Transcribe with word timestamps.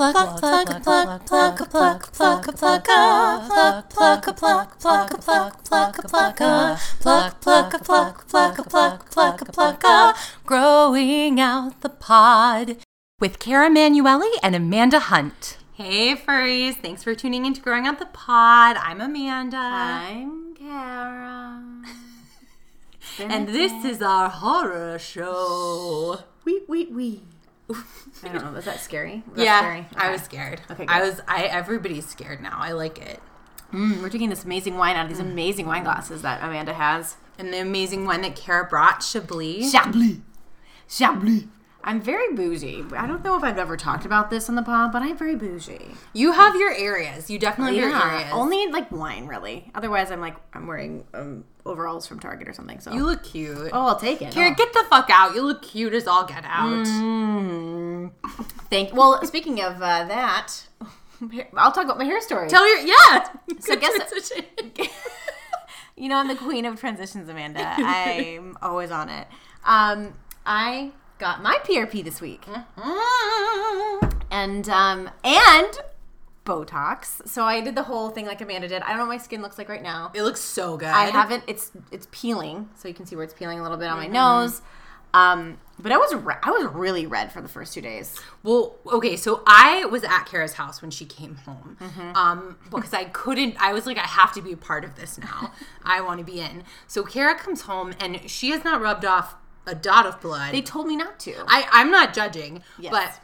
pluck, 0.00 0.40
pluck, 0.40 0.70
a 0.70 0.80
pluck, 0.80 1.26
pluck, 1.26 1.60
a 1.60 1.66
pluck, 1.66 2.12
pluck, 2.12 2.48
a 2.48 2.52
pluck, 2.52 2.84
pluck, 2.84 3.44
pluck, 3.48 3.90
pluck 3.90 4.26
a 4.26 4.32
pluck, 4.32 4.80
pluck, 4.80 5.10
a 5.10 5.18
pluck, 5.18 5.62
pluck, 5.62 5.98
a 5.98 6.08
pluck, 6.08 6.40
a 6.40 6.48
pluck, 6.48 6.78
pluck, 7.00 7.40
pluck, 7.40 7.74
a 7.74 7.78
pluck, 7.78 8.28
pluck, 8.28 8.58
a 8.58 8.62
pluck, 8.62 9.10
pluck, 9.10 9.42
a 9.42 9.44
pluck 9.44 9.84
a 9.84 9.86
pluck 9.86 10.16
growing 10.46 11.38
out 11.38 11.78
the 11.82 11.90
pod 11.90 12.78
with 13.20 13.38
Cara 13.38 13.68
Manuelli 13.68 14.30
and 14.42 14.56
Amanda 14.56 15.00
Hunt. 15.00 15.58
Hey 15.74 16.16
furries, 16.16 16.76
thanks 16.76 17.02
for 17.02 17.14
tuning 17.14 17.44
in 17.44 17.52
to 17.52 17.60
Growing 17.60 17.86
Out 17.86 17.98
the 17.98 18.06
Pod. 18.06 18.76
I'm 18.78 19.02
Amanda. 19.02 19.58
I'm 19.58 20.54
Cara. 20.54 21.62
and 23.18 23.48
this 23.48 23.84
is 23.84 24.00
our 24.00 24.30
horror 24.30 24.98
show. 24.98 26.20
Wee 26.46 26.62
wee 26.68 26.86
wee. 26.86 27.22
I 28.22 28.28
don't 28.28 28.44
know. 28.44 28.52
Was 28.52 28.64
that 28.64 28.80
scary? 28.80 29.22
Was 29.28 29.36
that 29.36 29.44
yeah, 29.44 29.58
scary? 29.60 29.86
I 29.96 30.10
was 30.10 30.22
scared. 30.22 30.60
Okay, 30.70 30.86
I 30.88 31.02
was. 31.02 31.20
I 31.26 31.44
everybody's 31.44 32.06
scared 32.06 32.40
now. 32.40 32.56
I 32.58 32.72
like 32.72 32.98
it. 32.98 33.20
Mm, 33.72 34.02
we're 34.02 34.08
drinking 34.08 34.30
this 34.30 34.44
amazing 34.44 34.76
wine 34.76 34.96
out 34.96 35.04
of 35.04 35.08
these 35.08 35.20
amazing 35.20 35.66
wine 35.66 35.84
glasses 35.84 36.22
that 36.22 36.42
Amanda 36.42 36.74
has. 36.74 37.16
And 37.38 37.52
the 37.52 37.60
amazing 37.60 38.04
one 38.04 38.20
that 38.22 38.36
Kara 38.36 38.66
brought, 38.66 39.02
Chablis. 39.02 39.70
Chablis. 39.72 40.18
Chablis. 40.88 41.44
I'm 41.82 42.00
very 42.00 42.34
bougie. 42.34 42.84
I 42.96 43.06
don't 43.06 43.24
know 43.24 43.36
if 43.36 43.42
I've 43.42 43.58
ever 43.58 43.76
talked 43.76 44.04
about 44.04 44.28
this 44.30 44.48
on 44.48 44.54
the 44.54 44.62
pod, 44.62 44.92
but 44.92 45.02
I'm 45.02 45.16
very 45.16 45.34
bougie. 45.34 45.94
You 46.12 46.32
have 46.32 46.54
your 46.56 46.72
areas. 46.74 47.30
You 47.30 47.38
definitely 47.38 47.78
have 47.78 47.90
your 47.90 48.10
areas. 48.12 48.28
only 48.32 48.66
like 48.68 48.92
wine, 48.92 49.26
really. 49.26 49.70
Otherwise, 49.74 50.10
I'm 50.10 50.20
like 50.20 50.36
I'm 50.52 50.66
wearing 50.66 51.04
um, 51.14 51.44
overalls 51.64 52.06
from 52.06 52.20
Target 52.20 52.48
or 52.48 52.52
something. 52.52 52.80
So 52.80 52.92
you 52.92 53.04
look 53.06 53.22
cute. 53.24 53.70
oh, 53.72 53.86
I'll 53.88 53.96
take 53.98 54.20
it. 54.20 54.32
Kara, 54.32 54.50
Oh. 54.50 54.54
get 54.54 54.72
the 54.72 54.84
fuck 54.90 55.08
out. 55.10 55.34
You 55.34 55.42
look 55.42 55.62
cute 55.62 55.94
as 55.94 56.06
all 56.06 56.24
get 56.26 56.44
out. 56.44 56.86
Mm. 56.86 58.10
Thank. 58.68 58.90
You. 58.90 58.96
Well, 58.96 59.24
speaking 59.24 59.60
of 59.62 59.76
uh, 59.76 60.04
that, 60.04 60.52
I'll 61.56 61.72
talk 61.72 61.84
about 61.84 61.98
my 61.98 62.04
hair 62.04 62.20
story. 62.20 62.48
Tell 62.48 62.66
your 62.68 62.86
yeah. 62.86 63.28
So 63.60 63.74
Good 63.76 63.80
guess- 63.80 64.32
you 65.96 66.08
know, 66.08 66.16
I'm 66.16 66.28
the 66.28 66.34
queen 66.36 66.64
of 66.66 66.78
transitions, 66.80 67.28
Amanda. 67.28 67.62
I'm 67.78 68.56
always 68.62 68.90
on 68.90 69.08
it. 69.08 69.26
Um, 69.64 70.14
I 70.46 70.92
got 71.20 71.42
my 71.42 71.58
PRP 71.62 72.02
this 72.02 72.20
week, 72.20 72.44
and 74.30 74.68
um, 74.68 75.10
and 75.22 75.78
Botox. 76.44 77.28
So 77.28 77.44
I 77.44 77.60
did 77.60 77.76
the 77.76 77.84
whole 77.84 78.08
thing 78.10 78.26
like 78.26 78.40
Amanda 78.40 78.66
did. 78.66 78.82
I 78.82 78.88
don't 78.88 78.96
know 78.96 79.04
what 79.04 79.10
my 79.10 79.18
skin 79.18 79.42
looks 79.42 79.58
like 79.58 79.68
right 79.68 79.82
now. 79.82 80.10
It 80.14 80.22
looks 80.22 80.40
so 80.40 80.76
good. 80.76 80.88
I 80.88 81.10
haven't. 81.10 81.44
It's 81.46 81.70
it's 81.92 82.08
peeling, 82.10 82.70
so 82.74 82.88
you 82.88 82.94
can 82.94 83.06
see 83.06 83.14
where 83.14 83.24
it's 83.24 83.34
peeling 83.34 83.60
a 83.60 83.62
little 83.62 83.76
bit 83.76 83.88
on 83.88 83.98
my 83.98 84.08
nose. 84.08 84.62
Um, 85.12 85.58
but 85.78 85.92
I 85.92 85.96
was 85.96 86.14
re- 86.14 86.38
I 86.42 86.50
was 86.50 86.66
really 86.72 87.06
red 87.06 87.32
for 87.32 87.40
the 87.40 87.48
first 87.48 87.74
two 87.74 87.80
days. 87.80 88.18
Well, 88.42 88.76
okay, 88.86 89.16
so 89.16 89.42
I 89.46 89.84
was 89.86 90.04
at 90.04 90.24
Kara's 90.24 90.54
house 90.54 90.80
when 90.80 90.90
she 90.90 91.04
came 91.04 91.36
home. 91.36 91.76
Mm-hmm. 91.80 92.16
Um, 92.16 92.58
because 92.70 92.94
I 92.94 93.04
couldn't 93.04 93.56
I 93.60 93.72
was 93.72 93.86
like, 93.86 93.98
I 93.98 94.06
have 94.06 94.32
to 94.34 94.42
be 94.42 94.52
a 94.52 94.56
part 94.56 94.84
of 94.84 94.96
this 94.96 95.18
now. 95.18 95.52
I 95.82 96.00
want 96.00 96.18
to 96.20 96.24
be 96.24 96.40
in. 96.40 96.62
So 96.86 97.02
Kara 97.02 97.34
comes 97.34 97.62
home 97.62 97.92
and 97.98 98.30
she 98.30 98.50
has 98.50 98.62
not 98.64 98.80
rubbed 98.80 99.04
off 99.04 99.34
a 99.66 99.74
dot 99.74 100.06
of 100.06 100.20
blood. 100.20 100.52
They 100.54 100.62
told 100.62 100.86
me 100.86 100.96
not 100.96 101.18
to. 101.20 101.34
I, 101.46 101.66
I'm 101.72 101.90
not 101.90 102.14
judging, 102.14 102.62
Yes. 102.78 102.90
but 102.92 103.20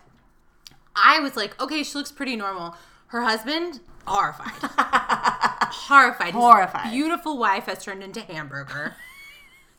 I 0.95 1.21
was 1.21 1.37
like, 1.37 1.61
okay, 1.61 1.83
she 1.83 1.97
looks 1.97 2.13
pretty 2.13 2.37
normal. 2.37 2.77
Her 3.09 3.23
husband, 3.23 3.81
horrified. 4.07 4.53
horrified. 5.73 6.27
His 6.27 6.35
Horrified. 6.35 6.91
beautiful 6.93 7.39
wife 7.39 7.65
has 7.67 7.83
turned 7.85 8.03
into 8.03 8.21
hamburger. 8.21 8.95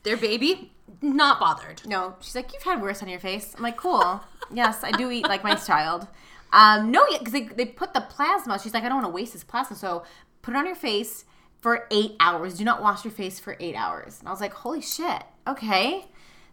Their 0.03 0.17
baby, 0.17 0.71
not 1.01 1.39
bothered. 1.39 1.81
No, 1.85 2.15
she's 2.21 2.35
like, 2.35 2.53
you've 2.53 2.63
had 2.63 2.81
worse 2.81 3.01
on 3.01 3.09
your 3.09 3.19
face. 3.19 3.53
I'm 3.57 3.63
like, 3.63 3.77
cool. 3.77 4.21
yes, 4.53 4.83
I 4.83 4.91
do 4.91 5.11
eat 5.11 5.27
like 5.27 5.43
my 5.43 5.55
child. 5.55 6.07
Um, 6.53 6.91
no, 6.91 7.05
because 7.17 7.33
they, 7.33 7.41
they 7.43 7.65
put 7.65 7.93
the 7.93 8.01
plasma. 8.01 8.57
She's 8.59 8.73
like, 8.73 8.83
I 8.83 8.89
don't 8.89 9.01
want 9.01 9.07
to 9.07 9.13
waste 9.13 9.33
this 9.33 9.43
plasma, 9.43 9.75
so 9.75 10.03
put 10.41 10.53
it 10.53 10.57
on 10.57 10.65
your 10.65 10.75
face 10.75 11.25
for 11.59 11.87
eight 11.91 12.15
hours. 12.21 12.57
Do 12.57 12.63
not 12.63 12.81
wash 12.81 13.03
your 13.03 13.11
face 13.11 13.37
for 13.39 13.57
eight 13.59 13.75
hours. 13.75 14.19
And 14.19 14.29
I 14.29 14.31
was 14.31 14.39
like, 14.39 14.53
holy 14.53 14.81
shit. 14.81 15.23
Okay. 15.45 16.05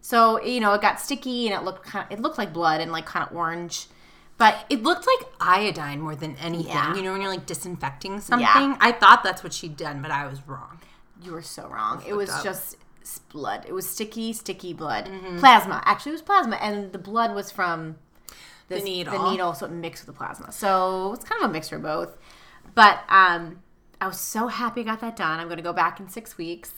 So 0.05 0.39
you 0.43 0.59
know, 0.59 0.71
it 0.73 0.81
got 0.81 0.99
sticky 0.99 1.47
and 1.47 1.55
it 1.59 1.65
looked 1.65 1.83
kind 1.83 2.05
of, 2.05 2.11
it 2.15 2.21
looked 2.21 2.37
like 2.37 2.53
blood 2.53 2.79
and 2.79 2.91
like 2.91 3.07
kind 3.07 3.27
of 3.27 3.35
orange, 3.35 3.87
but 4.37 4.63
It 4.69 4.83
looked 4.83 5.07
like 5.07 5.27
iodine 5.41 5.99
more 5.99 6.15
than 6.15 6.35
anything. 6.35 6.67
Yeah. 6.67 6.95
You 6.95 7.01
know, 7.01 7.11
when 7.13 7.21
you're 7.21 7.31
like 7.31 7.47
disinfecting 7.47 8.19
something. 8.21 8.45
Yeah. 8.45 8.77
I 8.79 8.91
thought 8.91 9.23
that's 9.23 9.43
what 9.43 9.51
she'd 9.51 9.75
done, 9.75 10.03
but 10.03 10.11
I 10.11 10.27
was 10.27 10.47
wrong. 10.47 10.79
you 11.23 11.31
were 11.31 11.41
so 11.41 11.67
wrong. 11.67 12.03
It 12.07 12.13
was 12.13 12.29
up. 12.29 12.43
just 12.43 12.77
blood. 13.29 13.65
It 13.67 13.73
was 13.73 13.89
sticky, 13.89 14.33
sticky 14.33 14.73
blood. 14.73 15.05
Mm-hmm. 15.05 15.39
Plasma. 15.39 15.81
Actually, 15.85 16.11
it 16.11 16.13
was 16.13 16.21
plasma, 16.21 16.57
and 16.57 16.91
the 16.91 16.99
blood 16.99 17.33
was 17.33 17.49
from 17.51 17.95
this- 18.67 18.83
needle. 18.83 19.17
The 19.17 19.31
needle, 19.31 19.53
so 19.55 19.65
it 19.65 19.71
mixed 19.71 20.05
with 20.05 20.15
the 20.15 20.17
plasma. 20.19 20.51
So 20.51 21.13
it's 21.13 21.25
kind 21.25 21.43
of 21.43 21.49
a 21.49 21.53
mixture 21.53 21.77
of 21.77 21.81
both. 21.81 22.15
But 22.75 22.99
um, 23.09 23.61
I 23.99 24.07
was 24.07 24.19
so 24.19 24.47
happy 24.49 24.81
I 24.81 24.83
got 24.83 25.01
that 25.01 25.15
done. 25.15 25.39
I'm 25.39 25.47
going 25.47 25.57
to 25.57 25.63
go 25.63 25.73
back 25.73 25.99
in 25.99 26.09
six 26.09 26.37
weeks, 26.37 26.73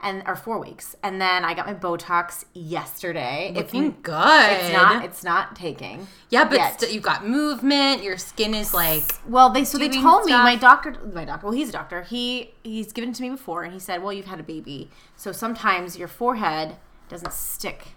and 0.00 0.22
or 0.26 0.36
four 0.36 0.60
weeks, 0.60 0.94
and 1.02 1.20
then 1.20 1.44
I 1.44 1.54
got 1.54 1.66
my 1.66 1.74
Botox 1.74 2.44
yesterday. 2.54 3.52
Looking 3.54 3.96
good. 4.02 4.50
It's 4.52 4.72
not. 4.72 5.04
It's 5.04 5.24
not 5.24 5.56
taking. 5.56 6.06
yeah, 6.30 6.44
but 6.44 6.80
st- 6.80 6.92
you've 6.92 7.02
got 7.02 7.26
movement. 7.26 8.02
Your 8.02 8.16
skin 8.16 8.54
is 8.54 8.72
like. 8.72 9.14
Well, 9.28 9.50
they 9.50 9.64
so 9.64 9.76
they 9.76 9.88
told 9.88 10.24
me 10.24 10.32
my 10.32 10.54
doctor, 10.56 10.92
my 11.12 11.24
doctor. 11.24 11.46
Well, 11.46 11.54
he's 11.54 11.68
a 11.70 11.72
doctor. 11.72 12.02
He 12.02 12.52
he's 12.62 12.92
given 12.92 13.10
it 13.10 13.16
to 13.16 13.22
me 13.22 13.30
before, 13.30 13.64
and 13.64 13.72
he 13.72 13.80
said, 13.80 14.02
"Well, 14.02 14.12
you've 14.12 14.26
had 14.26 14.38
a 14.38 14.44
baby, 14.44 14.90
so 15.16 15.32
sometimes 15.32 15.96
your 15.98 16.08
forehead 16.08 16.76
doesn't 17.08 17.32
stick. 17.32 17.88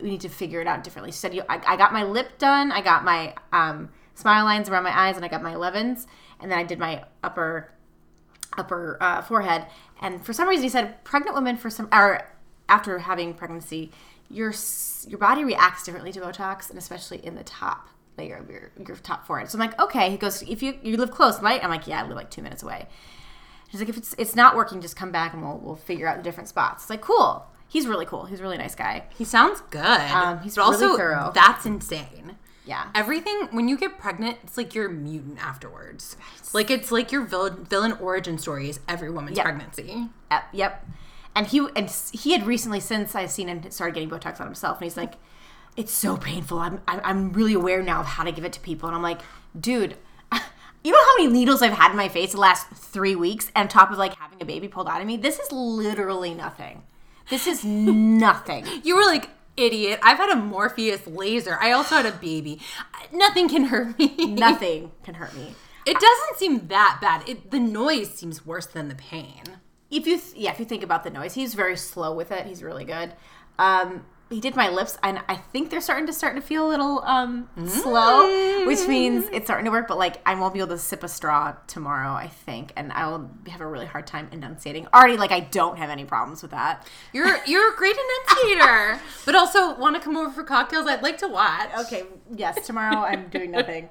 We 0.00 0.10
need 0.10 0.20
to 0.22 0.28
figure 0.30 0.60
it 0.62 0.66
out 0.66 0.82
differently." 0.84 1.12
She 1.12 1.18
said, 1.18 1.34
you, 1.34 1.42
I, 1.48 1.60
"I 1.66 1.76
got 1.76 1.92
my 1.92 2.04
lip 2.04 2.38
done. 2.38 2.72
I 2.72 2.80
got 2.80 3.04
my 3.04 3.34
um, 3.52 3.90
smile 4.14 4.44
lines 4.44 4.68
around 4.70 4.84
my 4.84 4.98
eyes, 4.98 5.16
and 5.16 5.24
I 5.24 5.28
got 5.28 5.42
my 5.42 5.52
11s, 5.52 6.06
and 6.40 6.50
then 6.50 6.58
I 6.58 6.62
did 6.64 6.78
my 6.78 7.04
upper 7.22 7.72
upper 8.56 8.98
uh, 9.00 9.22
forehead. 9.22 9.66
And 10.02 10.24
for 10.24 10.32
some 10.34 10.48
reason, 10.48 10.64
he 10.64 10.68
said 10.68 11.02
pregnant 11.04 11.34
women 11.34 11.56
for 11.56 11.70
some 11.70 11.88
or 11.92 12.28
after 12.68 12.98
having 12.98 13.32
pregnancy, 13.32 13.90
your 14.28 14.52
your 15.06 15.18
body 15.18 15.44
reacts 15.44 15.84
differently 15.84 16.12
to 16.12 16.20
Botox, 16.20 16.68
and 16.68 16.78
especially 16.78 17.24
in 17.24 17.36
the 17.36 17.44
top 17.44 17.88
layer 18.18 18.36
of 18.36 18.50
your 18.50 18.72
your 18.86 18.96
top 18.96 19.26
forehead. 19.26 19.48
So 19.48 19.56
I'm 19.56 19.60
like, 19.60 19.78
okay. 19.80 20.10
He 20.10 20.16
goes, 20.16 20.42
if 20.42 20.62
you 20.62 20.78
you 20.82 20.96
live 20.96 21.12
close, 21.12 21.40
right? 21.40 21.62
I'm 21.62 21.70
like, 21.70 21.86
yeah, 21.86 22.02
I 22.02 22.06
live 22.06 22.16
like 22.16 22.30
two 22.30 22.42
minutes 22.42 22.62
away. 22.62 22.88
He's 23.68 23.80
like, 23.80 23.88
if 23.88 23.96
it's 23.96 24.14
it's 24.18 24.36
not 24.36 24.56
working, 24.56 24.80
just 24.80 24.96
come 24.96 25.12
back 25.12 25.32
and 25.32 25.42
we'll 25.42 25.58
we'll 25.58 25.76
figure 25.76 26.08
out 26.08 26.16
the 26.16 26.22
different 26.22 26.48
spots. 26.48 26.84
It's 26.84 26.90
like, 26.90 27.00
cool. 27.00 27.46
He's 27.68 27.86
really 27.86 28.04
cool. 28.04 28.26
He's 28.26 28.40
a 28.40 28.42
really 28.42 28.58
nice 28.58 28.74
guy. 28.74 29.04
He 29.16 29.24
sounds 29.24 29.62
good. 29.70 29.82
Um, 29.82 30.40
he's 30.40 30.56
but 30.56 30.62
also, 30.62 30.94
thorough. 30.94 31.32
that's 31.34 31.64
insane. 31.64 32.36
Yeah. 32.64 32.88
Everything 32.94 33.48
when 33.50 33.66
you 33.68 33.76
get 33.76 33.98
pregnant, 33.98 34.38
it's 34.44 34.56
like 34.56 34.74
you're 34.74 34.86
a 34.86 34.92
mutant 34.92 35.44
afterwards. 35.44 36.16
Like 36.52 36.70
it's 36.70 36.92
like 36.92 37.10
your 37.10 37.24
villain, 37.24 37.64
villain 37.64 37.92
origin 37.92 38.38
story 38.38 38.68
is 38.68 38.78
every 38.88 39.10
woman's 39.10 39.36
Yep. 39.36 39.44
pregnancy. 39.44 40.08
Yep. 40.30 40.44
Yep. 40.52 40.86
And 41.34 41.46
he 41.48 41.66
and 41.74 41.90
he 42.12 42.32
had 42.32 42.46
recently, 42.46 42.78
since 42.80 43.14
I've 43.14 43.30
seen 43.30 43.48
him, 43.48 43.68
started 43.70 43.94
getting 43.94 44.10
Botox 44.10 44.38
on 44.40 44.46
himself, 44.46 44.78
and 44.78 44.84
he's 44.84 44.96
like, 44.98 45.14
"It's 45.76 45.92
so 45.92 46.16
painful. 46.16 46.58
I'm 46.58 46.82
I'm, 46.86 47.00
I'm 47.04 47.32
really 47.32 47.54
aware 47.54 47.82
now 47.82 48.00
of 48.00 48.06
how 48.06 48.22
to 48.22 48.30
give 48.32 48.44
it 48.44 48.52
to 48.52 48.60
people." 48.60 48.86
And 48.88 48.94
I'm 48.96 49.02
like, 49.02 49.20
"Dude." 49.58 49.96
You 50.84 50.90
know 50.90 50.98
how 50.98 51.16
many 51.18 51.32
needles 51.32 51.62
I've 51.62 51.74
had 51.74 51.92
in 51.92 51.96
my 51.96 52.08
face 52.08 52.32
the 52.32 52.40
last 52.40 52.66
three 52.74 53.14
weeks, 53.14 53.52
and 53.54 53.70
top 53.70 53.92
of 53.92 53.98
like 53.98 54.14
having 54.16 54.42
a 54.42 54.44
baby 54.44 54.66
pulled 54.66 54.88
out 54.88 55.00
of 55.00 55.06
me? 55.06 55.16
This 55.16 55.38
is 55.38 55.52
literally 55.52 56.34
nothing. 56.34 56.82
This 57.30 57.46
is 57.46 57.64
nothing. 57.64 58.66
You 58.82 58.96
were 58.96 59.04
like, 59.04 59.30
idiot. 59.56 60.00
I've 60.02 60.18
had 60.18 60.30
a 60.30 60.36
Morpheus 60.36 61.06
laser. 61.06 61.58
I 61.60 61.72
also 61.72 61.96
had 61.96 62.06
a 62.06 62.12
baby. 62.12 62.60
Nothing 63.12 63.48
can 63.48 63.64
hurt 63.64 63.98
me. 63.98 64.14
Nothing 64.34 64.92
can 65.04 65.14
hurt 65.14 65.34
me. 65.36 65.54
It 65.84 65.94
doesn't 65.98 66.38
seem 66.38 66.68
that 66.68 66.98
bad. 67.00 67.28
It, 67.28 67.50
the 67.50 67.58
noise 67.60 68.10
seems 68.14 68.46
worse 68.46 68.66
than 68.66 68.88
the 68.88 68.94
pain. 68.94 69.42
if 69.90 70.06
you 70.06 70.18
th- 70.18 70.34
yeah 70.36 70.50
if 70.52 70.58
you 70.58 70.64
think 70.64 70.82
about 70.82 71.04
the 71.04 71.10
noise 71.10 71.34
he's 71.34 71.52
very 71.54 71.76
slow 71.76 72.14
with 72.14 72.30
it 72.32 72.46
he's 72.46 72.62
really 72.62 72.84
good 72.84 73.12
um 73.58 74.06
he 74.32 74.40
did 74.40 74.56
my 74.56 74.68
lips 74.68 74.98
and 75.02 75.20
i 75.28 75.36
think 75.36 75.70
they're 75.70 75.80
starting 75.80 76.06
to 76.06 76.12
start 76.12 76.34
to 76.34 76.40
feel 76.42 76.66
a 76.66 76.70
little 76.70 77.02
um 77.04 77.48
slow 77.66 78.66
which 78.66 78.86
means 78.88 79.26
it's 79.32 79.46
starting 79.46 79.64
to 79.64 79.70
work 79.70 79.86
but 79.86 79.98
like 79.98 80.20
i 80.26 80.34
won't 80.34 80.54
be 80.54 80.60
able 80.60 80.68
to 80.68 80.78
sip 80.78 81.02
a 81.02 81.08
straw 81.08 81.54
tomorrow 81.66 82.12
i 82.12 82.26
think 82.26 82.72
and 82.76 82.92
i 82.92 83.06
will 83.06 83.30
have 83.48 83.60
a 83.60 83.66
really 83.66 83.86
hard 83.86 84.06
time 84.06 84.28
enunciating. 84.32 84.86
Already 84.94 85.16
like 85.16 85.32
i 85.32 85.40
don't 85.40 85.76
have 85.78 85.90
any 85.90 86.04
problems 86.04 86.42
with 86.42 86.50
that. 86.52 86.86
You're 87.12 87.38
you're 87.46 87.72
a 87.72 87.76
great 87.76 87.96
enunciator, 87.96 88.98
but 89.26 89.34
also 89.34 89.76
want 89.78 89.96
to 89.96 90.00
come 90.02 90.16
over 90.16 90.30
for 90.30 90.44
cocktails. 90.44 90.86
I'd 90.86 91.02
like 91.02 91.18
to 91.18 91.28
watch. 91.28 91.70
okay 91.80 92.04
yes 92.34 92.66
tomorrow 92.66 92.98
i'm 93.04 93.28
doing 93.28 93.50
nothing 93.50 93.88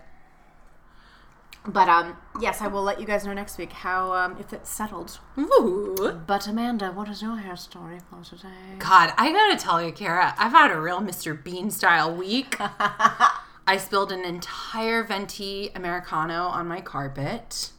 but 1.65 1.87
um 1.87 2.17
yes 2.39 2.59
i 2.61 2.67
will 2.67 2.81
let 2.81 2.99
you 2.99 3.05
guys 3.05 3.25
know 3.25 3.33
next 3.33 3.57
week 3.57 3.71
how 3.71 4.11
um 4.13 4.35
if 4.39 4.51
it's 4.51 4.69
settled 4.69 5.19
Ooh. 5.37 6.19
but 6.25 6.47
amanda 6.47 6.91
what 6.91 7.07
is 7.07 7.21
your 7.21 7.37
hair 7.37 7.55
story 7.55 7.99
for 8.09 8.23
today 8.23 8.49
God, 8.79 9.13
I 9.15 9.31
gotta 9.31 9.57
tell 9.57 9.81
you, 9.81 9.91
Kara, 9.91 10.33
I've 10.39 10.51
had 10.51 10.71
a 10.71 10.79
real 10.79 11.01
Mr. 11.01 11.41
Bean 11.41 11.69
style 11.69 12.15
week. 12.15 12.57
I 12.59 13.77
spilled 13.77 14.11
an 14.11 14.25
entire 14.25 15.03
venti 15.03 15.69
americano 15.75 16.45
on 16.47 16.67
my 16.67 16.81
carpet. 16.81 17.71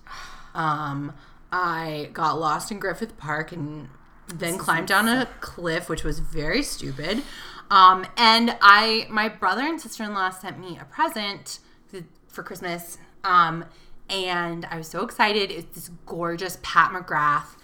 Um, 0.55 1.13
I 1.51 2.11
got 2.13 2.39
lost 2.39 2.71
in 2.71 2.79
Griffith 2.79 3.19
Park 3.19 3.51
and 3.51 3.89
then 4.33 4.59
climbed 4.59 4.89
down 4.89 5.09
a 5.09 5.27
cliff, 5.41 5.89
which 5.89 6.05
was 6.05 6.21
very 6.21 6.63
stupid. 6.63 7.23
Um, 7.71 8.07
and 8.17 8.57
I, 8.61 9.07
my 9.11 9.29
brother 9.29 9.63
and 9.63 9.81
sister 9.81 10.05
in 10.05 10.15
law 10.15 10.31
sent 10.31 10.59
me 10.59 10.79
a 10.81 10.85
present 10.85 11.59
for 12.29 12.43
Christmas. 12.43 12.97
Um, 13.25 13.65
and 14.09 14.67
I 14.67 14.77
was 14.77 14.89
so 14.89 15.03
excited. 15.03 15.51
It's 15.51 15.75
this 15.75 15.91
gorgeous 16.07 16.59
Pat 16.63 16.93
McGrath 16.93 17.57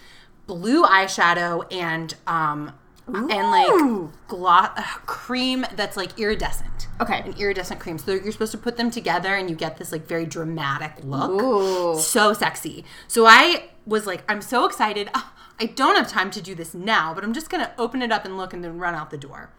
blue 0.47 0.83
eyeshadow 0.83 1.63
and 1.71 2.15
um 2.25 2.73
and 3.07 3.29
like 3.29 4.11
gloss 4.27 4.71
uh, 4.75 4.83
cream 5.05 5.65
that's 5.75 5.97
like 5.97 6.19
iridescent. 6.19 6.87
Okay. 7.01 7.21
An 7.21 7.33
iridescent 7.37 7.79
cream. 7.79 7.97
So 7.97 8.11
you're 8.13 8.31
supposed 8.31 8.51
to 8.51 8.57
put 8.57 8.77
them 8.77 8.91
together 8.91 9.35
and 9.35 9.49
you 9.49 9.55
get 9.55 9.77
this 9.77 9.91
like 9.91 10.07
very 10.07 10.25
dramatic 10.25 10.93
look. 11.03 11.31
Ooh. 11.31 11.99
So 11.99 12.33
sexy. 12.33 12.85
So 13.07 13.25
I 13.25 13.69
was 13.85 14.05
like, 14.05 14.23
I'm 14.29 14.41
so 14.41 14.65
excited. 14.65 15.09
Ah, 15.15 15.33
I 15.59 15.65
don't 15.65 15.95
have 15.95 16.07
time 16.07 16.29
to 16.31 16.41
do 16.41 16.53
this 16.53 16.73
now, 16.73 17.13
but 17.13 17.23
I'm 17.23 17.33
just 17.33 17.49
gonna 17.49 17.73
open 17.77 18.01
it 18.01 18.11
up 18.11 18.25
and 18.25 18.37
look 18.37 18.53
and 18.53 18.63
then 18.63 18.77
run 18.77 18.93
out 18.93 19.09
the 19.09 19.17
door. 19.17 19.51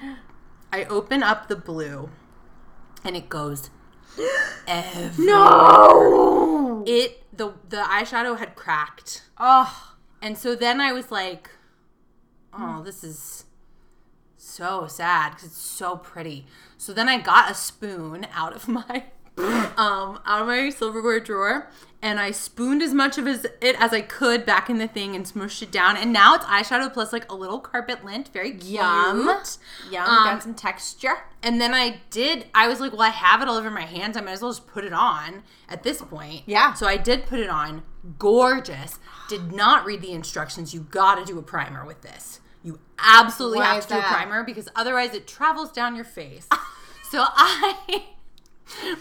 I 0.72 0.84
open 0.84 1.24
up 1.24 1.48
the 1.48 1.56
blue 1.56 2.10
and 3.02 3.16
it 3.16 3.28
goes 3.28 3.70
everywhere. 4.66 5.26
No. 5.26 6.84
It 6.86 7.22
the 7.36 7.54
the 7.68 7.78
eyeshadow 7.78 8.38
had 8.38 8.54
cracked. 8.56 9.24
Oh. 9.38 9.96
And 10.22 10.36
so 10.36 10.54
then 10.54 10.80
I 10.80 10.92
was 10.92 11.10
like, 11.10 11.50
oh, 12.52 12.82
this 12.84 13.02
is 13.02 13.44
so 14.36 14.86
sad 14.86 15.30
because 15.30 15.44
it's 15.44 15.56
so 15.56 15.96
pretty. 15.96 16.46
So 16.76 16.92
then 16.92 17.08
I 17.08 17.18
got 17.18 17.50
a 17.50 17.54
spoon 17.54 18.26
out 18.34 18.54
of 18.54 18.68
my 18.68 19.04
um 19.38 20.20
out 20.26 20.42
of 20.42 20.46
my 20.46 20.70
silverware 20.70 21.20
drawer 21.20 21.70
and 22.02 22.18
I 22.18 22.30
spooned 22.30 22.82
as 22.82 22.94
much 22.94 23.18
of 23.18 23.26
as 23.26 23.44
it 23.60 23.76
as 23.78 23.92
I 23.92 24.00
could 24.00 24.46
back 24.46 24.70
in 24.70 24.78
the 24.78 24.88
thing 24.88 25.14
and 25.14 25.24
smushed 25.26 25.62
it 25.62 25.70
down. 25.70 25.96
And 25.96 26.12
now 26.12 26.34
it's 26.34 26.44
eyeshadow 26.46 26.92
plus 26.92 27.12
like 27.12 27.30
a 27.30 27.34
little 27.34 27.60
carpet 27.60 28.04
lint, 28.04 28.28
very 28.28 28.52
cute. 28.52 28.80
Yum. 28.80 29.28
Yum. 29.90 30.08
Um, 30.08 30.24
got 30.24 30.42
some 30.42 30.54
texture. 30.54 31.18
And 31.42 31.60
then 31.60 31.74
I 31.74 32.00
did, 32.10 32.46
I 32.54 32.68
was 32.68 32.80
like, 32.80 32.92
well, 32.92 33.02
I 33.02 33.10
have 33.10 33.42
it 33.42 33.48
all 33.48 33.56
over 33.56 33.70
my 33.70 33.84
hands. 33.84 34.16
I 34.16 34.22
might 34.22 34.32
as 34.32 34.42
well 34.42 34.50
just 34.50 34.66
put 34.66 34.84
it 34.84 34.92
on 34.92 35.42
at 35.68 35.82
this 35.82 36.00
point. 36.00 36.42
Yeah. 36.46 36.72
So 36.72 36.86
I 36.86 36.96
did 36.96 37.26
put 37.26 37.38
it 37.38 37.50
on. 37.50 37.82
Gorgeous. 38.18 38.98
Did 39.28 39.52
not 39.52 39.84
read 39.84 40.00
the 40.00 40.12
instructions. 40.12 40.72
You 40.72 40.80
got 40.80 41.16
to 41.16 41.24
do 41.30 41.38
a 41.38 41.42
primer 41.42 41.84
with 41.84 42.00
this. 42.00 42.40
You 42.62 42.78
absolutely 42.98 43.58
Why 43.58 43.74
have 43.74 43.86
to 43.88 43.94
do 43.94 44.00
a 44.00 44.02
primer 44.02 44.42
because 44.42 44.68
otherwise 44.74 45.14
it 45.14 45.26
travels 45.26 45.70
down 45.70 45.96
your 45.96 46.04
face. 46.04 46.46
so 47.10 47.24
I, 47.26 48.04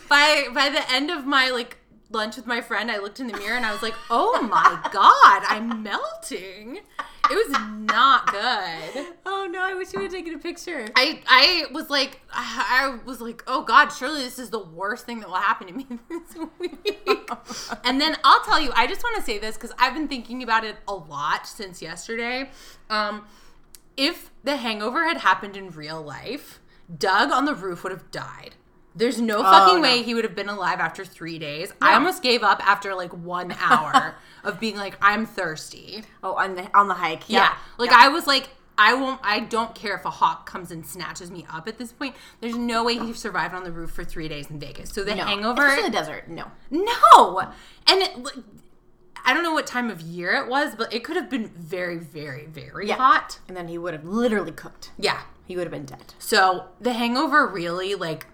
by 0.09 0.47
by 0.53 0.69
the 0.69 0.91
end 0.91 1.09
of 1.11 1.25
my 1.25 1.49
like 1.49 1.77
lunch 2.11 2.35
with 2.35 2.47
my 2.47 2.61
friend, 2.61 2.89
I 2.89 2.97
looked 2.97 3.19
in 3.19 3.27
the 3.27 3.37
mirror 3.37 3.55
and 3.55 3.65
I 3.65 3.71
was 3.71 3.81
like, 3.81 3.95
oh 4.09 4.41
my 4.41 4.79
god, 4.91 5.43
I'm 5.47 5.83
melting. 5.83 6.79
It 7.31 7.35
was 7.35 7.59
not 7.93 8.31
good. 8.31 9.05
Oh 9.25 9.47
no! 9.49 9.61
I 9.61 9.75
wish 9.75 9.93
you 9.93 9.99
would 9.99 10.05
have 10.05 10.11
taken 10.11 10.33
a 10.33 10.39
picture. 10.39 10.87
I 10.95 11.21
I 11.27 11.65
was 11.71 11.89
like 11.89 12.21
I 12.31 12.97
I 13.03 13.05
was 13.05 13.21
like, 13.21 13.43
oh 13.45 13.63
God, 13.63 13.89
surely 13.89 14.23
this 14.23 14.39
is 14.39 14.49
the 14.49 14.63
worst 14.63 15.05
thing 15.05 15.19
that 15.19 15.29
will 15.29 15.35
happen 15.35 15.67
to 15.67 15.73
me 15.73 15.85
this 16.09 16.37
week. 16.57 17.29
and 17.83 18.01
then 18.01 18.17
I'll 18.23 18.43
tell 18.43 18.59
you, 18.59 18.71
I 18.73 18.87
just 18.87 19.03
want 19.03 19.17
to 19.17 19.21
say 19.21 19.37
this 19.37 19.55
because 19.55 19.73
I've 19.77 19.93
been 19.93 20.07
thinking 20.07 20.41
about 20.41 20.63
it 20.63 20.77
a 20.87 20.93
lot 20.95 21.45
since 21.45 21.81
yesterday. 21.81 22.49
Um, 22.89 23.25
if 23.95 24.31
the 24.43 24.57
hangover 24.57 25.07
had 25.07 25.17
happened 25.17 25.55
in 25.55 25.69
real 25.69 26.01
life, 26.01 26.59
Doug 26.97 27.31
on 27.31 27.45
the 27.45 27.53
roof 27.53 27.83
would 27.83 27.91
have 27.91 28.09
died. 28.09 28.55
There's 28.95 29.21
no 29.21 29.39
oh, 29.39 29.43
fucking 29.43 29.75
no. 29.77 29.81
way 29.81 30.01
he 30.03 30.13
would 30.15 30.23
have 30.23 30.35
been 30.35 30.49
alive 30.49 30.79
after 30.79 31.05
three 31.05 31.39
days. 31.39 31.71
I 31.81 31.93
almost 31.93 32.21
gave 32.23 32.43
up 32.43 32.65
after 32.67 32.95
like 32.95 33.13
one 33.13 33.51
hour 33.59 34.15
of 34.43 34.59
being 34.59 34.75
like, 34.75 34.97
I'm 35.01 35.25
thirsty. 35.25 36.03
Oh, 36.23 36.33
on 36.33 36.55
the 36.55 36.77
on 36.77 36.87
the 36.87 36.95
hike. 36.95 37.29
Yeah. 37.29 37.39
Yeah. 37.43 37.53
Like 37.77 37.91
Yeah. 37.91 37.99
I 38.01 38.07
was 38.09 38.25
like, 38.27 38.49
I 38.77 38.93
won't 38.93 39.19
I 39.23 39.41
don't 39.41 39.75
care 39.75 39.95
if 39.95 40.05
a 40.05 40.09
hawk 40.09 40.49
comes 40.49 40.71
and 40.71 40.85
snatches 40.85 41.29
me 41.29 41.45
up 41.51 41.67
at 41.67 41.77
this 41.77 41.91
point. 41.93 42.15
There's 42.41 42.55
no 42.57 42.83
way 42.83 42.97
he 42.97 43.13
survived 43.13 43.53
on 43.53 43.63
the 43.63 43.71
roof 43.71 43.91
for 43.91 44.03
three 44.03 44.27
days 44.27 44.49
in 44.49 44.59
Vegas. 44.59 44.89
So 44.89 45.03
the 45.03 45.15
No. 45.15 45.23
hangover 45.23 45.65
Especially 45.67 45.85
in 45.85 45.91
the 45.91 45.97
desert. 45.97 46.27
No. 46.29 46.45
No. 46.71 47.39
And 47.87 48.01
it, 48.01 48.17
I 49.25 49.33
don't 49.33 49.43
know 49.43 49.53
what 49.53 49.67
time 49.67 49.89
of 49.91 50.01
year 50.01 50.33
it 50.33 50.47
was, 50.49 50.75
but 50.75 50.91
it 50.93 51.03
could 51.03 51.15
have 51.15 51.29
been 51.29 51.49
very, 51.49 51.97
very, 51.97 52.45
very 52.47 52.87
Yeah. 52.87 52.95
hot. 52.95 53.39
And 53.47 53.55
then 53.55 53.67
he 53.67 53.77
would 53.77 53.93
have 53.93 54.05
literally 54.05 54.51
cooked. 54.51 54.91
Yeah. 54.97 55.19
He 55.45 55.55
would 55.55 55.63
have 55.63 55.71
been 55.71 55.85
dead. 55.85 56.13
So 56.17 56.65
the 56.79 56.93
hangover 56.93 57.45
really 57.47 57.95
like 57.95 58.27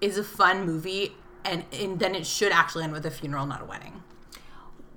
is 0.00 0.18
a 0.18 0.24
fun 0.24 0.64
movie 0.64 1.14
and, 1.44 1.64
and 1.72 1.98
then 1.98 2.14
it 2.14 2.26
should 2.26 2.52
actually 2.52 2.84
end 2.84 2.92
with 2.92 3.06
a 3.06 3.10
funeral, 3.10 3.46
not 3.46 3.62
a 3.62 3.64
wedding. 3.64 4.02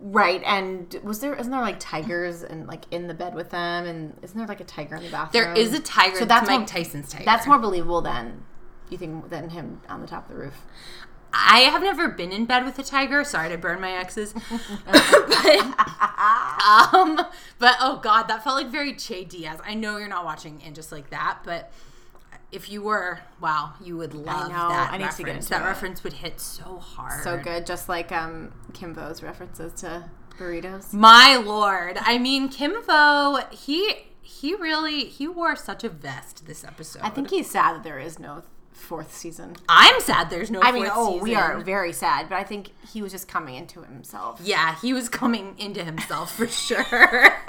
Right. 0.01 0.42
And 0.45 1.00
was 1.03 1.19
there 1.19 1.36
isn't 1.36 1.51
there 1.51 1.62
like 1.62 1.80
tigers 1.80 2.42
and 2.42 2.68
like 2.68 2.86
in 2.89 3.07
the 3.07 3.13
bed 3.13 3.36
with 3.36 3.51
them 3.51 3.86
and 3.86 4.18
isn't 4.24 4.38
there 4.38 4.48
like 4.48 4.59
a 4.59 4.65
tiger 4.65 4.95
in 4.95 5.03
the 5.03 5.09
bathroom? 5.09 5.44
There 5.44 5.53
is 5.53 5.74
a 5.74 5.80
tiger. 5.80 6.18
So 6.18 6.25
that's 6.25 6.48
Mike 6.48 6.59
more- 6.59 6.68
Tyson's 6.68 7.09
tiger. 7.09 7.25
That's 7.25 7.45
more 7.45 7.59
believable 7.59 8.01
than 8.01 8.44
you 8.89 8.98
think 8.98 9.30
than 9.30 9.50
him 9.50 9.81
on 9.88 10.01
the 10.01 10.07
top 10.07 10.30
of 10.30 10.36
the 10.36 10.42
roof. 10.42 10.65
I 11.33 11.59
have 11.59 11.81
never 11.81 12.09
been 12.09 12.31
in 12.31 12.45
bed 12.45 12.65
with 12.65 12.77
a 12.80 12.83
tiger. 12.83 13.24
Sorry 13.24 13.50
to 13.50 13.57
burn 13.57 13.80
my 13.80 13.92
exes. 13.92 14.33
but, 14.86 14.98
um, 16.94 17.21
but 17.59 17.77
oh 17.80 18.00
god, 18.01 18.24
that 18.24 18.44
felt 18.44 18.56
like 18.56 18.71
very 18.71 18.94
Che 18.95 19.24
Diaz. 19.24 19.59
I 19.63 19.75
know 19.75 19.98
you're 19.98 20.09
not 20.09 20.25
watching 20.25 20.62
and 20.65 20.75
just 20.75 20.92
like 20.92 21.09
that, 21.12 21.39
but 21.45 21.71
if 22.51 22.69
you 22.69 22.81
were, 22.81 23.19
wow, 23.39 23.74
you 23.83 23.98
would 23.98 24.13
love 24.13 24.50
know. 24.50 24.69
that 24.69 24.92
I 24.92 24.98
need 24.98 25.06
reference. 25.06 25.18
to 25.18 25.24
get 25.24 25.36
into 25.36 25.50
that 25.50 25.62
it. 25.62 25.65
reference 25.65 26.03
would 26.03 26.13
hit 26.13 26.39
so 26.39 26.77
hard. 26.77 27.24
So 27.24 27.38
good, 27.38 27.65
just 27.65 27.89
like 27.89 28.12
um 28.12 28.51
Kim 28.74 28.94
Vo's 28.94 29.24
references 29.24 29.74
to 29.81 30.09
burritos. 30.38 30.94
My 30.94 31.38
lord. 31.38 31.98
I 32.01 32.18
mean, 32.18 32.50
Kim 32.50 32.81
Vo, 32.83 33.39
he 33.51 34.07
he 34.21 34.56
really 34.56 35.06
he 35.06 35.27
wore 35.27 35.56
such 35.56 35.83
a 35.83 35.89
vest 35.89 36.45
this 36.45 36.63
episode. 36.63 37.01
I 37.03 37.09
think 37.09 37.30
he's 37.30 37.50
sad 37.50 37.75
that 37.75 37.83
there 37.83 38.00
is 38.00 38.19
no 38.19 38.44
fourth 38.71 39.15
season. 39.15 39.56
I'm 39.69 40.00
sad 40.01 40.30
there's 40.30 40.50
no 40.50 40.62
I 40.62 40.71
mean, 40.71 40.86
fourth 40.86 40.95
oh, 40.95 41.18
we 41.18 41.36
are 41.36 41.59
very 41.59 41.94
sad, 41.94 42.27
but 42.30 42.36
I 42.36 42.44
think 42.44 42.71
he 42.92 43.01
was 43.01 43.12
just 43.12 43.27
coming 43.27 43.56
into 43.56 43.83
himself. 43.83 44.42
Yeah, 44.44 44.75
he 44.81 44.94
was 44.94 45.07
coming 45.07 45.56
into 45.57 45.83
himself 45.83 46.36
for 46.36 46.48
sure. 46.48 47.30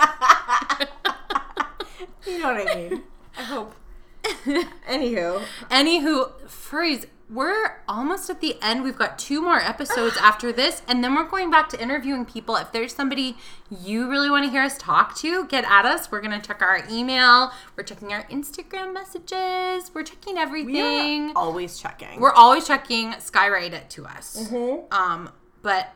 You 2.27 2.39
know 2.39 2.55
what 2.55 2.69
I 2.69 2.75
mean? 2.75 3.03
I 3.39 3.43
hope. 3.43 3.75
Anywho, 4.89 5.43
Anywho, 5.71 6.33
furries, 6.47 7.07
we're 7.31 7.81
almost 7.89 8.29
at 8.29 8.41
the 8.41 8.57
end. 8.63 8.83
We've 8.85 8.97
got 8.99 9.19
two 9.19 9.41
more 9.41 9.59
episodes 9.59 10.17
after 10.21 10.53
this, 10.53 10.83
and 10.87 11.03
then 11.03 11.15
we're 11.15 11.25
going 11.29 11.51
back 11.51 11.69
to 11.71 11.81
interviewing 11.81 12.25
people. 12.27 12.57
If 12.57 12.73
there's 12.73 12.95
somebody 12.95 13.37
you 13.71 14.09
really 14.11 14.29
want 14.31 14.45
to 14.45 14.51
hear 14.51 14.63
us 14.63 14.77
talk 14.77 15.17
to, 15.19 15.47
get 15.47 15.65
at 15.65 15.87
us. 15.87 16.11
We're 16.11 16.21
going 16.21 16.39
to 16.39 16.47
check 16.47 16.61
our 16.61 16.83
email. 16.91 17.51
We're 17.77 17.85
checking 17.85 18.13
our 18.13 18.25
Instagram 18.25 18.93
messages. 18.93 19.91
We're 19.95 20.03
checking 20.05 20.37
everything. 20.39 21.29
we're 21.29 21.33
always 21.37 21.79
checking. 21.79 22.21
We're 22.21 22.33
always 22.35 22.67
checking. 22.67 23.13
Skywrite 23.13 23.73
it 23.73 23.89
to 23.91 24.05
us. 24.07 24.53
Um, 24.91 25.31
but 25.63 25.93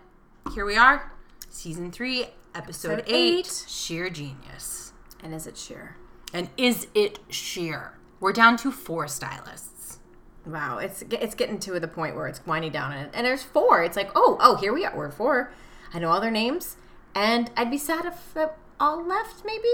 here 0.55 0.65
we 0.65 0.77
are, 0.77 1.13
season 1.51 1.91
three, 1.93 2.27
episode, 2.55 3.01
Episode 3.01 3.05
eight, 3.15 3.39
eight. 3.47 3.65
Shear 3.69 4.09
Genius. 4.09 4.93
and 5.23 5.35
is 5.35 5.47
it 5.47 5.59
sheer? 5.59 5.97
And 6.33 6.49
is 6.57 6.87
it 6.95 7.19
sheer? 7.29 7.93
We're 8.21 8.33
down 8.33 8.57
to 8.59 8.73
four 8.73 9.09
stylists. 9.09 9.99
Wow, 10.47 10.79
it's 10.79 11.03
it's 11.11 11.35
getting 11.35 11.59
to 11.61 11.81
the 11.81 11.89
point 11.89 12.15
where 12.15 12.29
it's 12.29 12.45
winding 12.47 12.73
down, 12.73 12.93
and, 12.93 13.15
and 13.15 13.27
there's 13.27 13.43
four. 13.43 13.83
It's 13.83 13.97
like, 13.97 14.11
oh, 14.15 14.37
oh, 14.41 14.57
here 14.57 14.73
we 14.73 14.85
are. 14.85 14.97
We're 14.97 15.11
four. 15.11 15.53
I 15.93 15.99
know 15.99 16.11
all 16.11 16.21
their 16.21 16.31
names, 16.31 16.77
and 17.15 17.51
I'd 17.57 17.71
be 17.71 17.79
sad 17.79 18.05
if 18.05 18.33
they 18.35 18.47
all 18.79 19.05
left. 19.05 19.45
Maybe 19.45 19.69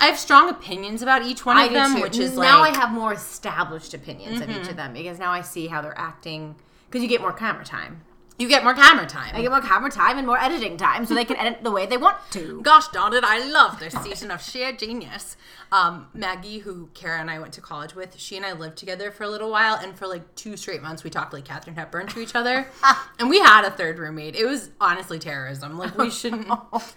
I 0.00 0.06
have 0.06 0.18
strong 0.18 0.48
opinions 0.48 1.02
about 1.02 1.22
each 1.22 1.44
one 1.44 1.58
of 1.58 1.72
them, 1.72 2.00
which 2.00 2.18
is 2.18 2.36
now 2.36 2.60
like 2.60 2.76
I 2.76 2.80
have 2.80 2.92
more 2.92 3.12
established 3.12 3.92
opinions 3.92 4.40
of 4.40 4.48
each 4.48 4.56
mm-hmm. 4.56 4.70
of 4.70 4.76
them 4.76 4.92
because 4.94 5.18
now 5.18 5.30
I 5.30 5.42
see 5.42 5.66
how 5.66 5.82
they're 5.82 5.98
acting. 5.98 6.56
Because 6.88 7.02
you 7.02 7.08
get 7.08 7.20
more 7.20 7.32
camera 7.32 7.64
time. 7.64 8.02
You 8.40 8.48
get 8.48 8.64
more 8.64 8.72
camera 8.72 9.06
time. 9.06 9.32
I 9.34 9.42
get 9.42 9.50
more 9.50 9.60
camera 9.60 9.90
time 9.90 10.16
and 10.16 10.26
more 10.26 10.38
editing 10.38 10.78
time, 10.78 11.04
so 11.04 11.12
they 11.14 11.26
can 11.26 11.36
edit 11.36 11.62
the 11.62 11.70
way 11.70 11.84
they 11.84 11.98
want 11.98 12.16
to. 12.30 12.62
Gosh 12.62 12.88
darn 12.88 13.12
it, 13.12 13.22
I 13.22 13.46
love 13.46 13.78
this 13.78 13.92
season 14.02 14.30
of 14.30 14.40
Shear 14.40 14.72
Genius. 14.72 15.36
Um, 15.70 16.08
Maggie, 16.14 16.60
who 16.60 16.88
Kara 16.94 17.20
and 17.20 17.30
I 17.30 17.38
went 17.38 17.52
to 17.52 17.60
college 17.60 17.94
with, 17.94 18.18
she 18.18 18.38
and 18.38 18.46
I 18.46 18.52
lived 18.52 18.78
together 18.78 19.10
for 19.10 19.24
a 19.24 19.28
little 19.28 19.50
while, 19.50 19.74
and 19.74 19.94
for 19.94 20.06
like 20.06 20.34
two 20.36 20.56
straight 20.56 20.80
months, 20.80 21.04
we 21.04 21.10
talked 21.10 21.34
like 21.34 21.44
Katharine 21.44 21.76
Hepburn 21.76 22.06
to 22.08 22.20
each 22.20 22.34
other. 22.34 22.66
and 23.18 23.28
we 23.28 23.40
had 23.40 23.66
a 23.66 23.70
third 23.70 23.98
roommate. 23.98 24.34
It 24.36 24.46
was 24.46 24.70
honestly 24.80 25.18
terrorism. 25.18 25.76
Like 25.76 25.98
we 25.98 26.10
shouldn't, 26.20 26.48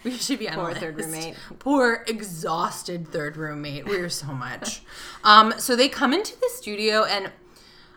we 0.06 0.12
should 0.12 0.40
be 0.40 0.46
Poor 0.46 0.54
analyzed. 0.54 0.80
third 0.80 0.98
roommate. 0.98 1.36
Poor 1.60 2.06
exhausted 2.08 3.10
third 3.10 3.36
roommate. 3.36 3.86
We 3.86 4.00
were 4.00 4.08
so 4.10 4.28
much. 4.28 4.82
Um, 5.26 5.54
so 5.58 5.78
they 5.78 5.88
come 5.88 6.12
into 6.12 6.38
the 6.38 6.50
studio, 6.54 7.06
and 7.06 7.32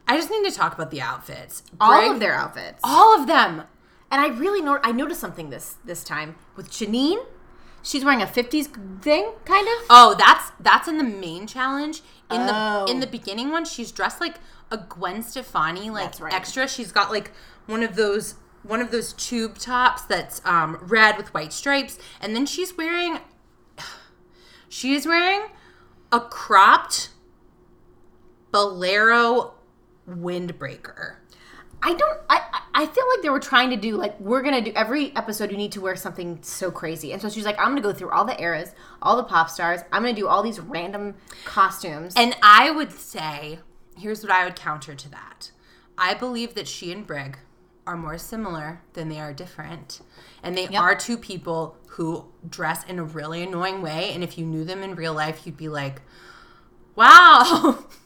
I 0.08 0.16
just 0.16 0.30
need 0.30 0.44
to 0.48 0.54
talk 0.54 0.74
about 0.74 0.90
the 0.90 1.00
outfits. 1.00 1.62
All 1.80 2.00
Brig- 2.00 2.12
of 2.12 2.20
their 2.20 2.34
outfits. 2.34 2.80
all 2.84 3.20
of 3.20 3.26
them. 3.26 3.64
And 4.10 4.20
I 4.20 4.28
really 4.28 4.62
know 4.62 4.78
I 4.82 4.92
noticed 4.92 5.20
something 5.20 5.50
this 5.50 5.76
this 5.84 6.04
time 6.04 6.36
with 6.54 6.70
Janine. 6.70 7.24
She's 7.82 8.04
wearing 8.04 8.22
a 8.22 8.26
'50s 8.26 8.66
thing, 9.02 9.32
kind 9.44 9.66
of. 9.68 9.84
Oh, 9.90 10.14
that's 10.18 10.52
that's 10.60 10.86
in 10.88 10.98
the 10.98 11.04
main 11.04 11.46
challenge. 11.46 11.98
In 12.30 12.40
Oh. 12.48 12.84
the 12.86 12.90
in 12.92 13.00
the 13.00 13.06
beginning 13.06 13.50
one, 13.50 13.64
she's 13.64 13.90
dressed 13.92 14.20
like 14.20 14.36
a 14.70 14.76
Gwen 14.78 15.22
Stefani 15.22 15.90
like 15.90 16.18
right. 16.20 16.32
extra. 16.32 16.68
She's 16.68 16.92
got 16.92 17.10
like 17.10 17.32
one 17.66 17.82
of 17.82 17.96
those 17.96 18.34
one 18.62 18.80
of 18.80 18.90
those 18.90 19.12
tube 19.12 19.58
tops 19.58 20.02
that's 20.02 20.40
um, 20.44 20.78
red 20.82 21.16
with 21.16 21.32
white 21.34 21.52
stripes, 21.52 21.98
and 22.20 22.34
then 22.34 22.46
she's 22.46 22.76
wearing 22.76 23.18
she 24.68 24.94
is 24.94 25.04
wearing 25.06 25.48
a 26.12 26.20
cropped 26.20 27.10
bolero 28.52 29.54
windbreaker. 30.08 31.16
I 31.82 31.94
don't. 31.94 32.20
I 32.30 32.40
I- 32.74 32.86
feel 32.86 33.04
like 33.08 33.22
they 33.22 33.28
were 33.30 33.40
trying 33.40 33.70
to 33.70 33.76
do 33.76 33.96
like 33.96 34.18
we're 34.20 34.42
gonna 34.42 34.60
do 34.62 34.72
every 34.74 35.14
episode. 35.16 35.50
You 35.50 35.56
need 35.56 35.72
to 35.72 35.80
wear 35.80 35.96
something 35.96 36.38
so 36.42 36.70
crazy, 36.70 37.12
and 37.12 37.20
so 37.20 37.28
she's 37.28 37.44
like, 37.44 37.58
I'm 37.58 37.68
gonna 37.68 37.80
go 37.82 37.92
through 37.92 38.10
all 38.10 38.24
the 38.24 38.40
eras, 38.40 38.72
all 39.02 39.16
the 39.16 39.24
pop 39.24 39.50
stars. 39.50 39.80
I'm 39.92 40.02
gonna 40.02 40.14
do 40.14 40.26
all 40.28 40.42
these 40.42 40.58
random 40.60 41.14
costumes. 41.44 42.14
And 42.16 42.34
I 42.42 42.70
would 42.70 42.92
say, 42.92 43.58
here's 43.98 44.22
what 44.22 44.32
I 44.32 44.44
would 44.44 44.56
counter 44.56 44.94
to 44.94 45.10
that. 45.10 45.50
I 45.98 46.14
believe 46.14 46.54
that 46.54 46.66
she 46.68 46.92
and 46.92 47.06
Brig 47.06 47.38
are 47.86 47.96
more 47.96 48.18
similar 48.18 48.80
than 48.94 49.08
they 49.08 49.20
are 49.20 49.32
different. 49.32 50.00
And 50.42 50.56
they 50.56 50.66
are 50.76 50.94
two 50.94 51.16
people 51.18 51.76
who 51.90 52.26
dress 52.48 52.84
in 52.84 52.98
a 52.98 53.04
really 53.04 53.42
annoying 53.42 53.80
way. 53.82 54.10
And 54.12 54.22
if 54.24 54.36
you 54.38 54.44
knew 54.46 54.64
them 54.64 54.82
in 54.82 54.94
real 54.96 55.14
life, 55.14 55.42
you'd 55.46 55.56
be 55.56 55.68
like, 55.68 56.02
wow, 56.94 57.78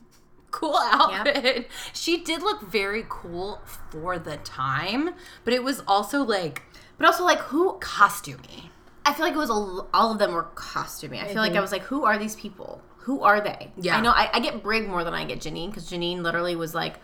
cool 0.50 0.76
outfit. 0.92 1.69
She 1.92 2.23
did 2.23 2.42
look 2.42 2.62
very 2.62 3.04
cool 3.09 3.61
for 3.90 4.19
the 4.19 4.37
time, 4.38 5.11
but 5.45 5.52
it 5.52 5.62
was 5.62 5.83
also 5.87 6.23
like 6.23 6.62
but 6.99 7.07
also 7.07 7.25
like 7.25 7.38
who? 7.38 7.78
costumey. 7.80 8.69
I 9.07 9.14
feel 9.14 9.25
like 9.25 9.35
it 9.35 9.38
was 9.38 9.49
a, 9.49 9.52
all 9.52 10.12
of 10.12 10.19
them 10.19 10.33
were 10.33 10.49
costuming. 10.54 11.21
I 11.21 11.26
feel 11.28 11.37
like 11.37 11.52
I 11.52 11.54
mm-hmm. 11.54 11.62
was 11.62 11.73
like, 11.73 11.83
who 11.83 12.04
are 12.04 12.19
these 12.19 12.37
people? 12.37 12.83
Who 12.99 13.23
are 13.23 13.40
they? 13.40 13.73
Yeah. 13.78 13.97
I 13.97 14.00
know. 14.00 14.11
I, 14.11 14.28
I 14.35 14.40
get 14.40 14.62
Brig 14.62 14.87
more 14.87 15.02
than 15.02 15.14
I 15.14 15.25
get 15.25 15.40
Janine 15.40 15.69
because 15.69 15.90
Janine 15.90 16.21
literally 16.21 16.54
was 16.54 16.75
like 16.75 16.97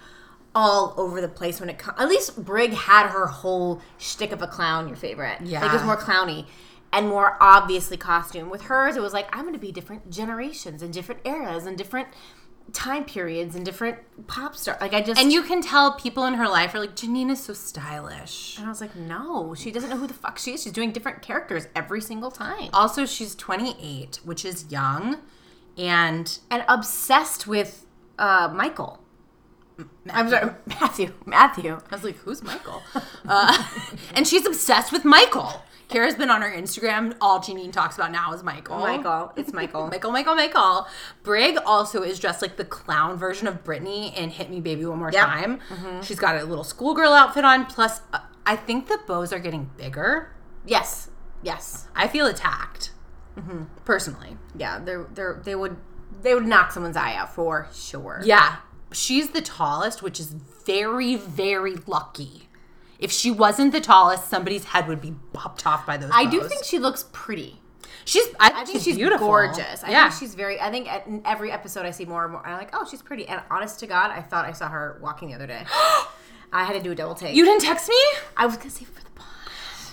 all 0.55 0.93
over 0.99 1.21
the 1.21 1.29
place 1.29 1.61
when 1.61 1.71
it 1.71 1.79
comes. 1.79 1.99
At 1.99 2.09
least 2.09 2.45
Brig 2.45 2.73
had 2.73 3.09
her 3.09 3.27
whole 3.27 3.81
shtick 3.99 4.33
of 4.33 4.43
a 4.43 4.47
clown. 4.47 4.89
Your 4.89 4.97
favorite? 4.97 5.41
like 5.41 5.71
it 5.71 5.73
was 5.73 5.83
more 5.83 5.97
clowny 5.97 6.47
and 6.93 7.09
more 7.09 7.37
obviously 7.41 7.97
costume. 7.97 8.51
With 8.51 8.63
hers, 8.63 8.97
it 8.97 9.03
was 9.03 9.15
like 9.15 9.35
I'm 9.35 9.43
going 9.43 9.55
to 9.55 9.59
be 9.59 9.73
different 9.73 10.11
generations 10.11 10.83
and 10.83 10.93
different 10.93 11.23
eras 11.25 11.65
and 11.65 11.79
different 11.79 12.09
time 12.73 13.05
periods 13.05 13.55
and 13.55 13.65
different 13.65 13.99
pop 14.27 14.57
stars. 14.57 14.81
Like 14.81 14.93
I 14.93 15.01
just 15.01 15.21
And 15.21 15.33
you 15.33 15.43
can 15.43 15.63
tell 15.63 15.93
people 15.93 16.25
in 16.25 16.35
her 16.35 16.49
life 16.49 16.75
are 16.75 16.81
like, 16.81 16.97
Janine 16.97 17.31
is 17.31 17.43
so 17.43 17.53
stylish. 17.53 18.57
And 18.59 18.67
I 18.67 18.69
was 18.69 18.81
like, 18.81 18.97
no, 18.97 19.55
she 19.55 19.71
doesn't 19.71 19.91
know 19.91 19.97
who 19.97 20.07
the 20.07 20.15
fuck 20.15 20.39
she 20.39 20.53
is. 20.55 20.63
She's 20.63 20.73
doing 20.73 20.93
different 20.93 21.23
characters 21.23 21.69
every 21.75 22.01
single 22.01 22.31
time. 22.31 22.71
Also, 22.73 23.07
she's 23.07 23.35
28, 23.35 24.21
which 24.25 24.45
is 24.45 24.71
young. 24.71 25.19
And 25.79 26.39
and 26.51 26.65
obsessed 26.69 27.47
with 27.47 27.87
uh, 28.19 28.51
Michael. 28.55 29.01
I'm 30.11 30.31
sorry, 30.31 30.53
Matthew. 30.67 31.13
Matthew. 31.27 31.79
I 31.91 31.95
was 31.95 32.03
like, 32.05 32.17
who's 32.17 32.43
Michael? 32.43 32.83
uh, 33.29 33.63
and 34.15 34.27
she's 34.27 34.47
obsessed 34.47 34.91
with 34.91 35.05
Michael. 35.05 35.63
Kara's 35.89 36.17
been 36.17 36.31
on 36.31 36.43
her 36.43 36.51
Instagram. 36.51 37.17
All 37.21 37.39
Janine 37.41 37.73
talks 37.73 37.97
about 37.97 38.11
now 38.11 38.33
is 38.33 38.43
Michael. 38.43 38.79
Michael. 38.79 39.33
It's 39.37 39.53
Michael. 39.53 39.87
Michael, 39.93 40.11
Michael, 40.11 40.35
Michael. 40.35 40.87
Brig 41.23 41.57
also 41.65 42.03
is 42.03 42.19
dressed 42.19 42.43
like 42.43 42.57
the 42.57 42.65
clown 42.65 43.17
version 43.17 43.47
of 43.47 43.63
Britney 43.63 44.13
in 44.17 44.31
Hit 44.31 44.51
Me 44.51 44.61
Baby 44.61 44.85
One 44.87 44.99
More 44.99 45.13
Yep. 45.13 45.25
Time. 45.27 45.61
She's 46.03 46.19
got 46.19 46.37
a 46.37 46.45
little 46.45 46.65
schoolgirl 46.65 47.13
outfit 47.13 47.45
on. 47.45 47.67
Plus, 47.67 48.01
uh, 48.13 48.19
I 48.45 48.57
think 48.57 48.89
the 48.89 48.99
bows 49.07 49.33
are 49.33 49.39
getting 49.39 49.71
bigger. 49.77 50.33
Yes. 50.65 51.09
Yes. 51.43 51.87
I 51.95 52.09
feel 52.09 52.27
attacked. 52.27 52.91
Personally. 53.85 54.37
Yeah. 54.57 54.79
They're 54.81 55.07
they're 55.15 55.41
they 55.45 55.55
would 55.55 55.77
they 56.23 56.35
would 56.35 56.47
knock 56.47 56.73
someone's 56.73 56.97
eye 56.97 57.15
out 57.15 57.35
for 57.35 57.69
sure. 57.73 58.21
Yeah. 58.25 58.57
She's 58.93 59.31
the 59.31 59.43
tallest, 59.43 60.03
which 60.03 60.19
is 60.19 60.29
very, 60.67 61.17
very 61.17 61.75
lucky. 61.87 62.46
If 62.99 63.13
she 63.13 63.31
wasn't 63.31 63.73
the 63.73 63.81
tallest, 63.81 64.29
somebody's 64.29 64.65
head 64.65 64.89
would 64.89 65.01
be 65.01 65.15
popped 65.33 65.67
off 65.67 65.85
by 65.87 65.97
those. 65.97 66.11
I 66.13 66.25
do 66.27 66.41
bows. 66.41 66.49
think 66.49 66.65
she 66.65 66.79
looks 66.79 67.05
pretty. 67.13 67.61
she's. 68.05 68.27
I, 68.41 68.63
I 68.63 68.65
think 68.65 68.83
she's, 68.83 68.97
beautiful. 68.97 69.27
gorgeous. 69.27 69.83
I 69.85 69.91
yeah, 69.91 70.09
think 70.09 70.21
she's 70.21 70.35
very. 70.35 70.61
I 70.61 70.71
think 70.71 70.91
at, 70.91 71.07
in 71.07 71.23
every 71.25 71.51
episode 71.53 71.85
I 71.87 71.91
see 71.91 72.05
more 72.07 72.25
and 72.25 72.33
more. 72.33 72.47
I'm 72.47 72.57
like, 72.57 72.71
oh, 72.75 72.87
she's 72.91 73.03
pretty. 73.03 73.27
And 73.29 73.41
honest 73.51 73.81
to 73.81 73.87
God, 73.87 74.11
I 74.11 74.23
thought 74.23 74.45
I 74.47 74.53
saw 74.53 74.69
her 74.69 74.99
walking 75.03 75.29
the 75.29 75.35
other 75.35 75.47
day. 75.47 75.65
I 76.53 76.65
had 76.65 76.73
to 76.75 76.81
do 76.83 76.93
a 76.93 76.95
double 76.95 77.15
take. 77.15 77.35
you 77.35 77.45
didn't 77.45 77.63
text 77.63 77.89
me. 77.89 78.01
I 78.37 78.47
was 78.47 78.57
gonna 78.57 78.71
save 78.71 78.89
it 78.89 78.95
for 78.95 79.03
the 79.05 79.11
pod. 79.11 79.27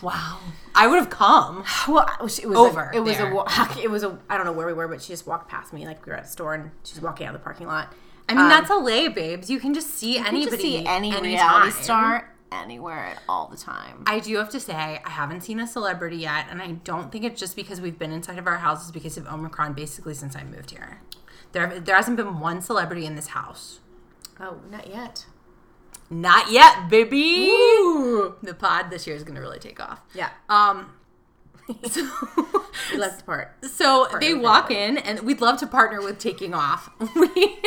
Wow, 0.02 0.40
I 0.76 0.88
would 0.88 0.98
have 1.00 1.10
come. 1.10 1.64
Well, 1.88 2.06
it 2.20 2.24
was, 2.24 2.40
Over 2.46 2.90
A, 2.92 2.96
it 2.96 3.00
was 3.00 3.18
there. 3.18 3.32
a 3.32 3.36
walk. 3.36 3.78
It 3.84 3.90
was 3.92 4.04
a. 4.04 4.18
I 4.30 4.38
don't 4.38 4.46
know 4.46 4.54
where 4.54 4.68
we 4.68 4.74
were, 4.74 4.88
but 4.88 5.02
she 5.02 5.12
just 5.12 5.26
walked 5.28 5.50
past 5.50 5.74
me 5.74 5.86
like 5.86 6.06
we 6.06 6.12
were 6.12 6.18
at 6.18 6.26
a 6.26 6.28
store, 6.28 6.54
and 6.54 6.72
she's 6.84 7.02
walking 7.02 7.26
out 7.28 7.36
of 7.36 7.42
the 7.42 7.44
parking 7.44 7.68
lot. 7.68 7.94
I 8.30 8.34
mean, 8.34 8.44
Um, 8.44 8.50
that's 8.50 8.70
LA, 8.70 9.10
babes. 9.10 9.50
You 9.50 9.60
can 9.60 9.74
just 9.74 9.90
see 9.90 10.14
You 10.14 10.24
can 10.24 10.28
anybody, 10.36 10.50
just 10.52 10.62
see 10.62 10.78
any 10.86 11.10
anytime. 11.12 11.24
reality 11.24 11.72
star 11.72 12.33
anywhere 12.54 13.06
at 13.06 13.22
all 13.28 13.48
the 13.48 13.58
time. 13.58 14.04
I 14.06 14.20
do 14.20 14.38
have 14.38 14.50
to 14.50 14.60
say, 14.60 14.74
I 15.04 15.10
haven't 15.10 15.42
seen 15.42 15.60
a 15.60 15.68
celebrity 15.68 16.18
yet, 16.18 16.46
and 16.50 16.62
I 16.62 16.72
don't 16.84 17.12
think 17.12 17.24
it's 17.26 17.40
just 17.40 17.56
because 17.56 17.82
we've 17.82 17.98
been 18.00 18.12
inside 18.12 18.38
of 18.38 18.48
our 18.48 18.58
houses 18.58 18.92
because 18.92 19.18
of 19.18 19.28
Omicron 19.28 19.74
basically 19.74 20.14
since 20.14 20.36
I 20.36 20.44
moved 20.44 20.72
here. 20.72 21.02
There, 21.52 21.80
there 21.80 21.96
hasn't 21.96 22.18
been 22.18 22.40
one 22.40 22.62
celebrity 22.62 23.06
in 23.06 23.16
this 23.16 23.28
house. 23.28 23.80
oh, 24.40 24.58
not 24.72 24.88
yet. 24.90 25.26
Not 26.10 26.52
yet, 26.52 26.90
baby. 26.90 27.48
The 28.42 28.56
pod 28.58 28.90
this 28.92 29.08
year 29.08 29.16
is 29.16 29.24
going 29.24 29.36
to 29.36 29.42
really 29.42 29.60
take 29.60 29.80
off. 29.80 30.02
Yeah, 30.14 30.30
Um, 30.50 30.92
so, 31.90 32.10
we 32.92 32.98
left 32.98 33.20
the 33.20 33.24
part. 33.26 33.56
so 33.74 34.08
they 34.20 34.34
walk 34.34 34.70
in, 34.70 34.98
and 34.98 35.22
we'd 35.22 35.40
love 35.42 35.58
to 35.60 35.68
partner 35.68 36.02
with 36.02 36.20
taking 36.20 36.54
off. 36.54 36.90
We 37.16 37.58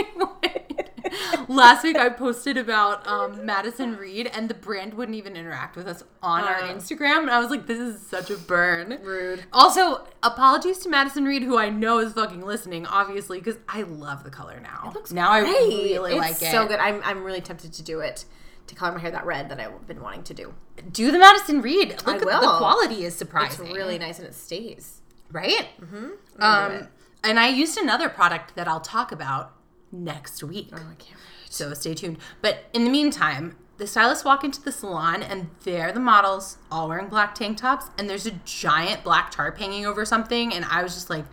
last 1.48 1.82
week 1.84 1.96
I 1.96 2.08
posted 2.08 2.56
about 2.56 3.06
um, 3.06 3.44
Madison 3.44 3.96
Reed, 3.96 4.30
and 4.32 4.48
the 4.48 4.54
brand 4.54 4.94
wouldn't 4.94 5.16
even 5.16 5.36
interact 5.36 5.76
with 5.76 5.86
us 5.86 6.02
on 6.22 6.42
our. 6.44 6.56
Instagram, 6.62 7.20
and 7.20 7.30
I 7.30 7.38
was 7.40 7.50
like, 7.50 7.66
"This 7.66 7.78
is 7.78 8.00
such 8.04 8.30
a 8.30 8.36
burn." 8.36 8.98
Rude. 9.02 9.44
Also, 9.52 10.06
apologies 10.22 10.78
to 10.78 10.88
Madison 10.88 11.24
Reed, 11.24 11.42
who 11.42 11.58
I 11.58 11.68
know 11.70 11.98
is 11.98 12.12
fucking 12.12 12.42
listening, 12.42 12.86
obviously, 12.86 13.38
because 13.38 13.58
I 13.68 13.82
love 13.82 14.24
the 14.24 14.30
color 14.30 14.60
now. 14.60 14.92
now 15.12 15.30
I 15.30 15.40
really 15.40 16.12
it's 16.14 16.18
like 16.20 16.42
it. 16.42 16.50
so 16.50 16.66
good. 16.66 16.78
I'm 16.80 17.00
I'm 17.04 17.22
really 17.24 17.40
tempted 17.40 17.72
to 17.74 17.82
do 17.82 18.00
it 18.00 18.24
to 18.66 18.74
color 18.74 18.92
my 18.92 18.98
hair 18.98 19.12
that 19.12 19.24
red 19.24 19.48
that 19.48 19.60
I've 19.60 19.86
been 19.86 20.00
wanting 20.02 20.24
to 20.24 20.34
do. 20.34 20.52
Do 20.90 21.10
the 21.12 21.18
Madison 21.18 21.62
Reed. 21.62 21.90
Look, 21.90 22.08
I 22.08 22.14
at 22.14 22.20
the 22.40 22.56
quality 22.58 23.04
is 23.04 23.14
surprising. 23.14 23.66
It's 23.66 23.74
really 23.76 23.98
nice 23.98 24.18
and 24.18 24.26
it 24.26 24.34
stays. 24.34 25.02
right? 25.30 25.68
do 25.80 26.18
Um, 26.40 26.72
it. 26.72 26.86
and 27.22 27.38
I 27.38 27.48
used 27.48 27.78
another 27.78 28.08
product 28.08 28.56
that 28.56 28.66
I'll 28.66 28.80
talk 28.80 29.12
about 29.12 29.52
next 29.92 30.42
week. 30.42 30.68
Oh, 30.72 30.76
I 30.76 30.94
can't 30.94 31.00
wait. 31.16 31.50
So 31.50 31.72
stay 31.74 31.94
tuned. 31.94 32.18
But 32.42 32.64
in 32.72 32.84
the 32.84 32.90
meantime, 32.90 33.56
the 33.78 33.86
stylists 33.86 34.24
walk 34.24 34.42
into 34.44 34.62
the 34.62 34.72
salon 34.72 35.22
and 35.22 35.48
they're 35.64 35.92
the 35.92 36.00
models, 36.00 36.58
all 36.70 36.88
wearing 36.88 37.08
black 37.08 37.34
tank 37.34 37.58
tops, 37.58 37.86
and 37.98 38.08
there's 38.08 38.26
a 38.26 38.32
giant 38.44 39.04
black 39.04 39.30
tarp 39.30 39.58
hanging 39.58 39.86
over 39.86 40.04
something. 40.04 40.52
And 40.52 40.64
I 40.66 40.82
was 40.82 40.94
just 40.94 41.10
like, 41.10 41.24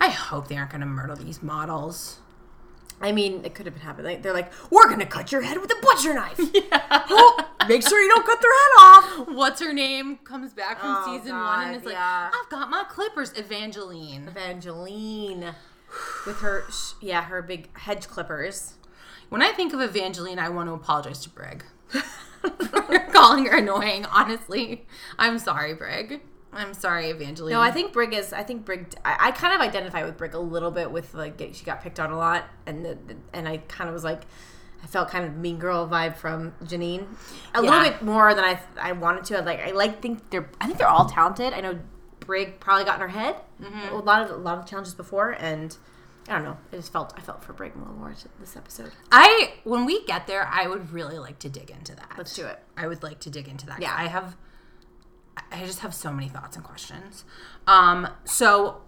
I 0.00 0.08
hope 0.08 0.48
they 0.48 0.56
aren't 0.56 0.70
going 0.70 0.80
to 0.80 0.86
murder 0.86 1.14
these 1.14 1.42
models. 1.42 2.18
I 3.00 3.12
mean, 3.12 3.44
it 3.44 3.54
could 3.54 3.66
have 3.66 3.74
been 3.74 3.82
happening. 3.82 4.22
They're 4.22 4.32
like, 4.32 4.52
we're 4.70 4.88
gonna 4.88 5.04
cut 5.04 5.32
your 5.32 5.42
head 5.42 5.60
with 5.60 5.70
a 5.70 5.76
butcher 5.82 6.14
knife. 6.14 6.38
Oh, 7.16 7.48
make 7.68 7.86
sure 7.86 8.00
you 8.00 8.08
don't 8.08 8.24
cut 8.24 8.40
their 8.40 8.50
head 8.50 8.70
off. 8.78 9.28
What's 9.28 9.60
her 9.60 9.72
name? 9.72 10.18
Comes 10.18 10.54
back 10.54 10.80
from 10.80 10.90
Oh, 10.96 11.18
season 11.18 11.34
one 11.36 11.60
and 11.64 11.72
God, 11.72 11.76
is 11.80 11.84
like, 11.84 11.94
yeah. 11.94 12.30
I've 12.32 12.48
got 12.50 12.70
my 12.70 12.84
clippers, 12.88 13.32
Evangeline. 13.36 14.28
Evangeline, 14.28 15.54
with 16.26 16.40
her, 16.40 16.64
sh- 16.70 16.92
yeah, 17.00 17.22
her 17.24 17.42
big 17.42 17.76
hedge 17.78 18.08
clippers. 18.08 18.74
When 19.28 19.42
I 19.42 19.52
think 19.52 19.72
of 19.72 19.80
Evangeline, 19.80 20.38
I 20.38 20.48
want 20.48 20.68
to 20.68 20.74
apologize 20.74 21.20
to 21.20 21.30
Brig 21.30 21.64
for 21.88 22.98
calling 23.12 23.46
her 23.46 23.58
annoying. 23.58 24.04
Honestly, 24.06 24.86
I'm 25.18 25.38
sorry, 25.38 25.74
Brig. 25.74 26.20
I'm 26.52 26.72
sorry, 26.72 27.10
Evangeline. 27.10 27.52
No, 27.52 27.60
I 27.60 27.72
think 27.72 27.92
Brig 27.92 28.14
is. 28.14 28.32
I 28.32 28.42
think 28.44 28.64
Brig. 28.64 28.94
I, 29.04 29.28
I 29.28 29.30
kind 29.32 29.54
of 29.54 29.60
identify 29.60 30.04
with 30.04 30.16
Brig 30.16 30.34
a 30.34 30.38
little 30.38 30.70
bit 30.70 30.90
with 30.90 31.14
like 31.14 31.40
she 31.52 31.64
got 31.64 31.82
picked 31.82 31.98
on 31.98 32.12
a 32.12 32.16
lot, 32.16 32.44
and 32.66 32.84
the, 32.84 32.98
and 33.32 33.48
I 33.48 33.56
kind 33.56 33.88
of 33.88 33.94
was 33.94 34.04
like, 34.04 34.22
I 34.82 34.86
felt 34.86 35.08
kind 35.08 35.24
of 35.24 35.36
mean 35.36 35.58
girl 35.58 35.88
vibe 35.88 36.16
from 36.16 36.52
Janine, 36.62 37.06
a 37.54 37.62
little 37.62 37.80
bit 37.80 38.02
more 38.02 38.34
than 38.34 38.44
I 38.44 38.60
I 38.80 38.92
wanted 38.92 39.24
to. 39.24 39.38
I 39.38 39.40
like 39.40 39.60
I 39.60 39.70
like 39.72 40.00
think 40.00 40.30
they're. 40.30 40.48
I 40.60 40.66
think 40.66 40.78
they're 40.78 40.86
all 40.88 41.06
talented. 41.06 41.52
I 41.54 41.60
know 41.60 41.80
Brig 42.24 42.60
probably 42.60 42.84
got 42.84 42.96
in 42.96 43.00
her 43.02 43.08
head 43.08 43.36
Mm-hmm. 43.62 43.94
a 43.94 43.98
lot 43.98 44.22
of 44.22 44.30
a 44.30 44.36
lot 44.36 44.58
of 44.58 44.66
challenges 44.66 44.94
before, 44.94 45.30
and 45.32 45.76
I 46.28 46.32
don't 46.34 46.44
know. 46.44 46.56
I 46.72 46.76
just 46.76 46.92
felt 46.92 47.12
I 47.16 47.20
felt 47.20 47.42
for 47.44 47.52
Brig 47.52 47.72
a 47.74 47.78
little 47.78 47.94
more 47.94 48.14
this 48.40 48.56
episode. 48.56 48.92
I 49.12 49.54
when 49.64 49.84
we 49.84 50.04
get 50.04 50.26
there, 50.26 50.46
I 50.50 50.66
would 50.66 50.90
really 50.92 51.18
like 51.18 51.38
to 51.40 51.48
dig 51.48 51.70
into 51.70 51.94
that. 51.96 52.12
Let's 52.18 52.34
do 52.34 52.46
it. 52.46 52.58
I 52.76 52.86
would 52.86 53.02
like 53.02 53.20
to 53.20 53.30
dig 53.30 53.48
into 53.48 53.66
that. 53.66 53.80
Yeah. 53.80 53.94
I 53.96 54.08
have. 54.08 54.36
I 55.50 55.64
just 55.66 55.80
have 55.80 55.94
so 55.94 56.12
many 56.12 56.28
thoughts 56.28 56.56
and 56.56 56.64
questions. 56.64 57.24
Um, 57.66 58.08
so 58.24 58.82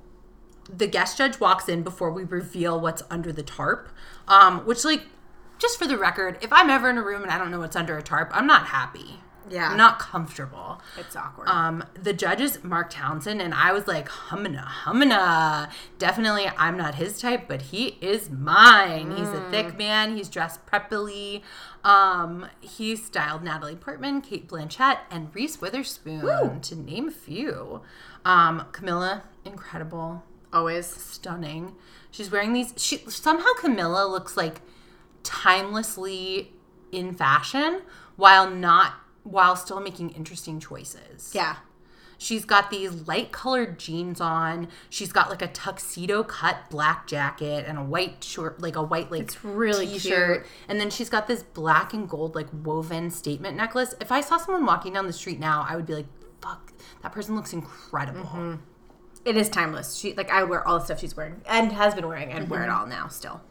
the 0.69 0.87
guest 0.87 1.19
judge 1.19 1.39
walks 1.41 1.69
in 1.69 1.83
before 1.83 2.11
we 2.13 2.25
reveal 2.25 2.81
what's 2.81 3.03
under 3.11 3.33
the 3.33 3.43
tarp. 3.43 3.89
Um, 4.29 4.61
which 4.67 4.85
like, 4.85 5.03
just 5.59 5.79
for 5.79 5.87
the 5.87 5.97
record, 5.99 6.39
if 6.43 6.53
I'm 6.53 6.71
ever 6.71 6.89
in 6.91 6.99
a 6.99 7.03
room 7.03 7.23
and 7.23 7.31
I 7.31 7.39
don't 7.39 7.51
know 7.51 7.61
what's 7.61 7.77
under 7.77 7.97
a 7.99 8.03
tarp, 8.03 8.31
I'm 8.33 8.47
not 8.47 8.67
happy. 8.67 9.21
Yeah. 9.49 9.75
Not 9.77 9.99
comfortable. 9.99 10.81
It's 10.99 11.15
awkward. 11.15 11.49
Um, 11.49 11.85
the 11.95 12.13
judge 12.13 12.41
is 12.41 12.63
Mark 12.65 12.91
Townsend, 12.91 13.41
and 13.41 13.55
I 13.55 13.73
was 13.73 13.87
like, 13.87 14.09
humana, 14.31 14.71
humana. 14.85 15.71
Definitely, 15.99 16.51
I'm 16.57 16.77
not 16.77 16.97
his 16.97 17.21
type, 17.21 17.47
but 17.47 17.63
he 17.63 17.99
is 18.01 18.29
mine. 18.31 19.13
He's 19.17 19.29
a 19.29 19.49
thick 19.51 19.79
man. 19.79 20.17
He's 20.17 20.29
dressed 20.29 20.67
preppily. 20.67 21.43
Um, 21.85 22.47
he 22.61 22.97
styled 22.97 23.45
Natalie 23.45 23.77
Portman, 23.77 24.21
Cate 24.21 24.49
Blanchett, 24.49 24.99
and 25.11 25.33
Reese 25.35 25.61
Witherspoon, 25.61 26.61
to 26.63 26.75
name 26.75 27.09
a 27.09 27.13
few. 27.13 27.83
Um, 28.25 28.65
Camilla, 28.73 29.23
incredible, 29.45 30.25
Always. 30.53 30.87
stunning. 30.87 31.77
She's 32.11 32.31
wearing 32.31 32.53
these. 32.53 32.73
She 32.77 32.99
somehow 33.09 33.51
Camilla 33.61 34.09
looks 34.09 34.37
like 34.37 34.63
timelessly 35.23 36.53
in 36.93 37.13
fashion 37.15 37.83
while 38.17 38.49
not 38.51 38.95
while 39.27 39.57
still 39.57 39.81
making 39.81 40.11
interesting 40.11 40.61
choices. 40.61 41.33
Yeah. 41.35 41.57
She's 42.19 42.47
got 42.47 42.71
these 42.71 43.07
light 43.07 43.31
colored 43.31 43.79
jeans 43.79 44.23
on. 44.23 44.69
She's 44.89 45.13
got 45.13 45.29
like 45.29 45.43
a 45.43 45.49
tuxedo 45.49 46.23
cut 46.23 46.71
black 46.71 47.07
jacket 47.07 47.67
and 47.69 47.77
a 47.77 47.83
white 47.83 48.25
short, 48.25 48.59
like 48.63 48.75
a 48.75 48.83
white 48.83 49.11
like 49.11 49.21
It's 49.21 49.45
really 49.45 49.87
t-shirt. 49.87 50.45
cute. 50.45 50.53
And 50.69 50.81
then 50.81 50.89
she's 50.89 51.11
got 51.11 51.27
this 51.27 51.43
black 51.43 51.93
and 51.93 52.09
gold 52.09 52.35
like 52.35 52.47
woven 52.65 53.11
statement 53.11 53.55
necklace. 53.57 53.95
If 54.01 54.11
I 54.11 54.23
saw 54.23 54.39
someone 54.39 54.65
walking 54.65 54.95
down 54.95 55.07
the 55.07 55.13
street 55.13 55.39
now, 55.39 55.67
I 55.69 55.77
would 55.77 55.85
be 55.85 55.95
like, 55.95 56.07
"Fuck, 56.41 56.73
that 57.03 57.13
person 57.13 57.37
looks 57.37 57.53
incredible." 57.53 58.21
Mm-hmm. 58.23 58.55
It 59.27 59.37
is 59.37 59.51
timeless. 59.51 59.97
She 59.97 60.15
like 60.15 60.31
I 60.31 60.41
would 60.41 60.49
wear 60.49 60.67
all 60.67 60.79
the 60.79 60.85
stuff 60.87 61.01
she's 61.01 61.15
wearing 61.17 61.43
and 61.47 61.71
has 61.73 61.95
been 61.95 62.07
wearing 62.09 62.33
and 62.33 62.49
wear 62.49 62.63
it 62.63 62.71
all 62.71 62.87
now 62.87 63.09
still. 63.09 63.43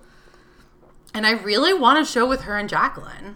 And 1.14 1.28
I 1.28 1.32
really 1.34 1.74
want 1.74 2.04
to 2.04 2.12
show 2.12 2.28
with 2.28 2.42
her 2.42 2.58
and 2.58 2.68
Jacqueline. 2.68 3.36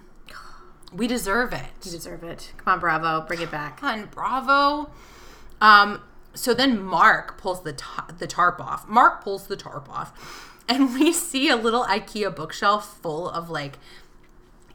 We 0.94 1.08
deserve 1.08 1.54
it. 1.54 1.70
You 1.84 1.92
deserve 1.92 2.24
it. 2.24 2.52
Come 2.58 2.74
on, 2.74 2.80
Bravo, 2.80 3.26
bring 3.28 3.42
it 3.42 3.52
back. 3.52 3.82
Come 3.82 4.00
on 4.00 4.06
Bravo. 4.08 4.92
Um, 5.62 6.02
so 6.34 6.54
then 6.54 6.82
Mark 6.82 7.38
pulls 7.38 7.64
the 7.64 7.74
ta- 7.74 8.08
the 8.18 8.28
tarp 8.28 8.60
off. 8.60 8.88
Mark 8.88 9.24
pulls 9.24 9.48
the 9.48 9.56
tarp 9.56 9.90
off, 9.90 10.58
and 10.68 10.94
we 10.94 11.12
see 11.12 11.50
a 11.50 11.56
little 11.56 11.84
IKEA 11.86 12.36
bookshelf 12.36 13.00
full 13.02 13.30
of 13.30 13.50
like 13.50 13.78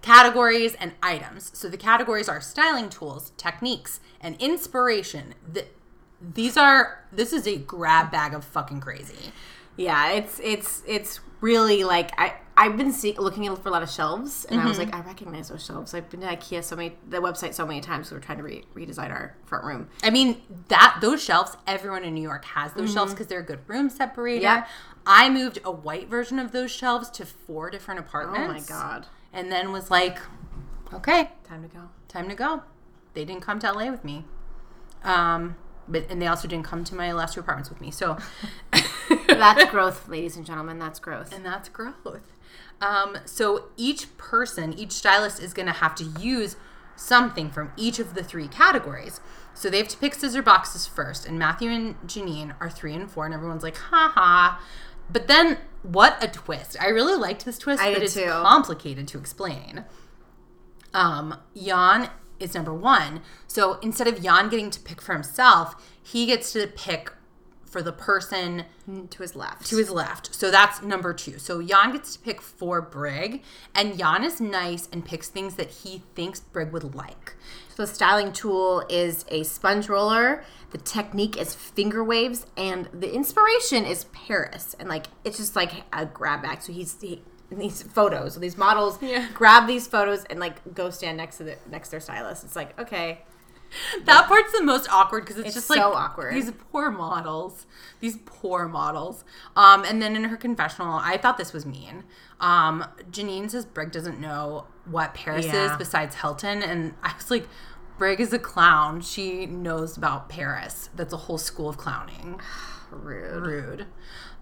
categories 0.02 0.74
and 0.74 0.92
items. 1.02 1.50
So 1.54 1.68
the 1.68 1.78
categories 1.78 2.28
are 2.28 2.40
styling 2.40 2.90
tools, 2.90 3.32
techniques, 3.36 4.00
and 4.20 4.36
inspiration. 4.40 5.34
The, 5.50 5.64
these 6.20 6.56
are 6.56 7.04
this 7.10 7.32
is 7.32 7.46
a 7.46 7.56
grab 7.56 8.10
bag 8.10 8.34
of 8.34 8.44
fucking 8.44 8.80
crazy. 8.80 9.32
Yeah, 9.76 10.12
it's 10.12 10.40
it's 10.42 10.82
it's 10.86 11.20
really 11.40 11.84
like 11.84 12.18
I 12.18 12.34
I've 12.56 12.76
been 12.76 12.92
see, 12.92 13.14
looking 13.18 13.54
for 13.56 13.68
a 13.68 13.72
lot 13.72 13.82
of 13.82 13.90
shelves, 13.90 14.44
and 14.44 14.60
I 14.60 14.66
was 14.66 14.78
Mm-hmm. 14.78 14.90
like, 14.92 15.04
I 15.04 15.06
recognize 15.06 15.48
those 15.48 15.64
shelves. 15.64 15.92
I've 15.92 16.08
been 16.08 16.20
to 16.20 16.26
IKEA 16.28 16.62
so 16.62 16.76
many 16.76 16.96
the 17.08 17.18
website 17.18 17.52
so 17.54 17.66
many 17.66 17.80
times. 17.80 18.08
So 18.08 18.14
we're 18.14 18.20
trying 18.20 18.38
to 18.38 18.44
re- 18.44 18.64
redesign 18.76 19.10
our 19.10 19.34
front 19.44 19.64
room. 19.64 19.88
I 20.04 20.10
mean 20.10 20.40
that 20.68 20.98
those 21.00 21.22
shelves, 21.22 21.56
everyone 21.66 22.04
in 22.04 22.14
New 22.14 22.22
York 22.22 22.44
has 22.44 22.72
those 22.74 22.92
shelves 22.92 23.12
because 23.12 23.26
they're 23.26 23.40
a 23.40 23.44
good 23.44 23.60
room 23.68 23.90
separator. 23.90 24.42
Yeah. 24.42 24.66
I 25.06 25.28
moved 25.30 25.58
a 25.64 25.70
white 25.72 26.08
version 26.08 26.38
of 26.38 26.52
those 26.52 26.70
shelves 26.70 27.10
to 27.10 27.26
four 27.26 27.70
different 27.70 28.00
apartments. 28.00 28.70
Oh 28.70 28.74
my 28.74 28.80
god, 28.80 29.06
and 29.32 29.50
then 29.52 29.72
was 29.72 29.90
like, 29.90 30.18
okay, 30.92 31.30
time 31.46 31.62
to 31.62 31.68
go. 31.68 31.88
time 32.08 32.28
to 32.28 32.34
go. 32.34 32.62
They 33.14 33.24
didn't 33.24 33.42
come 33.42 33.58
to 33.60 33.72
LA 33.72 33.90
with 33.90 34.04
me. 34.04 34.24
Um, 35.02 35.56
but 35.88 36.06
and 36.08 36.22
they 36.22 36.26
also 36.26 36.48
didn't 36.48 36.64
come 36.64 36.84
to 36.84 36.94
my 36.94 37.12
last 37.12 37.34
two 37.34 37.40
apartments 37.40 37.68
with 37.68 37.80
me. 37.80 37.90
So 37.90 38.16
That's 39.28 39.70
growth, 39.70 40.08
ladies 40.08 40.36
and 40.36 40.46
gentlemen. 40.46 40.78
That's 40.78 40.98
growth. 40.98 41.34
and 41.34 41.44
that's 41.44 41.68
growth. 41.68 42.32
Um, 42.80 43.18
so 43.24 43.66
each 43.76 44.16
person, 44.18 44.78
each 44.78 44.92
stylist 44.92 45.40
is 45.40 45.54
going 45.54 45.66
to 45.66 45.72
have 45.72 45.94
to 45.96 46.04
use 46.04 46.56
something 46.96 47.50
from 47.50 47.72
each 47.76 47.98
of 47.98 48.14
the 48.14 48.22
three 48.22 48.48
categories. 48.48 49.20
So 49.54 49.70
they 49.70 49.78
have 49.78 49.88
to 49.88 49.96
pick 49.96 50.14
scissor 50.14 50.42
boxes 50.42 50.86
first, 50.86 51.26
and 51.26 51.38
Matthew 51.38 51.70
and 51.70 52.00
Janine 52.02 52.54
are 52.60 52.70
three 52.70 52.94
and 52.94 53.10
four, 53.10 53.24
and 53.24 53.34
everyone's 53.34 53.62
like, 53.62 53.76
ha 53.76 54.12
ha. 54.14 54.60
But 55.10 55.28
then, 55.28 55.58
what 55.82 56.22
a 56.22 56.28
twist! 56.28 56.76
I 56.80 56.88
really 56.88 57.14
liked 57.16 57.44
this 57.44 57.58
twist, 57.58 57.82
I 57.82 57.92
but 57.92 58.02
it's 58.02 58.14
too. 58.14 58.26
complicated 58.26 59.06
to 59.08 59.18
explain. 59.18 59.84
Um, 60.92 61.38
Jan 61.56 62.10
is 62.40 62.54
number 62.54 62.74
one. 62.74 63.20
So 63.46 63.78
instead 63.80 64.08
of 64.08 64.22
Jan 64.22 64.48
getting 64.48 64.70
to 64.70 64.80
pick 64.80 65.00
for 65.00 65.12
himself, 65.12 65.74
he 66.02 66.26
gets 66.26 66.52
to 66.52 66.66
pick 66.68 67.12
for 67.74 67.82
the 67.82 67.90
person 67.92 68.64
mm, 68.88 69.10
To 69.10 69.22
his 69.22 69.34
left. 69.34 69.66
to 69.66 69.76
his 69.78 69.90
left. 69.90 70.32
So 70.32 70.48
that's 70.52 70.80
number 70.80 71.12
two. 71.12 71.40
So 71.40 71.60
Jan 71.60 71.90
gets 71.90 72.12
to 72.14 72.20
pick 72.20 72.40
for 72.40 72.80
Brig, 72.80 73.42
and 73.74 73.98
Jan 73.98 74.22
is 74.22 74.40
nice 74.40 74.88
and 74.92 75.04
picks 75.04 75.28
things 75.28 75.56
that 75.56 75.70
he 75.70 76.04
thinks 76.14 76.38
Brig 76.38 76.70
would 76.70 76.94
like. 76.94 77.34
So 77.74 77.82
the 77.84 77.88
styling 77.92 78.32
tool 78.32 78.84
is 78.88 79.24
a 79.28 79.42
sponge 79.42 79.88
roller. 79.88 80.44
The 80.70 80.78
technique 80.78 81.36
is 81.36 81.52
finger 81.56 82.04
waves, 82.04 82.46
and 82.56 82.88
the 82.94 83.12
inspiration 83.12 83.84
is 83.84 84.04
Paris. 84.12 84.76
And 84.78 84.88
like 84.88 85.06
it's 85.24 85.38
just 85.38 85.56
like 85.56 85.72
a 85.92 86.06
grab 86.06 86.42
bag. 86.44 86.62
So 86.62 86.72
he's 86.72 86.96
he, 87.00 87.22
these 87.50 87.82
photos. 87.82 88.34
So 88.34 88.40
these 88.40 88.56
models 88.56 88.98
Yeah. 89.02 89.26
grab 89.34 89.66
these 89.66 89.88
photos 89.88 90.24
and 90.26 90.38
like 90.38 90.58
go 90.76 90.90
stand 90.90 91.16
next 91.16 91.38
to 91.38 91.42
the 91.44 91.56
next 91.68 91.88
to 91.88 91.90
their 91.92 92.00
stylist. 92.00 92.44
It's 92.44 92.54
like 92.54 92.78
okay, 92.78 93.22
That 94.04 94.26
part's 94.28 94.52
the 94.52 94.62
most 94.62 94.88
awkward 94.90 95.24
because 95.24 95.38
it's, 95.38 95.46
It's 95.48 95.54
just 95.56 95.68
so 95.68 95.74
like 95.74 95.82
awkward. 95.82 96.34
These 96.34 96.50
poor 96.72 96.90
models, 96.90 97.66
these 98.00 98.18
poor 98.24 98.68
models. 98.68 99.24
Um, 99.56 99.84
and 99.84 100.00
then 100.02 100.16
in 100.16 100.24
her 100.24 100.36
confessional, 100.36 100.94
I 101.02 101.16
thought 101.16 101.38
this 101.38 101.52
was 101.52 101.64
mean. 101.66 102.04
Um, 102.40 102.84
Janine 103.10 103.50
says 103.50 103.64
Brig 103.64 103.90
doesn't 103.92 104.20
know 104.20 104.66
what 104.84 105.14
Paris 105.14 105.46
Yeah. 105.46 105.72
is 105.72 105.76
besides 105.78 106.16
Hilton, 106.16 106.62
and 106.62 106.94
I 107.02 107.14
was 107.16 107.30
like, 107.30 107.48
Brig 107.98 108.20
is 108.20 108.32
a 108.32 108.38
clown. 108.38 109.00
She 109.00 109.46
knows 109.46 109.96
about 109.96 110.28
Paris. 110.28 110.90
That's 110.94 111.12
a 111.12 111.16
whole 111.16 111.38
school 111.38 111.68
of 111.68 111.76
clowning. 111.76 112.40
rude. 112.90 113.46
Rude. 113.46 113.86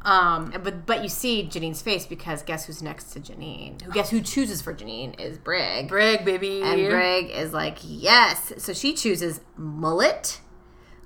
Um, 0.04 0.52
But 0.62 0.84
but 0.86 1.02
you 1.02 1.08
see 1.08 1.44
Janine's 1.48 1.80
face 1.82 2.06
because 2.06 2.42
guess 2.42 2.66
who's 2.66 2.82
next 2.82 3.12
to 3.12 3.20
Janine? 3.20 3.80
Who 3.82 3.92
guess 3.92 4.10
who 4.10 4.20
chooses 4.20 4.60
for 4.60 4.74
Janine 4.74 5.18
is 5.20 5.38
Brig. 5.38 5.88
Brig, 5.88 6.24
baby. 6.24 6.62
And 6.62 6.88
Brig 6.88 7.30
is 7.30 7.52
like, 7.52 7.78
yes. 7.82 8.52
So 8.58 8.72
she 8.72 8.94
chooses 8.94 9.40
mullet, 9.56 10.40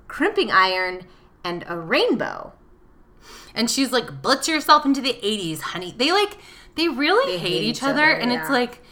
crimping 0.09 0.51
iron, 0.51 1.03
and 1.45 1.65
a 1.69 1.79
rainbow. 1.79 2.53
And 3.55 3.71
she's 3.71 3.91
like, 3.93 4.21
blitz 4.23 4.49
yourself 4.49 4.85
into 4.85 5.01
the 5.01 5.15
80s, 5.23 5.61
honey. 5.61 5.95
They 5.97 6.13
like, 6.13 6.37
they 6.75 6.89
really 6.89 7.39
hate, 7.39 7.63
each, 7.63 7.83
other. 7.83 8.05
and 8.05 8.31
it's 8.31 8.51
like, 8.51 8.83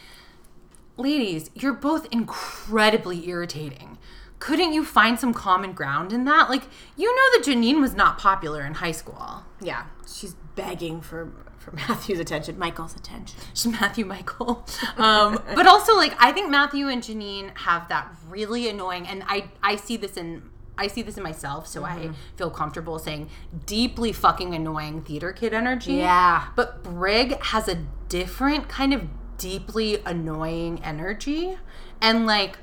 ladies, 0.97 1.51
you're 1.55 1.75
both 1.75 2.07
incredibly 2.11 3.29
irritating. 3.29 3.99
Couldn't 4.38 4.73
you 4.73 4.85
find 4.85 5.19
some 5.19 5.33
common 5.35 5.73
ground 5.73 6.12
in 6.12 6.25
that? 6.25 6.49
Like, 6.51 6.64
you 6.97 7.14
know 7.14 7.38
that 7.38 7.45
Janine 7.47 7.81
was 7.81 7.95
not 7.95 8.19
popular 8.19 8.62
in 8.64 8.75
high 8.75 8.93
school. 8.93 9.45
Yeah, 9.64 9.87
she's 10.07 10.35
begging 10.55 11.00
for 11.00 11.33
for 11.59 11.72
Matthew's 11.72 12.20
attention, 12.20 12.59
Michael's 12.59 12.94
attention. 12.94 13.40
She's 13.55 13.72
Matthew 13.72 14.05
Michael. 14.05 14.66
Um, 14.98 15.42
but 15.55 15.66
also, 15.66 15.96
like, 15.96 16.14
I 16.18 16.31
think 16.31 16.50
Matthew 16.50 16.88
and 16.88 17.03
Janine 17.03 17.57
have 17.57 17.88
that 17.88 18.14
really 18.29 18.68
annoying, 18.68 19.07
and 19.09 19.24
I, 19.27 19.50
I 19.62 19.77
see 19.77 19.96
this 19.96 20.16
in. 20.16 20.50
I 20.77 20.88
see 20.88 21.03
this 21.03 21.16
in 21.16 21.22
myself, 21.22 21.68
so 21.68 21.85
I 21.85 22.11
feel 22.37 22.50
comfortable 22.50 22.98
saying 22.98 23.31
deeply 23.64 24.12
fucking 24.12 24.57
annoying 24.57 25.03
theater 25.03 25.33
kid 25.33 25.55
energy. 25.55 25.94
Yeah. 25.94 26.48
But 26.57 26.83
Brig 26.83 27.40
has 27.44 27.68
a 27.68 27.77
different 28.09 28.68
kind 28.68 28.92
of 28.92 29.07
deeply 29.38 30.03
annoying 30.05 30.83
energy. 30.83 31.57
And 32.00 32.27
like 32.27 32.59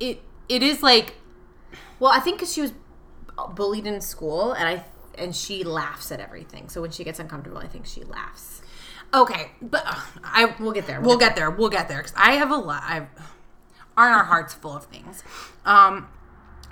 it 0.00 0.22
it 0.48 0.62
is 0.62 0.82
like 0.82 1.16
Well, 1.98 2.10
I 2.10 2.18
think 2.20 2.38
because 2.38 2.54
she 2.54 2.62
was 2.62 2.72
bullied 3.54 3.86
in 3.86 4.00
school, 4.00 4.52
and 4.52 4.66
I 4.66 4.84
and 5.16 5.34
she 5.34 5.64
laughs 5.64 6.10
at 6.12 6.20
everything. 6.20 6.68
So 6.68 6.80
when 6.80 6.90
she 6.90 7.04
gets 7.04 7.18
uncomfortable, 7.18 7.58
I 7.58 7.66
think 7.66 7.86
she 7.86 8.04
laughs. 8.04 8.62
okay, 9.14 9.52
but 9.60 9.82
uh, 9.86 10.00
I 10.24 10.54
We'll 10.58 10.72
get 10.72 10.86
there. 10.86 11.00
We'll, 11.00 11.18
get, 11.18 11.36
there. 11.36 11.50
We'll 11.50 11.68
get 11.68 11.88
there 11.88 12.02
cuz 12.02 12.12
I 12.16 12.32
have 12.32 12.50
a 12.50 12.56
lot 12.56 12.82
I 12.84 13.06
aren't 13.96 14.16
our 14.16 14.24
hearts 14.24 14.54
full 14.54 14.76
of 14.76 14.84
things. 14.84 15.22
Um 15.64 16.08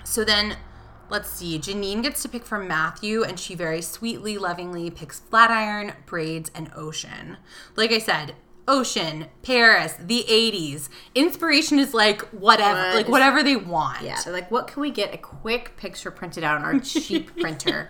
so 0.03 0.23
then 0.25 0.57
let's 1.09 1.29
see. 1.29 1.59
Janine 1.59 2.01
gets 2.01 2.21
to 2.23 2.29
pick 2.29 2.45
from 2.45 2.67
Matthew 2.67 3.23
and 3.23 3.39
she 3.39 3.53
very 3.53 3.81
sweetly 3.81 4.37
lovingly 4.37 4.89
picks 4.89 5.19
Flatiron, 5.19 5.93
Braids 6.05 6.49
and 6.55 6.71
Ocean. 6.75 7.37
Like 7.75 7.91
I 7.91 7.99
said, 7.99 8.35
Ocean, 8.71 9.25
Paris, 9.43 9.95
the 9.99 10.23
80s. 10.29 10.87
Inspiration 11.13 11.77
is 11.77 11.93
like 11.93 12.21
whatever, 12.29 12.79
What 12.79 12.95
like 12.95 13.07
whatever 13.09 13.43
they 13.43 13.57
want. 13.57 14.01
Yeah, 14.01 14.17
they're 14.23 14.31
like, 14.31 14.49
what 14.49 14.67
can 14.67 14.81
we 14.81 14.91
get 14.91 15.13
a 15.13 15.17
quick 15.17 15.75
picture 15.75 16.09
printed 16.09 16.45
out 16.45 16.55
on 16.57 16.63
our 16.63 16.79
cheap 16.79 17.37
printer? 17.37 17.89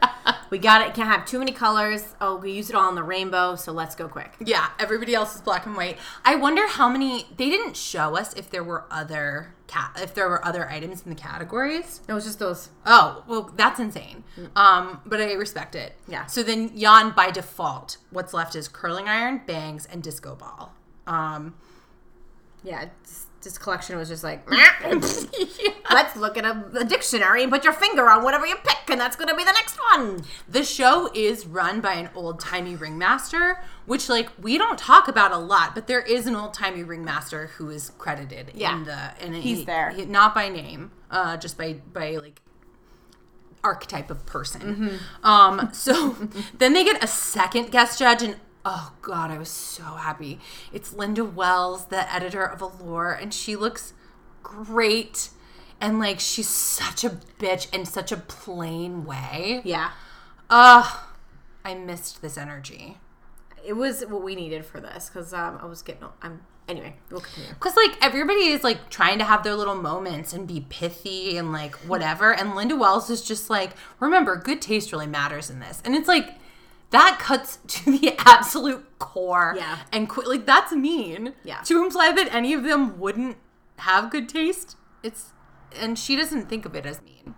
We 0.49 0.57
got 0.57 0.81
it. 0.81 0.95
Can't 0.95 1.07
have 1.07 1.25
too 1.25 1.37
many 1.37 1.51
colors. 1.51 2.15
Oh, 2.19 2.35
we 2.35 2.51
use 2.51 2.71
it 2.71 2.75
all 2.75 2.89
in 2.89 2.95
the 2.95 3.03
rainbow, 3.03 3.55
so 3.55 3.71
let's 3.71 3.93
go 3.93 4.07
quick. 4.07 4.33
Yeah, 4.39 4.69
everybody 4.79 5.13
else 5.13 5.35
is 5.35 5.41
black 5.41 5.67
and 5.67 5.77
white. 5.77 5.99
I 6.25 6.33
wonder 6.35 6.67
how 6.67 6.89
many 6.89 7.27
they 7.37 7.49
didn't 7.51 7.77
show 7.77 8.17
us 8.17 8.33
if 8.33 8.49
there 8.49 8.63
were 8.63 8.85
other 8.89 9.53
cat 9.71 9.91
if 10.01 10.13
there 10.13 10.27
were 10.29 10.43
other 10.45 10.69
items 10.69 11.03
in 11.03 11.09
the 11.09 11.15
categories. 11.15 12.01
It 12.07 12.13
was 12.13 12.25
just 12.25 12.39
those. 12.39 12.69
Oh, 12.85 13.23
well, 13.27 13.51
that's 13.55 13.79
insane. 13.79 14.23
Um, 14.55 14.99
but 15.05 15.21
I 15.21 15.33
respect 15.33 15.75
it. 15.75 15.95
Yeah. 16.07 16.25
So 16.25 16.43
then 16.43 16.77
Jan 16.77 17.11
by 17.15 17.31
default, 17.31 17.97
what's 18.11 18.33
left 18.33 18.55
is 18.55 18.67
curling 18.67 19.07
iron, 19.07 19.41
bangs, 19.45 19.85
and 19.85 20.03
disco 20.03 20.35
ball. 20.35 20.73
Um, 21.07 21.55
Yeah, 22.63 22.89
this 23.43 23.57
collection 23.57 23.97
was 23.97 24.07
just 24.09 24.23
like, 24.23 24.47
let's 25.91 26.15
look 26.15 26.37
at 26.37 26.45
a, 26.45 26.63
a 26.75 26.83
dictionary 26.85 27.43
and 27.43 27.51
put 27.51 27.63
your 27.63 27.73
finger 27.73 28.09
on 28.09 28.23
whatever 28.23 28.45
you 28.45 28.55
pick, 28.55 28.89
and 28.89 28.99
that's 28.99 29.15
going 29.15 29.27
to 29.29 29.35
be 29.35 29.43
the 29.43 29.51
next 29.51 29.77
one. 29.93 30.23
the 30.47 30.63
show 30.63 31.09
is 31.13 31.45
run 31.45 31.81
by 31.81 31.93
an 31.93 32.09
old 32.15 32.39
timey 32.39 32.75
ringmaster, 32.75 33.63
which 33.85 34.09
like 34.09 34.29
we 34.41 34.57
don't 34.57 34.77
talk 34.79 35.07
about 35.07 35.31
a 35.31 35.37
lot, 35.37 35.73
but 35.75 35.87
there 35.87 36.01
is 36.01 36.27
an 36.27 36.35
old 36.35 36.53
timey 36.53 36.83
ringmaster 36.83 37.47
who 37.57 37.69
is 37.69 37.91
credited 37.97 38.51
Yeah. 38.53 38.77
in 38.77 38.83
the 38.85 39.11
and 39.21 39.35
He's 39.35 39.59
he- 39.59 39.65
there. 39.65 39.89
he- 39.91 40.05
not 40.05 40.33
by 40.35 40.49
name, 40.49 40.91
uh, 41.09 41.37
just 41.37 41.57
by 41.57 41.73
by 41.93 42.17
like 42.17 42.41
archetype 43.63 44.09
of 44.09 44.25
person. 44.25 44.97
Hmm. 45.23 45.25
Um, 45.27 45.69
so 45.73 46.15
then 46.57 46.73
they 46.73 46.83
get 46.83 47.03
a 47.03 47.07
second 47.07 47.71
guest 47.71 47.99
judge, 47.99 48.23
and 48.23 48.35
oh 48.65 48.93
god, 49.01 49.31
I 49.31 49.37
was 49.37 49.49
so 49.49 49.83
happy. 49.83 50.39
It's 50.71 50.93
Linda 50.93 51.23
Wells, 51.23 51.85
the 51.85 52.11
editor 52.13 52.43
of 52.43 52.61
Allure, 52.61 53.11
and 53.11 53.33
she 53.33 53.55
looks 53.55 53.93
great. 54.43 55.29
And 55.79 55.99
like 55.99 56.19
she's 56.19 56.47
such 56.47 57.03
a 57.03 57.09
bitch 57.39 57.73
in 57.73 57.85
such 57.85 58.11
a 58.11 58.17
plain 58.17 59.03
way. 59.05 59.61
Yeah. 59.63 59.91
Ugh. 60.49 60.99
I 61.63 61.73
missed 61.75 62.21
this 62.21 62.37
energy. 62.37 62.97
It 63.65 63.73
was 63.73 64.01
what 64.01 64.23
we 64.23 64.35
needed 64.35 64.65
for 64.65 64.79
this 64.79 65.09
because 65.09 65.33
um, 65.33 65.59
I 65.61 65.65
was 65.65 65.81
getting. 65.81 66.07
I'm 66.21 66.41
anyway. 66.67 66.95
We'll 67.09 67.21
continue. 67.21 67.53
Because 67.53 67.75
like 67.75 67.97
everybody 68.01 68.47
is 68.47 68.63
like 68.63 68.89
trying 68.89 69.19
to 69.19 69.23
have 69.23 69.43
their 69.43 69.55
little 69.55 69.75
moments 69.75 70.33
and 70.33 70.47
be 70.47 70.65
pithy 70.69 71.37
and 71.37 71.51
like 71.51 71.75
whatever, 71.87 72.33
and 72.33 72.55
Linda 72.55 72.75
Wells 72.75 73.09
is 73.09 73.21
just 73.21 73.49
like, 73.49 73.71
remember, 73.99 74.35
good 74.35 74.61
taste 74.61 74.91
really 74.91 75.07
matters 75.07 75.49
in 75.49 75.59
this, 75.59 75.81
and 75.85 75.95
it's 75.95 76.07
like 76.07 76.35
that 76.91 77.17
cuts 77.19 77.57
to 77.67 77.91
the 77.97 78.13
absolute 78.19 78.85
core. 78.99 79.53
Yeah. 79.57 79.79
and 79.91 80.07
qu- 80.07 80.27
like 80.29 80.45
that's 80.45 80.71
mean. 80.71 81.33
Yeah. 81.43 81.61
to 81.63 81.83
imply 81.83 82.11
that 82.13 82.33
any 82.33 82.53
of 82.53 82.63
them 82.63 82.99
wouldn't 82.99 83.37
have 83.77 84.09
good 84.11 84.29
taste, 84.29 84.77
it's 85.03 85.31
and 85.79 85.97
she 85.97 86.15
doesn't 86.15 86.47
think 86.49 86.65
of 86.65 86.75
it 86.75 86.85
as 86.85 87.01
mean. 87.01 87.35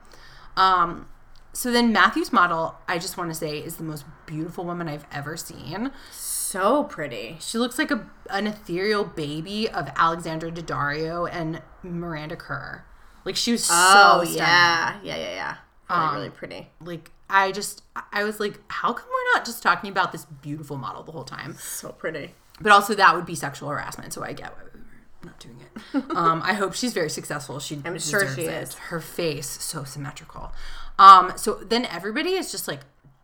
Um. 0.57 1.07
So 1.55 1.71
then 1.71 1.93
Matthew's 1.93 2.33
model, 2.33 2.73
I 2.87 2.97
just 2.97 3.15
want 3.15 3.29
to 3.29 3.35
say, 3.35 3.59
is 3.59 3.75
the 3.77 3.83
most 3.83 4.05
beautiful 4.25 4.65
woman 4.65 4.89
I've 4.89 5.05
ever 5.11 5.37
seen. 5.37 5.91
So 6.11 6.83
pretty. 6.85 7.37
She 7.39 7.59
looks 7.59 7.77
like 7.77 7.91
a 7.91 8.09
an 8.31 8.47
ethereal 8.47 9.03
baby 9.03 9.69
of 9.69 9.87
Alexandra 9.95 10.51
Daddario 10.51 11.29
and 11.31 11.61
Miranda 11.83 12.35
Kerr. 12.35 12.85
Like 13.23 13.35
she 13.35 13.51
was 13.51 13.63
so 13.65 13.73
Oh 13.77 14.21
stunning. 14.23 14.37
yeah, 14.39 14.99
yeah, 15.03 15.15
yeah, 15.15 15.33
yeah. 15.35 15.55
Really, 15.89 16.03
Um, 16.09 16.15
really 16.15 16.29
pretty. 16.31 16.67
Like 16.81 17.11
I 17.29 17.51
just 17.51 17.83
I 18.11 18.23
was 18.23 18.39
like, 18.39 18.59
how 18.67 18.93
come 18.93 19.07
we're 19.07 19.37
not 19.37 19.45
just 19.45 19.63
talking 19.63 19.89
about 19.89 20.11
this 20.11 20.25
beautiful 20.25 20.77
model 20.77 21.03
the 21.03 21.11
whole 21.11 21.23
time? 21.23 21.55
So 21.55 21.89
pretty. 21.89 22.33
But 22.61 22.71
also 22.71 22.93
that 22.95 23.15
would 23.15 23.25
be 23.25 23.35
sexual 23.35 23.69
harassment, 23.69 24.13
so 24.13 24.23
I 24.23 24.33
get 24.33 24.55
why 24.55 24.63
we're 24.63 25.29
not 25.29 25.39
doing 25.39 25.57
it. 25.61 26.11
um, 26.15 26.41
I 26.43 26.53
hope 26.53 26.73
she's 26.73 26.93
very 26.93 27.09
successful. 27.09 27.59
She 27.59 27.81
I'm 27.83 27.97
sure 27.97 28.27
she 28.33 28.43
it. 28.43 28.63
is. 28.63 28.75
Her 28.75 28.99
face 28.99 29.47
so 29.47 29.83
symmetrical. 29.83 30.53
Um, 30.99 31.33
so 31.35 31.55
then 31.55 31.85
everybody 31.85 32.31
is 32.31 32.51
just 32.51 32.67
like 32.67 32.81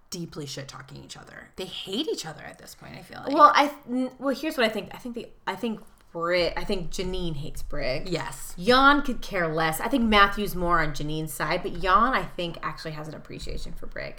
deeply 0.10 0.46
shit 0.46 0.68
talking 0.68 1.04
each 1.04 1.18
other. 1.18 1.50
They 1.56 1.66
hate 1.66 2.08
each 2.08 2.26
other 2.26 2.42
at 2.42 2.58
this 2.58 2.76
point. 2.76 2.96
I 2.98 3.02
feel 3.02 3.22
like. 3.24 3.34
Well, 3.34 3.52
I 3.54 3.72
well 4.18 4.36
here's 4.36 4.58
what 4.58 4.66
I 4.66 4.70
think. 4.70 4.90
I 4.94 4.98
think 4.98 5.16
the 5.16 5.28
I 5.46 5.56
think 5.56 5.82
Brig. 6.12 6.54
I 6.58 6.64
think 6.64 6.92
Janine 6.92 7.36
hates 7.36 7.62
Brig. 7.62 8.08
yes. 8.10 8.56
Jan 8.58 9.02
could 9.02 9.22
care 9.22 9.48
less. 9.48 9.80
I 9.80 9.88
think 9.88 10.04
Matthew's 10.04 10.56
more 10.56 10.80
on 10.80 10.92
Janine's 10.92 11.34
side, 11.34 11.62
but 11.64 11.80
Jan, 11.80 12.14
I 12.14 12.24
think, 12.24 12.58
actually 12.64 12.92
has 12.92 13.08
an 13.08 13.16
appreciation 13.16 13.74
for 13.74 13.86
Brig. 13.86 14.16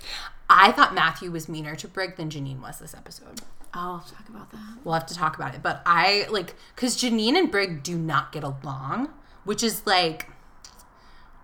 I 0.49 0.73
thought 0.73 0.95
Matthew 0.95 1.31
was 1.31 1.49
meaner 1.49 1.77
to 1.77 1.89
Brig 1.89 2.17
than 2.17 2.31
Janine 2.31 2.61
was 2.61 2.79
this 2.79 2.95
episode. 2.95 3.41
I'll 3.73 4.01
talk 4.01 4.29
about 4.29 4.51
that. 4.51 4.79
We'll 4.85 4.95
have 4.95 5.07
to 5.07 5.15
talk 5.15 5.37
about 5.37 5.55
it. 5.55 5.63
But 5.63 5.83
I 5.87 6.27
like 6.31 6.55
because 6.75 6.97
Janine 6.97 7.37
and 7.37 7.51
Brig 7.51 7.83
do 7.83 7.97
not 7.97 8.33
get 8.33 8.43
along, 8.43 9.11
which 9.45 9.63
is 9.63 9.87
like 9.87 10.29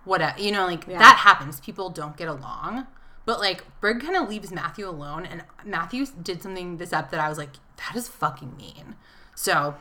what 0.03 0.21
a, 0.21 0.33
you 0.37 0.51
know, 0.51 0.65
like 0.65 0.85
that 0.87 1.17
happens. 1.23 1.59
People 1.59 1.89
don't 1.89 2.17
get 2.17 2.27
along. 2.27 2.87
But 3.25 3.39
like 3.39 3.63
Brig 3.81 4.01
kind 4.01 4.15
of 4.15 4.29
leaves 4.29 4.51
Matthew 4.51 4.87
alone, 4.87 5.25
and 5.25 5.43
Matthew 5.65 6.05
did 6.21 6.41
something 6.41 6.77
this 6.77 6.93
up 6.93 7.11
that 7.11 7.19
I 7.19 7.27
was 7.29 7.37
like, 7.37 7.51
that 7.77 7.95
is 7.95 8.07
fucking 8.07 8.55
mean. 8.57 8.95
So 9.35 9.75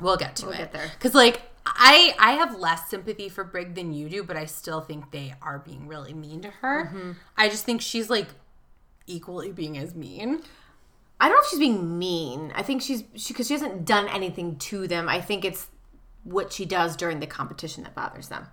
we'll 0.00 0.16
get 0.16 0.36
to 0.36 0.46
We'll 0.46 0.54
it. 0.54 0.58
get 0.58 0.72
there. 0.72 0.90
Because 0.94 1.14
like 1.14 1.42
I 1.64 2.14
I 2.18 2.32
have 2.32 2.58
less 2.58 2.88
sympathy 2.88 3.28
for 3.28 3.44
Brig 3.44 3.74
than 3.74 3.92
you 3.92 4.08
do, 4.08 4.22
but 4.22 4.36
I 4.36 4.44
still 4.44 4.80
think 4.80 5.10
they 5.10 5.34
are 5.42 5.58
being 5.58 5.86
really 5.88 6.14
mean 6.14 6.42
to 6.42 6.50
her. 6.50 6.86
Mm-hmm. 6.86 7.12
I 7.36 7.48
just 7.48 7.64
think 7.64 7.80
she's 7.80 8.08
like 8.10 8.28
equally 9.06 9.52
being 9.52 9.76
as 9.78 9.94
mean. 9.94 10.42
I 11.18 11.28
don't 11.28 11.36
know 11.36 11.40
if 11.42 11.48
she's 11.48 11.58
being 11.58 11.98
mean. 11.98 12.52
I 12.54 12.62
think 12.62 12.82
she's 12.82 13.04
she 13.14 13.32
because 13.32 13.46
she 13.48 13.54
hasn't 13.54 13.84
done 13.84 14.08
anything 14.08 14.56
to 14.56 14.86
them. 14.86 15.08
I 15.08 15.20
think 15.20 15.44
it's 15.44 15.68
what 16.24 16.52
she 16.52 16.64
does 16.64 16.96
during 16.96 17.20
the 17.20 17.26
competition 17.26 17.84
that 17.84 17.94
bothers 17.94 18.28
them. 18.28 18.48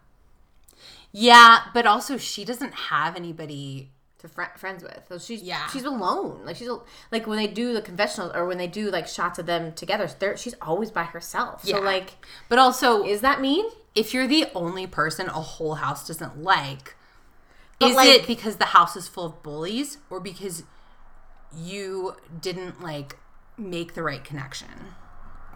Yeah, 1.12 1.66
but 1.74 1.86
also 1.86 2.18
she 2.18 2.46
doesn't 2.46 2.74
have 2.74 3.16
anybody. 3.16 3.92
To 4.24 4.30
fr- 4.30 4.58
friends 4.58 4.82
with, 4.84 5.02
so 5.10 5.20
she's 5.20 5.42
Yeah. 5.44 5.68
she's 5.68 5.84
alone. 5.84 6.46
Like 6.46 6.56
she's 6.56 6.70
like 7.12 7.28
when 7.28 7.38
they 7.38 7.46
do 7.48 7.74
the 7.74 7.82
confessionals 7.82 8.32
or 8.34 8.46
when 8.48 8.58
they 8.58 8.68
do 8.68 8.90
like 8.90 9.06
shots 9.08 9.38
of 9.38 9.46
them 9.46 9.74
together, 9.74 10.10
they're, 10.18 10.38
she's 10.38 10.56
always 10.62 10.92
by 10.92 11.04
herself. 11.04 11.62
Yeah. 11.66 11.76
So 11.76 11.82
like, 11.82 12.26
But 12.50 12.58
also, 12.58 13.04
is 13.04 13.20
that 13.22 13.42
mean? 13.42 13.66
if 13.96 14.14
you're 14.14 14.26
the 14.26 14.48
only 14.56 14.88
person 14.88 15.28
a 15.28 15.34
whole 15.34 15.76
house 15.76 16.08
doesn't 16.08 16.42
like, 16.42 16.96
But, 17.80 17.90
is 17.92 17.96
like- 17.98 18.08
it 18.08 18.26
because 18.26 18.56
the 18.56 18.66
house 18.68 18.96
is 18.96 19.08
full 19.10 19.26
of 19.26 19.44
bullies 19.44 19.98
or 20.10 20.20
because 20.22 20.64
you 21.56 22.16
didn't 22.42 22.82
like 22.82 23.18
make 23.58 23.94
the 23.94 24.04
right 24.04 24.24
connection? 24.24 24.70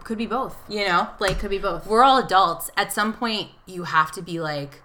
Could 0.04 0.18
be 0.18 0.26
both. 0.26 0.56
You 0.68 0.86
know, 0.86 1.08
like 1.20 1.38
Could 1.38 1.50
be 1.50 1.58
both. 1.58 1.86
we're 1.86 2.02
all 2.04 2.18
adults. 2.18 2.70
At 2.76 2.92
some 2.92 3.12
point, 3.14 3.50
you 3.66 3.84
have 3.84 4.12
to 4.12 4.22
be 4.22 4.40
like, 4.40 4.82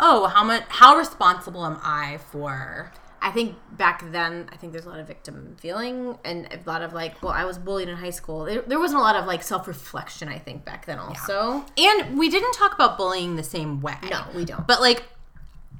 oh, 0.00 0.26
how 0.26 0.44
much? 0.44 0.64
How 0.68 0.96
responsible 0.96 1.64
am 1.64 1.78
I 1.82 2.18
for? 2.30 2.92
I 3.20 3.30
think 3.32 3.56
back 3.72 4.10
then, 4.12 4.48
I 4.52 4.56
think 4.56 4.72
there's 4.72 4.84
a 4.84 4.88
lot 4.88 5.00
of 5.00 5.06
victim 5.06 5.56
feeling 5.58 6.16
and 6.24 6.46
a 6.52 6.60
lot 6.66 6.82
of 6.82 6.92
like, 6.92 7.20
well, 7.22 7.32
I 7.32 7.44
was 7.44 7.58
bullied 7.58 7.88
in 7.88 7.96
high 7.96 8.10
school. 8.10 8.44
There, 8.44 8.62
there 8.62 8.78
wasn't 8.78 9.00
a 9.00 9.02
lot 9.02 9.16
of 9.16 9.26
like 9.26 9.42
self 9.42 9.66
reflection, 9.66 10.28
I 10.28 10.38
think, 10.38 10.64
back 10.64 10.86
then 10.86 10.98
also. 10.98 11.64
And 11.76 12.18
we 12.18 12.28
didn't 12.28 12.52
talk 12.52 12.74
about 12.74 12.96
bullying 12.96 13.36
the 13.36 13.42
same 13.42 13.80
way. 13.80 13.96
No, 14.08 14.24
we 14.34 14.44
don't. 14.44 14.66
But 14.66 14.80
like, 14.80 15.02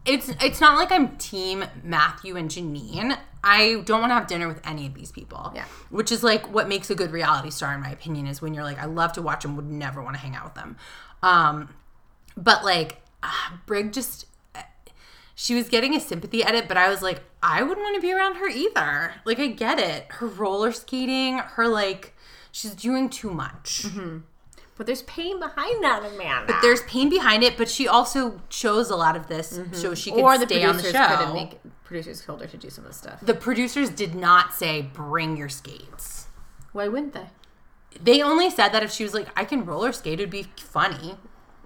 it's 0.04 0.31
it's 0.42 0.61
not 0.61 0.76
like 0.76 0.90
I'm 0.90 1.16
team 1.16 1.64
Matthew 1.85 2.37
and 2.37 2.50
Janine. 2.50 3.18
I 3.44 3.83
don't 3.85 4.00
want 4.00 4.11
to 4.11 4.14
have 4.14 4.26
dinner 4.26 4.48
with 4.48 4.61
any 4.66 4.87
of 4.87 4.94
these 4.94 5.12
people. 5.12 5.52
Yeah. 5.54 5.64
Which 5.90 6.11
is 6.11 6.24
like 6.24 6.52
what 6.52 6.68
makes 6.68 6.90
a 6.90 6.94
good 6.96 7.12
reality 7.12 7.50
star, 7.50 7.72
in 7.72 7.81
my 7.81 7.90
opinion, 7.90 8.26
is 8.26 8.42
when 8.42 8.52
you're 8.52 8.64
like, 8.64 8.78
I 8.78 8.87
love 8.87 9.12
to 9.12 9.22
watch 9.22 9.42
them, 9.42 9.54
would 9.57 9.70
never 9.70 10.02
want 10.02 10.16
to 10.16 10.20
hang 10.20 10.35
out 10.35 10.44
with 10.44 10.54
them. 10.54 10.76
Um, 11.22 11.74
but 12.37 12.64
like, 12.64 13.00
ah, 13.22 13.61
Brig 13.66 13.92
just. 13.92 14.26
Eh, 14.54 14.62
she 15.35 15.54
was 15.54 15.68
getting 15.68 15.94
a 15.94 16.00
sympathy 16.00 16.42
edit, 16.42 16.66
but 16.66 16.76
I 16.76 16.88
was 16.88 17.02
like, 17.02 17.22
I 17.42 17.62
wouldn't 17.62 17.81
want 17.81 17.94
to 17.94 18.00
be 18.00 18.12
around 18.12 18.37
her 18.37 18.48
either. 18.48 19.14
Like, 19.24 19.38
I 19.38 19.46
get 19.46 19.78
it. 19.78 20.07
Her 20.14 20.26
roller 20.26 20.72
skating, 20.72 21.38
her 21.38 21.68
like, 21.68 22.14
she's 22.50 22.74
doing 22.74 23.09
too 23.09 23.31
much. 23.31 23.85
Mm-hmm. 23.85 24.18
But 24.78 24.87
there's 24.87 25.02
pain 25.02 25.40
behind 25.40 25.83
that, 25.83 26.04
Amanda. 26.04 26.52
But 26.52 26.62
there's 26.62 26.83
pain 26.83 27.11
behind 27.11 27.42
it, 27.42 27.57
but 27.57 27.68
she 27.68 27.88
also 27.88 28.40
chose 28.48 28.90
a 28.90 28.96
lot 28.96 29.16
of 29.16 29.26
this 29.26 29.59
mm-hmm. 29.59 29.74
so 29.74 29.92
she 29.92 30.12
could 30.12 30.20
or 30.20 30.38
the 30.38 30.46
stay 30.46 30.64
on 30.64 30.76
the 30.76 30.83
producers 30.83 31.09
show. 31.09 31.16
couldn't 31.16 31.35
make 31.35 31.59
producers 31.83 32.24
told 32.24 32.40
her 32.40 32.46
to 32.46 32.57
do 32.57 32.70
some 32.70 32.85
of 32.85 32.92
the 32.92 32.96
stuff. 32.96 33.18
the 33.20 33.35
producers 33.35 33.90
did 33.90 34.14
not 34.14 34.52
say 34.52 34.83
bring 34.83 35.37
your 35.37 35.48
skates. 35.48 36.28
Why 36.72 36.87
wouldn't 36.87 37.12
they? 37.12 37.26
They 38.00 38.22
only 38.22 38.50
said 38.50 38.68
that 38.68 38.85
if 38.85 38.92
she 38.92 39.02
was 39.02 39.14
like, 39.14 39.26
I 39.35 39.44
can 39.44 39.64
roller 39.64 39.90
skate, 39.90 40.20
it'd 40.20 40.31
be 40.31 40.46
funny. 40.57 41.16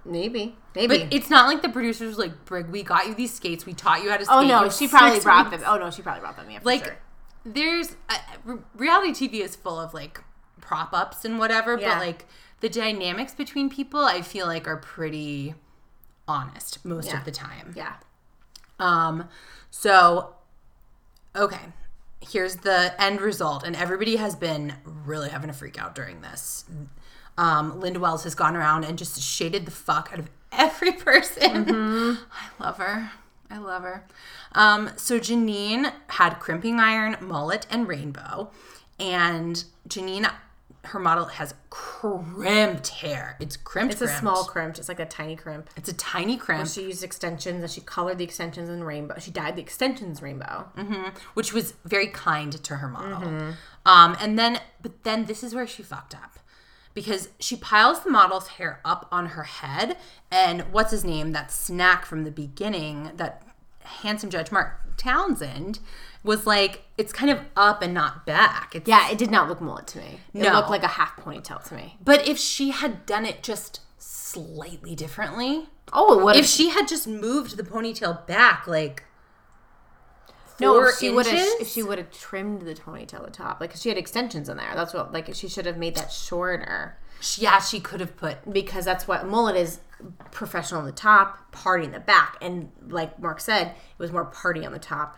Maybe, 0.05 0.55
maybe. 0.75 0.97
But 0.99 1.13
it's 1.13 1.29
not 1.29 1.47
like 1.47 1.61
the 1.61 1.69
producers 1.69 2.17
like, 2.17 2.45
Brig, 2.45 2.67
we 2.67 2.83
got 2.83 3.07
you 3.07 3.13
these 3.13 3.33
skates. 3.33 3.65
We 3.65 3.73
taught 3.73 4.03
you 4.03 4.09
how 4.09 4.17
to 4.17 4.25
skate. 4.25 4.35
oh 4.35 4.41
no, 4.45 4.69
she 4.69 4.87
probably 4.87 5.19
brought 5.21 5.49
weeks." 5.51 5.63
them. 5.63 5.71
Oh 5.73 5.77
no, 5.77 5.91
she 5.91 6.01
probably 6.01 6.21
brought 6.21 6.35
them. 6.35 6.49
Yeah, 6.49 6.59
Like, 6.63 6.83
sure. 6.85 6.97
there's 7.45 7.95
uh, 8.09 8.17
re- 8.43 8.57
reality 8.75 9.27
TV 9.29 9.41
is 9.41 9.55
full 9.55 9.79
of 9.79 9.93
like 9.93 10.21
prop 10.61 10.93
ups 10.93 11.23
and 11.25 11.39
whatever, 11.39 11.77
Yeah. 11.79 11.95
but 11.97 12.05
like 12.05 12.25
the 12.59 12.69
dynamics 12.69 13.33
between 13.33 13.69
people, 13.69 14.03
I 14.03 14.21
feel 14.21 14.45
like 14.45 14.67
are 14.67 14.77
pretty 14.77 15.55
honest 16.27 16.83
most 16.85 17.09
Yeah. 17.09 17.19
of 17.19 17.25
the 17.25 17.31
time. 17.31 17.73
yeah. 17.75 17.93
Um, 18.79 19.29
so 19.71 20.35
okay, 21.35 21.61
here's 22.21 22.57
the 22.57 22.93
end 23.01 23.21
result, 23.21 23.63
and 23.63 23.75
everybody 23.75 24.17
has 24.17 24.35
been 24.35 24.75
really 24.85 25.29
having 25.29 25.49
a 25.49 25.53
freak 25.53 25.79
out 25.81 25.95
during 25.95 26.21
this. 26.21 26.65
Um, 27.37 27.79
Linda 27.79 27.99
Wells 27.99 28.23
has 28.25 28.35
gone 28.35 28.55
around 28.55 28.83
and 28.83 28.97
just 28.97 29.19
shaded 29.21 29.65
the 29.65 29.71
fuck 29.71 30.09
out 30.13 30.19
of 30.19 30.29
every 30.51 30.91
person. 31.07 31.67
I 32.31 32.63
love 32.63 32.77
her. 32.77 33.11
I 33.49 33.57
love 33.57 33.83
her. 33.83 34.05
Um, 34.53 34.91
so 34.95 35.19
Janine 35.19 35.91
had 36.07 36.39
crimping 36.39 36.79
iron, 36.79 37.17
mullet, 37.21 37.67
and 37.69 37.87
rainbow, 37.87 38.51
and 38.99 39.63
Janine, 39.87 40.31
her 40.85 40.99
model 40.99 41.25
has 41.25 41.53
crimped 41.69 42.87
hair. 42.89 43.37
It's 43.39 43.55
crimped. 43.57 43.93
It's 43.93 44.01
a 44.01 44.07
small 44.07 44.43
crimp, 44.43 44.77
It's 44.77 44.89
like 44.89 44.99
a 44.99 45.05
tiny 45.05 45.35
crimp. 45.35 45.69
It's 45.77 45.89
a 45.89 45.93
tiny 45.93 46.35
crimp. 46.37 46.67
She 46.67 46.81
used 46.83 47.03
extensions 47.03 47.61
and 47.63 47.71
she 47.71 47.81
colored 47.81 48.17
the 48.17 48.23
extensions 48.23 48.69
in 48.69 48.83
rainbow. 48.83 49.15
She 49.19 49.31
dyed 49.31 49.55
the 49.55 49.61
extensions 49.61 50.21
rainbow. 50.21 50.67
which 51.35 51.53
was 51.53 51.73
very 51.85 52.07
kind 52.07 52.51
to 52.51 52.75
her 52.77 52.87
model. 52.87 53.53
Um, 53.85 54.17
and 54.19 54.37
then, 54.37 54.59
but 54.81 55.03
then 55.03 55.25
this 55.25 55.43
is 55.43 55.55
where 55.55 55.67
she 55.67 55.83
fucked 55.83 56.13
up 56.15 56.39
because 56.93 57.29
she 57.39 57.55
piles 57.55 58.03
the 58.03 58.09
model's 58.09 58.47
hair 58.49 58.79
up 58.85 59.07
on 59.11 59.27
her 59.27 59.43
head, 59.43 59.97
and 60.31 60.61
what's 60.71 60.91
his 60.91 61.03
name? 61.03 61.31
That 61.31 61.51
snack 61.51 62.05
from 62.05 62.23
the 62.23 62.31
beginning, 62.31 63.11
that 63.15 63.43
handsome 63.81 64.29
judge 64.29 64.51
Mark 64.51 64.79
Townsend, 64.97 65.79
was 66.23 66.45
like, 66.47 66.83
it's 66.97 67.11
kind 67.11 67.29
of 67.31 67.39
up 67.57 67.81
and 67.81 67.93
not 67.93 68.25
back. 68.25 68.75
It's, 68.75 68.87
Yeah, 68.87 69.09
it 69.09 69.17
did 69.17 69.29
not 69.31 69.49
look 69.49 69.59
mullet 69.59 69.87
to 69.87 69.97
me. 69.97 70.19
It 70.33 70.41
No. 70.43 70.53
looked 70.53 70.69
like 70.69 70.83
a 70.83 70.87
half 70.87 71.15
ponytail 71.17 71.63
to 71.67 71.73
me. 71.75 71.97
But 72.03 72.27
if 72.27 72.37
she 72.37 72.69
had 72.71 73.05
done 73.05 73.25
it 73.25 73.43
just 73.43 73.81
slightly 73.97 74.95
differently, 74.95 75.69
Oh, 75.91 76.23
would 76.23 76.35
if 76.37 76.45
she 76.45 76.69
had 76.69 76.87
just 76.87 77.07
moved 77.07 77.57
the 77.57 77.63
ponytail 77.63 78.25
back, 78.25 78.65
like. 78.67 79.03
No, 80.63 80.83
if 80.85 80.97
she 80.97 81.09
would 81.09 81.27
have. 81.27 81.47
If 81.61 81.67
she 81.69 81.83
would 81.83 81.97
have 81.97 82.11
trimmed 82.11 82.63
the 82.63 82.73
ponytail 82.75 83.15
at 83.19 83.25
the 83.25 83.31
top, 83.31 83.59
like 83.61 83.71
'cause 83.71 83.81
she 83.81 83.89
had 83.89 83.97
extensions 83.97 84.49
in 84.49 84.57
there. 84.57 84.71
That's 84.75 84.93
what. 84.93 85.11
Like 85.13 85.33
she 85.35 85.47
should 85.47 85.65
have 85.65 85.77
made 85.77 85.95
that 85.95 86.11
shorter 86.11 86.97
yeah, 87.37 87.59
she 87.59 87.79
could 87.79 88.01
have 88.01 88.17
put. 88.17 88.51
because 88.51 88.83
that's 88.83 89.07
what 89.07 89.25
mullet 89.27 89.55
is. 89.55 89.79
Professional 90.31 90.81
on 90.81 90.85
the 90.85 90.91
top, 90.91 91.49
party 91.53 91.85
in 91.85 91.91
the 91.93 91.99
back, 91.99 92.35
and 92.41 92.69
like 92.89 93.17
Mark 93.19 93.39
said, 93.39 93.67
it 93.67 93.75
was 93.99 94.11
more 94.11 94.25
party 94.25 94.65
on 94.65 94.73
the 94.73 94.79
top, 94.79 95.15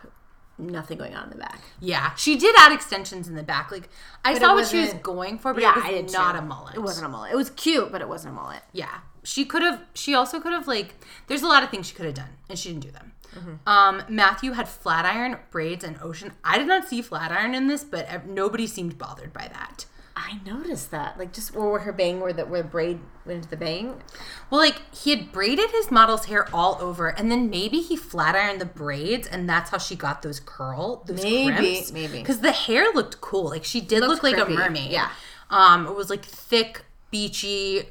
nothing 0.58 0.96
going 0.96 1.12
on 1.16 1.24
in 1.24 1.30
the 1.30 1.36
back. 1.36 1.60
Yeah, 1.80 2.14
she 2.14 2.36
did 2.38 2.54
add 2.56 2.70
extensions 2.70 3.26
in 3.26 3.34
the 3.34 3.42
back. 3.42 3.72
Like 3.72 3.88
I 4.24 4.34
But 4.34 4.42
saw 4.42 4.54
what 4.54 4.68
she 4.68 4.80
was 4.80 4.92
going 4.94 5.38
for, 5.40 5.52
but 5.52 5.62
Yeah, 5.64 5.88
it 5.88 6.04
was 6.04 6.12
not 6.12 6.32
too. 6.32 6.38
a 6.38 6.42
mullet. 6.42 6.76
It 6.76 6.80
wasn't 6.82 7.06
a 7.06 7.08
mullet. 7.08 7.32
It 7.32 7.36
was 7.36 7.50
cute, 7.50 7.90
but 7.90 8.00
it 8.00 8.08
wasn't 8.08 8.34
a 8.34 8.36
mullet. 8.36 8.62
Yeah, 8.72 9.00
she 9.24 9.44
could 9.44 9.62
have. 9.62 9.82
She 9.94 10.14
also 10.14 10.38
could 10.38 10.52
have 10.52 10.68
like. 10.68 10.94
There's 11.26 11.42
a 11.42 11.48
lot 11.48 11.64
of 11.64 11.70
things 11.70 11.88
she 11.88 11.94
could 11.96 12.06
have 12.06 12.14
done, 12.14 12.36
and 12.48 12.56
she 12.56 12.68
didn't 12.68 12.82
do 12.84 12.92
them. 12.92 13.10
Mm-hmm. 13.36 13.68
Um, 13.68 14.02
Matthew 14.08 14.52
had 14.52 14.68
flat 14.68 15.04
iron 15.04 15.36
braids 15.50 15.84
and 15.84 15.98
ocean. 16.02 16.32
I 16.44 16.58
did 16.58 16.66
not 16.66 16.88
see 16.88 17.02
flat 17.02 17.30
iron 17.32 17.54
in 17.54 17.66
this, 17.68 17.84
but 17.84 18.26
nobody 18.26 18.66
seemed 18.66 18.98
bothered 18.98 19.32
by 19.32 19.48
that. 19.52 19.86
I 20.18 20.40
noticed 20.46 20.90
that, 20.92 21.18
like 21.18 21.34
just 21.34 21.54
where 21.54 21.78
her 21.80 21.92
bang, 21.92 22.20
where 22.20 22.32
the 22.32 22.46
where 22.46 22.62
the 22.62 22.68
braid 22.68 23.00
went 23.26 23.36
into 23.36 23.50
the 23.50 23.56
bang. 23.58 24.00
Well, 24.48 24.60
like 24.60 24.80
he 24.94 25.10
had 25.10 25.30
braided 25.30 25.70
his 25.72 25.90
model's 25.90 26.24
hair 26.24 26.48
all 26.54 26.78
over, 26.80 27.08
and 27.08 27.30
then 27.30 27.50
maybe 27.50 27.80
he 27.80 27.96
flat 27.96 28.34
ironed 28.34 28.58
the 28.60 28.64
braids, 28.64 29.28
and 29.28 29.46
that's 29.46 29.68
how 29.70 29.76
she 29.78 29.94
got 29.94 30.22
those 30.22 30.40
curl, 30.40 31.04
those 31.06 31.22
Maybe, 31.22 31.52
crimps. 31.54 31.92
maybe. 31.92 32.18
because 32.20 32.40
the 32.40 32.52
hair 32.52 32.86
looked 32.94 33.20
cool. 33.20 33.50
Like 33.50 33.64
she 33.64 33.82
did 33.82 34.00
look 34.00 34.22
like 34.22 34.38
a 34.38 34.46
mermaid. 34.48 34.90
yeah. 34.90 35.10
Um, 35.50 35.86
it 35.86 35.94
was 35.94 36.08
like 36.08 36.24
thick, 36.24 36.82
beachy, 37.10 37.82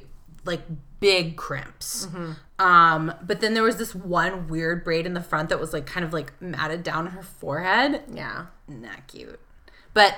like 0.44 0.62
big 0.98 1.36
crimps. 1.36 2.06
Mm-hmm. 2.06 2.32
Um, 2.58 3.12
but 3.22 3.40
then 3.40 3.52
there 3.54 3.62
was 3.62 3.76
this 3.76 3.94
one 3.94 4.48
weird 4.48 4.82
braid 4.82 5.04
in 5.06 5.12
the 5.14 5.20
front 5.22 5.50
that 5.50 5.60
was 5.60 5.72
like 5.72 5.84
kind 5.86 6.04
of 6.06 6.12
like 6.12 6.32
matted 6.40 6.82
down 6.82 7.08
her 7.08 7.22
forehead. 7.22 8.02
Yeah, 8.12 8.46
Not 8.66 9.06
cute, 9.08 9.38
but 9.92 10.14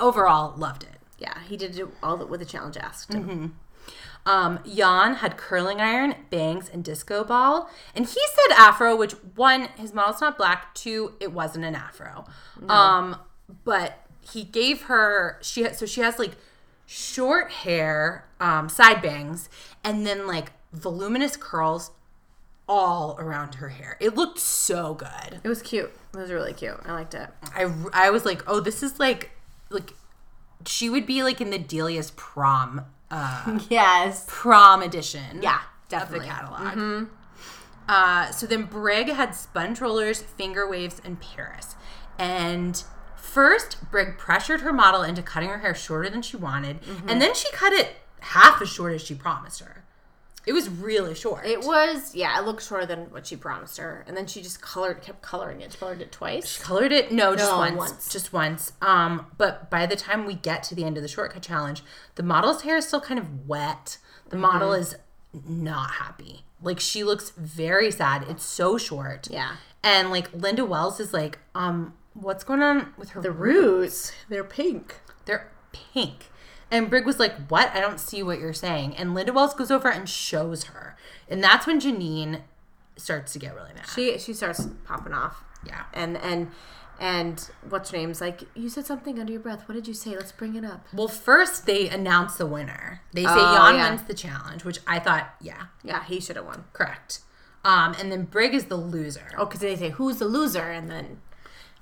overall 0.00 0.56
loved 0.56 0.82
it. 0.82 1.00
yeah. 1.18 1.38
He 1.48 1.56
did 1.56 1.78
it 1.78 1.86
all 2.02 2.16
that 2.16 2.28
what 2.28 2.40
the 2.40 2.44
challenge 2.46 2.76
asked. 2.76 3.12
him. 3.12 3.56
Um, 4.26 4.58
Jan 4.66 5.14
had 5.14 5.36
curling 5.38 5.80
iron, 5.80 6.14
bangs, 6.28 6.68
and 6.68 6.84
disco 6.84 7.24
ball. 7.24 7.70
And 7.94 8.04
he 8.04 8.20
said 8.34 8.54
afro, 8.56 8.94
which 8.96 9.12
one, 9.34 9.68
his 9.78 9.94
model's 9.94 10.20
not 10.20 10.36
black. 10.36 10.74
Two, 10.74 11.14
it 11.20 11.32
wasn't 11.32 11.64
an 11.64 11.74
afro. 11.74 12.26
Um, 12.68 13.16
but 13.64 13.98
he 14.20 14.44
gave 14.44 14.82
her 14.82 15.38
she 15.40 15.62
had 15.62 15.74
so 15.76 15.86
she 15.86 16.00
has 16.02 16.18
like 16.18 16.32
short 16.86 17.50
hair, 17.50 18.26
um, 18.40 18.68
side 18.68 19.00
bangs, 19.00 19.48
and 19.82 20.06
then 20.06 20.26
like 20.26 20.52
voluminous 20.72 21.36
curls 21.36 21.90
all 22.68 23.16
around 23.18 23.56
her 23.56 23.70
hair. 23.70 23.96
It 24.00 24.14
looked 24.14 24.38
so 24.38 24.94
good. 24.94 25.40
It 25.42 25.48
was 25.48 25.60
cute. 25.62 25.90
It 26.14 26.16
was 26.16 26.30
really 26.30 26.52
cute. 26.52 26.78
I 26.84 26.92
liked 26.92 27.14
it. 27.14 27.28
I 27.54 27.72
I 27.92 28.10
was 28.10 28.24
like, 28.24 28.42
oh, 28.46 28.60
this 28.60 28.82
is 28.82 28.98
like 29.00 29.30
like 29.70 29.92
she 30.66 30.88
would 30.90 31.06
be 31.06 31.22
like 31.22 31.40
in 31.40 31.50
the 31.50 31.58
Delia's 31.58 32.12
prom 32.12 32.82
uh 33.10 33.58
Yes. 33.68 34.24
prom 34.28 34.82
edition. 34.82 35.40
Yeah, 35.42 35.56
of 35.56 35.60
definitely. 35.88 36.26
the 36.26 36.32
catalog. 36.32 37.08
Uh, 37.88 38.30
so 38.30 38.46
then 38.46 38.64
Brig 38.66 39.08
had 39.08 39.34
sponge 39.34 39.80
rollers, 39.80 40.22
finger 40.22 40.68
waves, 40.68 41.00
and 41.04 41.20
Paris. 41.20 41.74
And 42.20 42.80
first, 43.16 43.90
Brig 43.90 44.16
pressured 44.16 44.60
her 44.60 44.72
model 44.72 45.02
into 45.02 45.22
cutting 45.22 45.48
her 45.48 45.58
hair 45.58 45.74
shorter 45.74 46.08
than 46.08 46.22
she 46.22 46.36
wanted, 46.36 46.78
and 47.08 47.20
then 47.20 47.34
she 47.34 47.50
cut 47.50 47.72
it 47.72 47.96
half 48.20 48.62
as 48.62 48.68
short 48.68 48.92
as 48.92 49.02
she 49.02 49.16
promised 49.16 49.58
her. 49.60 49.79
It 50.46 50.52
was 50.54 50.68
really 50.70 51.14
short. 51.14 51.44
It 51.46 51.60
was 51.64 52.14
yeah. 52.14 52.38
It 52.40 52.44
looked 52.46 52.62
shorter 52.66 52.86
than 52.86 53.10
what 53.10 53.26
she 53.26 53.36
promised 53.36 53.76
her, 53.76 54.04
and 54.08 54.16
then 54.16 54.26
she 54.26 54.40
just 54.42 54.60
colored, 54.62 55.02
kept 55.02 55.20
coloring 55.22 55.60
it. 55.60 55.72
She 55.72 55.78
colored 55.78 56.00
it 56.00 56.10
twice. 56.12 56.48
She 56.48 56.62
colored 56.62 56.92
it 56.92 57.12
no 57.12 57.36
just 57.36 57.50
No, 57.50 57.58
once, 57.58 57.76
once. 57.76 58.08
just 58.12 58.32
once 58.32 58.72
um 58.80 59.26
but 59.36 59.70
by 59.70 59.84
the 59.86 59.96
time 59.96 60.24
we 60.26 60.34
get 60.34 60.62
to 60.64 60.74
the 60.74 60.84
end 60.84 60.96
of 60.96 61.02
the 61.02 61.08
shortcut 61.08 61.42
challenge 61.42 61.82
the 62.14 62.22
model's 62.22 62.62
hair 62.62 62.76
is 62.78 62.86
still 62.88 63.00
kind 63.00 63.18
of 63.20 63.46
wet 63.48 63.98
the 64.30 64.36
Mm-hmm. 64.36 64.40
model 64.42 64.72
is 64.72 64.96
not 65.32 65.90
happy 65.92 66.44
like 66.62 66.80
she 66.80 67.04
looks 67.04 67.30
very 67.30 67.90
sad 67.90 68.24
it's 68.28 68.44
so 68.44 68.78
short 68.78 69.28
Yeah. 69.30 69.56
and 69.84 70.10
like 70.10 70.32
linda 70.32 70.64
wells 70.64 70.98
is 71.00 71.12
like 71.12 71.38
um 71.54 71.94
what's 72.14 72.44
going 72.44 72.62
on 72.62 72.92
with 72.98 73.10
her 73.10 73.20
The 73.20 73.30
roots, 73.32 74.12
they're 74.28 74.44
pink. 74.44 74.96
they're 75.26 75.50
pink 75.72 76.26
and 76.70 76.88
brig 76.90 77.04
was 77.06 77.18
like 77.18 77.34
what 77.48 77.70
i 77.74 77.80
don't 77.80 78.00
see 78.00 78.22
what 78.22 78.38
you're 78.38 78.52
saying 78.52 78.94
and 78.96 79.14
linda 79.14 79.32
wells 79.32 79.54
goes 79.54 79.70
over 79.70 79.88
and 79.90 80.08
shows 80.08 80.64
her 80.64 80.96
and 81.28 81.42
that's 81.42 81.66
when 81.66 81.80
janine 81.80 82.40
starts 82.96 83.32
to 83.32 83.38
get 83.38 83.54
really 83.54 83.72
mad 83.74 83.86
She 83.94 84.18
she 84.18 84.32
starts 84.32 84.66
popping 84.84 85.12
off. 85.12 85.42
yeah 85.66 85.84
and 85.92 86.16
and 86.18 86.50
and 86.98 87.50
what's 87.68 87.90
her 87.90 87.96
name's 87.96 88.20
like 88.20 88.42
you 88.54 88.68
said 88.68 88.84
something 88.84 89.18
under 89.18 89.32
your 89.32 89.40
breath 89.40 89.66
what 89.66 89.74
did 89.74 89.88
you 89.88 89.94
say 89.94 90.10
let's 90.10 90.32
bring 90.32 90.54
it 90.54 90.64
up 90.66 90.86
Well, 90.92 91.08
first 91.08 91.64
they 91.64 91.88
announce 91.88 92.34
the 92.36 92.44
winner. 92.46 93.00
They 93.14 93.24
say 93.24 93.30
Oh, 93.32 93.54
Jan 93.56 93.76
yeah. 93.76 93.88
wins 93.88 94.02
the 94.02 94.12
challenge, 94.12 94.64
which 94.66 94.80
I 94.86 94.98
thought, 94.98 95.34
yeah, 95.40 95.68
yeah 95.82 96.04
he 96.04 96.20
should 96.20 96.36
have 96.36 96.44
won 96.44 96.64
correct. 96.74 97.20
Um, 97.64 97.94
and 97.98 98.12
then 98.12 98.24
Brig 98.24 98.52
is 98.54 98.66
the 98.66 98.76
loser. 98.76 99.28
oh 99.38 99.46
because 99.46 99.60
they 99.60 99.76
say 99.76 99.88
who's 99.90 100.18
the 100.18 100.26
loser 100.26 100.70
and 100.70 100.90
then 100.90 101.22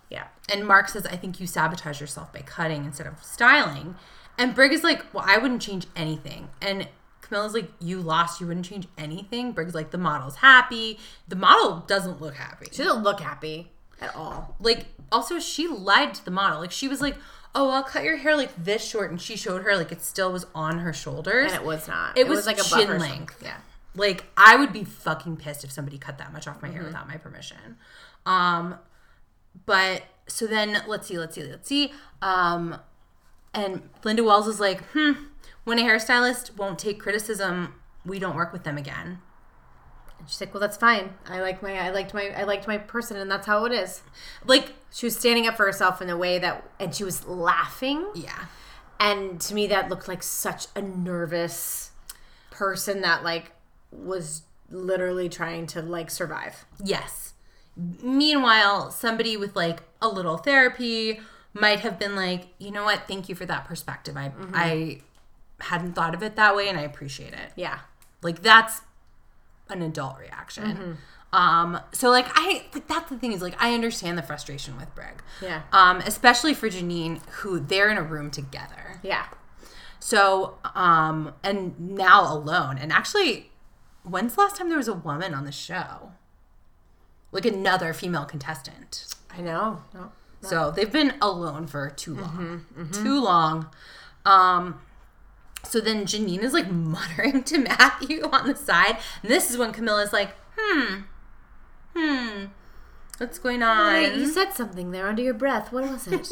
yeah 0.08 0.28
And 0.52 0.64
Mark 0.64 0.88
says, 0.88 1.04
I 1.04 1.16
think 1.16 1.40
you 1.40 1.48
sabotage 1.48 2.00
yourself 2.00 2.32
by 2.32 2.42
cutting 2.42 2.84
instead 2.84 3.08
of 3.08 3.20
styling. 3.24 3.96
And 4.38 4.54
Brig 4.54 4.72
is 4.72 4.82
like, 4.84 5.04
Well, 5.12 5.24
I 5.26 5.36
wouldn't 5.38 5.60
change 5.62 5.86
anything. 5.96 6.48
And 6.62 6.88
Camilla's 7.22 7.52
like, 7.54 7.70
You 7.80 8.00
lost, 8.00 8.40
you 8.40 8.46
wouldn't 8.46 8.64
change 8.66 8.86
anything. 8.96 9.52
Brig's 9.52 9.74
like, 9.74 9.90
The 9.90 9.98
model's 9.98 10.36
happy. 10.36 10.98
The 11.26 11.36
model 11.36 11.84
doesn't 11.86 12.20
look 12.20 12.34
happy. 12.34 12.68
she 12.72 12.82
doesn't 12.84 13.02
look 13.02 13.20
happy 13.20 13.72
at 14.00 14.14
all 14.14 14.54
like 14.60 14.86
also 15.10 15.40
she 15.40 15.66
lied 15.66 16.14
to 16.14 16.24
the 16.24 16.30
model 16.30 16.60
like 16.60 16.70
she 16.70 16.86
was 16.86 17.00
like 17.00 17.16
oh 17.56 17.70
i'll 17.70 17.82
cut 17.82 18.04
your 18.04 18.16
hair 18.16 18.36
like 18.36 18.54
this 18.56 18.84
short 18.88 19.10
and 19.10 19.20
she 19.20 19.36
showed 19.36 19.62
her 19.64 19.76
like 19.76 19.90
it 19.90 20.00
still 20.00 20.30
was 20.30 20.46
on 20.54 20.78
her 20.78 20.92
shoulders 20.92 21.50
and 21.50 21.60
it 21.60 21.66
was 21.66 21.88
not 21.88 22.16
It 22.16 22.28
was 22.28 22.46
like 22.46 22.60
a 22.60 22.62
chin 22.62 22.96
length. 23.00 23.42
yeah 23.42 23.56
like 23.96 24.22
i 24.36 24.54
would 24.54 24.72
be 24.72 24.84
fucking 24.84 25.36
pissed 25.36 25.64
if 25.64 25.72
somebody 25.72 25.98
cut 25.98 26.16
that 26.18 26.32
much 26.32 26.46
off 26.46 26.62
my 26.62 26.68
hair 26.68 26.78
Mm-hmm. 26.82 26.86
without 26.86 27.08
my 27.08 27.16
permission 27.16 27.76
um 28.24 28.76
but 29.66 30.04
so 30.28 30.46
then 30.46 30.80
let's 30.86 31.08
see 31.08 31.18
let's 31.18 31.34
see 31.34 31.42
let's 31.42 31.68
see 31.68 31.92
um 32.22 32.78
and 33.54 33.88
linda 34.04 34.22
wells 34.22 34.46
is 34.46 34.60
like 34.60 34.82
hmm 34.92 35.12
when 35.64 35.78
a 35.78 35.82
hairstylist 35.82 36.56
won't 36.56 36.78
take 36.78 36.98
criticism 36.98 37.74
we 38.08 38.18
don't 38.18 38.34
work 38.34 38.52
with 38.52 38.64
them 38.64 38.78
again. 38.78 39.18
And 40.18 40.28
she's 40.28 40.40
like 40.40 40.52
well 40.52 40.60
that's 40.60 40.76
fine. 40.76 41.14
I 41.26 41.40
like 41.40 41.62
my 41.62 41.78
i 41.78 41.90
liked 41.90 42.14
my 42.14 42.28
i 42.30 42.42
liked 42.44 42.66
my 42.66 42.78
person 42.78 43.16
and 43.16 43.30
that's 43.30 43.46
how 43.46 43.64
it 43.66 43.72
is. 43.72 44.02
Like 44.44 44.72
she 44.90 45.06
was 45.06 45.16
standing 45.16 45.46
up 45.46 45.56
for 45.56 45.66
herself 45.66 46.02
in 46.02 46.10
a 46.10 46.16
way 46.16 46.38
that 46.38 46.64
and 46.80 46.94
she 46.94 47.04
was 47.04 47.26
laughing. 47.26 48.08
Yeah. 48.14 48.46
And 48.98 49.40
to 49.42 49.54
me 49.54 49.66
that 49.68 49.88
looked 49.88 50.08
like 50.08 50.22
such 50.22 50.66
a 50.74 50.82
nervous 50.82 51.92
person 52.50 53.02
that 53.02 53.22
like 53.22 53.52
was 53.92 54.42
literally 54.70 55.28
trying 55.28 55.66
to 55.68 55.82
like 55.82 56.10
survive. 56.10 56.64
Yes. 56.82 57.34
Meanwhile, 57.76 58.90
somebody 58.90 59.36
with 59.36 59.54
like 59.54 59.82
a 60.02 60.08
little 60.08 60.36
therapy 60.36 61.20
might 61.54 61.80
have 61.80 61.98
been 61.98 62.14
like, 62.14 62.48
you 62.58 62.70
know 62.70 62.84
what? 62.84 63.08
Thank 63.08 63.28
you 63.28 63.34
for 63.34 63.46
that 63.46 63.64
perspective. 63.64 64.16
I 64.16 64.32
I 64.52 65.00
hadn't 65.60 65.94
thought 65.94 66.14
of 66.14 66.22
it 66.22 66.36
that 66.36 66.54
way, 66.54 66.68
and 66.68 66.78
I 66.78 66.82
appreciate 66.82 67.32
it. 67.32 67.52
yeah 67.56 67.80
Like 68.22 68.42
that's 68.42 68.82
an 69.68 69.82
adult 69.82 70.18
reaction. 70.18 70.98
Um. 71.32 71.80
So 71.92 72.08
like 72.10 72.26
I 72.34 72.64
like 72.72 72.86
that's 72.88 73.10
the 73.10 73.18
thing 73.18 73.32
is 73.32 73.42
like 73.42 73.54
I 73.62 73.74
understand 73.74 74.16
the 74.16 74.22
frustration 74.22 74.76
with 74.76 74.94
Brig. 74.94 75.22
Yeah. 75.42 75.62
Um. 75.72 75.98
Especially 75.98 76.54
for 76.54 76.68
Janine, 76.68 77.20
who 77.28 77.60
they're 77.60 77.90
in 77.90 77.98
a 77.98 78.02
room 78.02 78.30
together. 78.30 79.00
yeah 79.02 79.26
So 80.00 80.58
um. 80.74 81.34
And 81.42 81.78
now 81.78 82.32
alone. 82.32 82.78
And 82.78 82.92
actually, 82.92 83.50
when's 84.04 84.34
the 84.36 84.40
last 84.42 84.56
time 84.56 84.68
there 84.68 84.78
was 84.78 84.88
a 84.88 84.94
woman 84.94 85.34
on 85.34 85.44
the 85.44 85.52
show? 85.52 86.12
Like 87.30 87.44
another 87.44 87.92
female 87.92 88.24
contestant. 88.24 89.04
i 89.30 89.42
know 89.42 89.82
no 89.92 90.10
So 90.40 90.70
they've 90.70 90.90
been 90.92 91.14
alone 91.20 91.66
for 91.66 91.90
too 91.90 92.14
long. 92.14 92.66
Too 92.92 93.20
long. 93.22 93.68
Um 94.24 94.80
so 95.64 95.80
then 95.80 96.04
Janine 96.04 96.42
is 96.42 96.52
like 96.52 96.70
muttering 96.70 97.42
to 97.44 97.58
Matthew 97.58 98.22
on 98.24 98.46
the 98.46 98.56
side. 98.56 98.98
And 99.22 99.30
this 99.30 99.50
is 99.50 99.58
when 99.58 99.72
Camilla's 99.72 100.12
like, 100.12 100.30
hmm, 100.56 101.02
hmm, 101.94 102.44
what's 103.18 103.38
going 103.38 103.62
on? 103.62 104.18
You 104.18 104.26
said 104.26 104.52
something 104.52 104.90
there 104.92 105.08
under 105.08 105.22
your 105.22 105.34
breath. 105.34 105.72
What 105.72 105.90
was 105.90 106.06
it? 106.06 106.30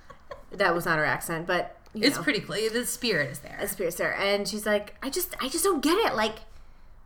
that 0.52 0.74
was 0.74 0.84
not 0.86 0.98
her 0.98 1.04
accent, 1.04 1.46
but 1.46 1.78
you 1.94 2.02
it's 2.04 2.16
know, 2.16 2.22
pretty 2.22 2.40
clear. 2.40 2.70
The 2.70 2.86
spirit 2.86 3.30
is 3.30 3.38
there. 3.40 3.58
a 3.60 3.68
spirit 3.68 3.96
there. 3.96 4.16
And 4.16 4.48
she's 4.48 4.66
like, 4.66 4.94
I 5.02 5.10
just, 5.10 5.36
I 5.40 5.48
just 5.48 5.64
don't 5.64 5.82
get 5.82 5.98
it. 5.98 6.14
Like, 6.14 6.36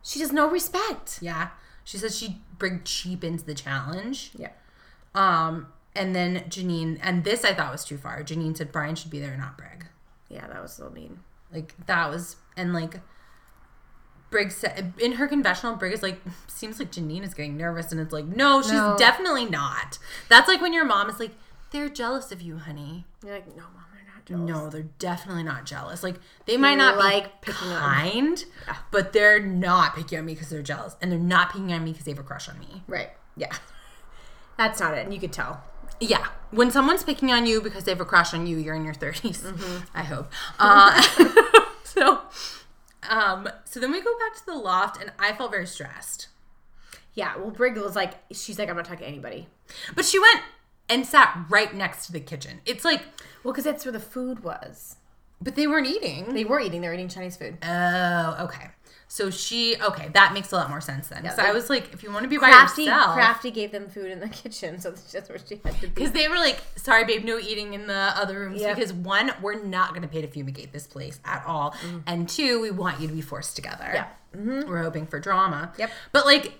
she 0.02 0.20
has 0.20 0.32
no 0.32 0.48
respect. 0.48 1.18
yeah. 1.20 1.48
She 1.84 1.98
says 1.98 2.18
she 2.18 2.40
bring 2.58 2.82
cheap 2.84 3.22
into 3.22 3.44
the 3.44 3.54
challenge. 3.54 4.32
Yeah. 4.36 4.50
Um, 5.14 5.68
and 5.96 6.14
then 6.14 6.44
Janine, 6.48 6.98
and 7.02 7.24
this 7.24 7.44
I 7.44 7.54
thought 7.54 7.72
was 7.72 7.84
too 7.84 7.96
far. 7.98 8.22
Janine 8.22 8.56
said 8.56 8.70
Brian 8.72 8.94
should 8.94 9.10
be 9.10 9.18
there, 9.20 9.36
not 9.36 9.56
Brig. 9.58 9.86
Yeah, 10.28 10.46
that 10.46 10.62
was 10.62 10.72
so 10.72 10.90
mean. 10.90 11.20
Like 11.52 11.74
that 11.86 12.10
was 12.10 12.36
and 12.56 12.72
like 12.72 13.00
Brig 14.30 14.50
said 14.50 14.92
in 14.98 15.12
her 15.12 15.26
confessional, 15.28 15.76
Brig 15.76 15.92
is 15.92 16.02
like, 16.02 16.20
seems 16.48 16.78
like 16.78 16.90
Janine 16.90 17.22
is 17.22 17.32
getting 17.34 17.56
nervous, 17.56 17.92
and 17.92 18.00
it's 18.00 18.12
like, 18.12 18.24
no, 18.26 18.60
she's 18.60 18.72
No. 18.72 18.96
definitely 18.98 19.44
not. 19.46 19.98
That's 20.28 20.48
like 20.48 20.60
when 20.60 20.72
your 20.72 20.84
mom 20.84 21.08
is 21.08 21.20
like, 21.20 21.30
they're 21.70 21.88
jealous 21.88 22.32
of 22.32 22.42
you, 22.42 22.58
honey. 22.58 23.04
You're 23.24 23.34
like, 23.34 23.46
no, 23.56 23.62
mom, 23.62 23.84
they're 23.94 24.12
not 24.14 24.24
jealous. 24.26 24.48
No, 24.48 24.68
they're 24.68 24.88
definitely 24.98 25.44
not 25.44 25.64
jealous. 25.64 26.02
Like 26.02 26.16
they 26.46 26.56
might 26.56 26.74
not 26.76 26.98
like 26.98 27.40
be 27.40 27.52
picking 27.52 27.68
on- 27.68 27.80
kind, 27.80 28.44
but 28.90 29.12
they're 29.12 29.40
not 29.40 29.94
picking 29.94 30.18
on 30.18 30.24
me 30.26 30.34
because 30.34 30.48
they're 30.50 30.60
jealous, 30.62 30.96
and 31.00 31.12
they're 31.12 31.18
not 31.20 31.52
picking 31.52 31.72
on 31.72 31.84
me 31.84 31.92
because 31.92 32.04
they 32.04 32.10
have 32.12 32.18
a 32.18 32.24
crush 32.24 32.48
on 32.48 32.58
me. 32.58 32.82
Right. 32.88 33.10
Yeah. 33.36 33.54
That's 34.58 34.80
not 34.80 34.94
it. 34.96 35.04
And 35.04 35.14
you 35.14 35.20
could 35.20 35.32
tell. 35.32 35.62
Yeah, 36.00 36.26
when 36.50 36.70
someone's 36.70 37.02
picking 37.04 37.30
on 37.32 37.46
you 37.46 37.60
because 37.60 37.84
they 37.84 37.90
have 37.92 38.00
a 38.00 38.04
crush 38.04 38.34
on 38.34 38.46
you, 38.46 38.56
you're 38.58 38.74
in 38.74 38.84
your 38.84 38.94
30s. 38.94 39.82
I 39.94 40.02
hope. 40.02 40.30
Uh, 40.58 41.00
so, 41.84 42.20
um, 43.08 43.48
so 43.64 43.80
then 43.80 43.90
we 43.92 44.00
go 44.02 44.12
back 44.18 44.36
to 44.38 44.46
the 44.46 44.54
loft, 44.54 45.00
and 45.00 45.12
I 45.18 45.32
felt 45.32 45.50
very 45.50 45.66
stressed. 45.66 46.28
Yeah. 47.14 47.36
Well, 47.36 47.50
Brig 47.50 47.76
was 47.78 47.96
like, 47.96 48.14
she's 48.32 48.58
like, 48.58 48.68
I'm 48.68 48.76
not 48.76 48.84
talking 48.84 49.00
to 49.00 49.06
anybody. 49.06 49.48
But 49.94 50.04
she 50.04 50.18
went 50.18 50.40
and 50.88 51.06
sat 51.06 51.46
right 51.48 51.74
next 51.74 52.06
to 52.06 52.12
the 52.12 52.20
kitchen. 52.20 52.60
It's 52.66 52.84
like, 52.84 53.02
Well, 53.42 53.52
because 53.54 53.64
that's 53.64 53.84
where 53.84 53.92
the 53.92 53.98
food 54.00 54.44
was. 54.44 54.96
but 55.40 55.54
they 55.56 55.66
weren't 55.66 55.86
eating. 55.86 56.34
They 56.34 56.44
were 56.44 56.60
eating. 56.60 56.82
They 56.82 56.88
were 56.88 56.94
eating 56.94 57.08
Chinese 57.08 57.36
food. 57.36 57.56
Oh, 57.62 58.36
okay. 58.44 58.68
So 59.08 59.30
she, 59.30 59.76
okay, 59.80 60.08
that 60.14 60.32
makes 60.34 60.50
a 60.50 60.56
lot 60.56 60.68
more 60.68 60.80
sense 60.80 61.06
then. 61.08 61.30
so 61.34 61.40
I 61.42 61.52
was 61.52 61.70
like, 61.70 61.92
if 61.94 62.02
you 62.02 62.10
want 62.10 62.24
to 62.24 62.28
be 62.28 62.38
by 62.38 62.48
yourself, 62.48 63.14
Crafty 63.14 63.52
gave 63.52 63.70
them 63.70 63.88
food 63.88 64.10
in 64.10 64.18
the 64.18 64.28
kitchen, 64.42 64.80
so 64.80 64.90
that's 64.90 65.12
just 65.12 65.28
where 65.28 65.38
she 65.38 65.60
had 65.64 65.74
to 65.76 65.80
be. 65.82 65.86
because 65.88 66.10
they 66.12 66.26
were 66.28 66.34
like, 66.36 66.60
sorry, 66.74 67.04
babe, 67.04 67.24
no 67.24 67.38
eating 67.38 67.74
in 67.74 67.86
the 67.86 67.94
other 67.94 68.40
rooms 68.40 68.60
Yeah. 68.60 68.74
because 68.74 68.92
one, 68.92 69.30
we're 69.40 69.62
not 69.62 69.90
going 69.90 70.02
to 70.02 70.08
pay 70.08 70.22
to 70.22 70.26
fumigate 70.28 70.72
this 70.72 70.86
place 70.88 71.20
at 71.24 71.44
all, 71.46 71.74
and 72.06 72.28
two, 72.28 72.60
we 72.60 72.70
want 72.72 73.00
you 73.00 73.06
to 73.06 73.14
be 73.14 73.20
forced 73.22 73.54
together. 73.54 74.06
Mm-hmm. 74.36 74.50
Yeah. 74.50 74.64
we're 74.66 74.82
hoping 74.82 75.06
for 75.06 75.20
drama. 75.20 75.72
Yep. 75.78 75.90
But 76.12 76.26
like. 76.26 76.52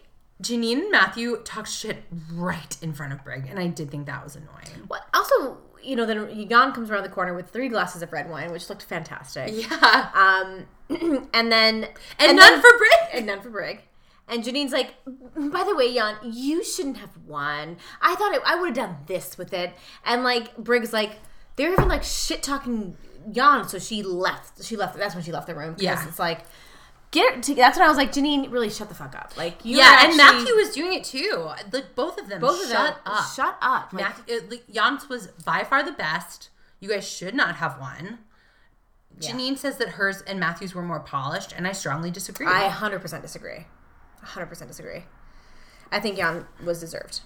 Janine 0.43 0.83
and 0.83 0.91
Matthew 0.91 1.39
talked 1.45 1.71
shit 1.71 2.05
right 2.31 2.77
in 2.83 2.93
front 2.93 3.15
of 3.15 3.25
Brig, 3.25 3.47
and 3.49 3.59
I 3.59 3.69
did 3.69 3.91
think 3.91 4.05
that 4.05 4.23
was 4.23 4.37
annoying. 4.37 4.87
Well, 4.87 5.01
also, 5.15 5.57
you 5.87 5.97
know, 5.97 6.05
then 6.07 6.49
Jan 6.49 6.73
comes 6.73 6.91
around 6.91 7.05
the 7.05 7.09
corner 7.09 7.35
with 7.35 7.51
three 7.51 7.69
glasses 7.69 8.03
of 8.03 8.13
red 8.13 8.29
wine, 8.29 8.51
which 8.53 8.69
looked 8.69 8.83
fantastic. 8.83 9.53
Yeah. 9.55 10.11
Um, 10.15 10.67
and 11.33 11.51
then 11.53 11.89
And, 12.19 12.37
none 12.37 12.53
then- 12.53 12.61
for 12.61 12.79
Brig. 12.79 12.91
and 13.15 13.27
none 13.27 13.41
for 13.41 13.51
Brig. 13.51 13.81
And 14.29 14.43
Janine's 14.43 14.73
like, 14.73 14.95
by 15.07 15.63
the 15.63 15.77
way, 15.77 15.95
Jan, 15.95 16.17
you 16.25 16.65
shouldn't 16.65 16.97
have 16.97 17.17
won. 17.27 17.77
I 18.03 18.17
thought 18.17 18.35
it, 18.35 18.43
I 18.45 18.57
would 18.57 18.77
have 18.77 18.89
done 18.89 18.97
this 19.07 19.39
with 19.39 19.53
it. 19.53 19.73
And 20.05 20.25
like 20.25 20.57
Brig's 20.57 20.93
like, 20.93 21.13
they're 21.55 21.73
even 21.73 21.87
like 21.89 22.03
shit 22.03 22.43
talking 22.43 22.97
Jan, 23.31 23.69
so 23.69 23.79
she 23.79 24.03
left. 24.03 24.65
She 24.65 24.77
left. 24.77 24.97
That's 24.99 25.15
when 25.15 25.23
she 25.23 25.31
left 25.31 25.47
the 25.47 25.55
room. 25.55 25.77
Yeah. 25.79 26.05
it's 26.09 26.19
like, 26.19 26.41
get. 27.11 27.43
To, 27.45 27.55
that's 27.55 27.79
when 27.79 27.87
I 27.87 27.89
was 27.89 27.97
like, 27.97 28.13
Janine, 28.13 28.51
really 28.51 28.71
shut 28.71 28.89
the 28.89 28.95
fuck 28.95 29.15
up. 29.15 29.37
Like, 29.37 29.65
you 29.65 29.79
yeah, 29.79 29.85
are 29.85 29.99
and 30.09 30.21
actually- 30.21 30.39
Matthew 30.41 30.55
was 30.55 30.71
doing 30.75 30.95
it 30.95 31.05
too. 31.05 31.49
Like 31.73 31.95
both 31.95 32.19
of 32.19 32.29
them. 32.29 32.41
both 32.41 32.63
of 32.65 32.71
shut 32.71 32.95
them, 33.05 33.13
up. 33.15 33.25
shut 33.35 33.57
up. 33.61 33.93
Like, 33.93 34.03
Matthew, 34.03 34.37
uh, 34.37 34.41
like, 34.51 34.65
Jan's 34.73 35.09
was 35.09 35.29
by 35.45 35.65
far 35.65 35.83
the 35.83 35.93
best. 35.93 36.51
You 36.81 36.89
guys 36.91 37.09
should 37.09 37.35
not 37.35 37.57
have 37.57 37.79
won. 37.81 38.19
Yeah. 39.19 39.31
Janine 39.33 39.57
says 39.57 39.79
that 39.79 39.91
hers 39.91 40.21
and 40.23 40.39
Matthew's 40.39 40.75
were 40.75 40.83
more 40.83 41.01
polished, 41.01 41.55
and 41.57 41.67
I 41.67 41.73
strongly 41.73 42.11
disagree. 42.11 42.47
I 42.47 42.69
100% 42.69 43.23
disagree. 43.23 43.67
100% 44.23 44.67
disagree. 44.69 45.05
I 45.91 46.01
think 46.01 46.17
Jan 46.17 46.45
was 46.63 46.81
deserved. 46.81 47.21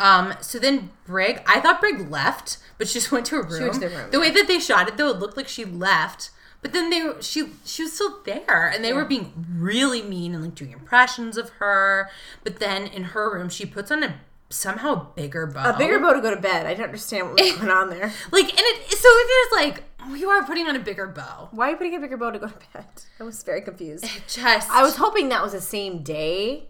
um, 0.00 0.32
so 0.40 0.58
then 0.58 0.90
Brig, 1.04 1.42
I 1.46 1.60
thought 1.60 1.80
Brig 1.80 2.10
left, 2.10 2.56
but 2.78 2.88
she 2.88 2.94
just 2.94 3.12
went 3.12 3.26
to 3.26 3.36
a 3.36 3.42
room. 3.42 3.60
went 3.62 3.74
to 3.74 3.80
the 3.80 3.88
room, 3.90 4.10
The 4.10 4.20
way 4.20 4.30
that 4.30 4.46
they 4.48 4.58
shot 4.58 4.88
it, 4.88 4.96
though, 4.96 5.10
it 5.10 5.18
looked 5.18 5.36
like 5.36 5.48
she 5.48 5.64
left. 5.66 6.30
But 6.60 6.72
then 6.72 6.90
they, 6.90 7.12
she, 7.20 7.50
she 7.64 7.84
was 7.84 7.92
still 7.92 8.18
there, 8.24 8.68
and 8.68 8.84
they 8.84 8.92
were 8.92 9.04
being 9.04 9.32
really 9.56 10.02
mean 10.02 10.34
and 10.34 10.42
like 10.42 10.54
doing 10.56 10.72
impressions 10.72 11.36
of 11.36 11.50
her. 11.60 12.10
But 12.42 12.58
then 12.58 12.86
in 12.88 13.04
her 13.04 13.32
room, 13.32 13.48
she 13.48 13.64
puts 13.64 13.90
on 13.92 14.02
a 14.02 14.14
somehow 14.50 15.12
bigger 15.14 15.46
bow. 15.46 15.70
A 15.74 15.78
bigger 15.78 15.98
bow 16.00 16.14
to 16.14 16.20
go 16.20 16.34
to 16.34 16.40
bed. 16.40 16.66
I 16.66 16.70
didn't 16.70 16.86
understand 16.86 17.28
what 17.28 17.40
was 17.40 17.52
going 17.56 17.70
on 17.70 17.90
there. 17.90 18.12
Like, 18.32 18.48
and 18.48 18.58
it, 18.60 18.90
so 18.92 19.08
it 19.08 19.30
is 19.30 19.52
like 19.52 19.84
oh, 20.00 20.14
you 20.14 20.28
are 20.30 20.42
putting 20.44 20.66
on 20.66 20.74
a 20.74 20.80
bigger 20.80 21.06
bow. 21.06 21.48
Why 21.52 21.68
are 21.68 21.70
you 21.72 21.76
putting 21.76 21.94
a 21.94 22.00
bigger 22.00 22.16
bow 22.16 22.30
to 22.32 22.38
go 22.40 22.48
to 22.48 22.54
bed? 22.72 22.86
I 23.20 23.22
was 23.22 23.42
very 23.44 23.60
confused. 23.60 24.04
Just 24.26 24.68
I 24.70 24.82
was 24.82 24.96
hoping 24.96 25.28
that 25.28 25.42
was 25.42 25.52
the 25.52 25.60
same 25.60 26.02
day 26.02 26.68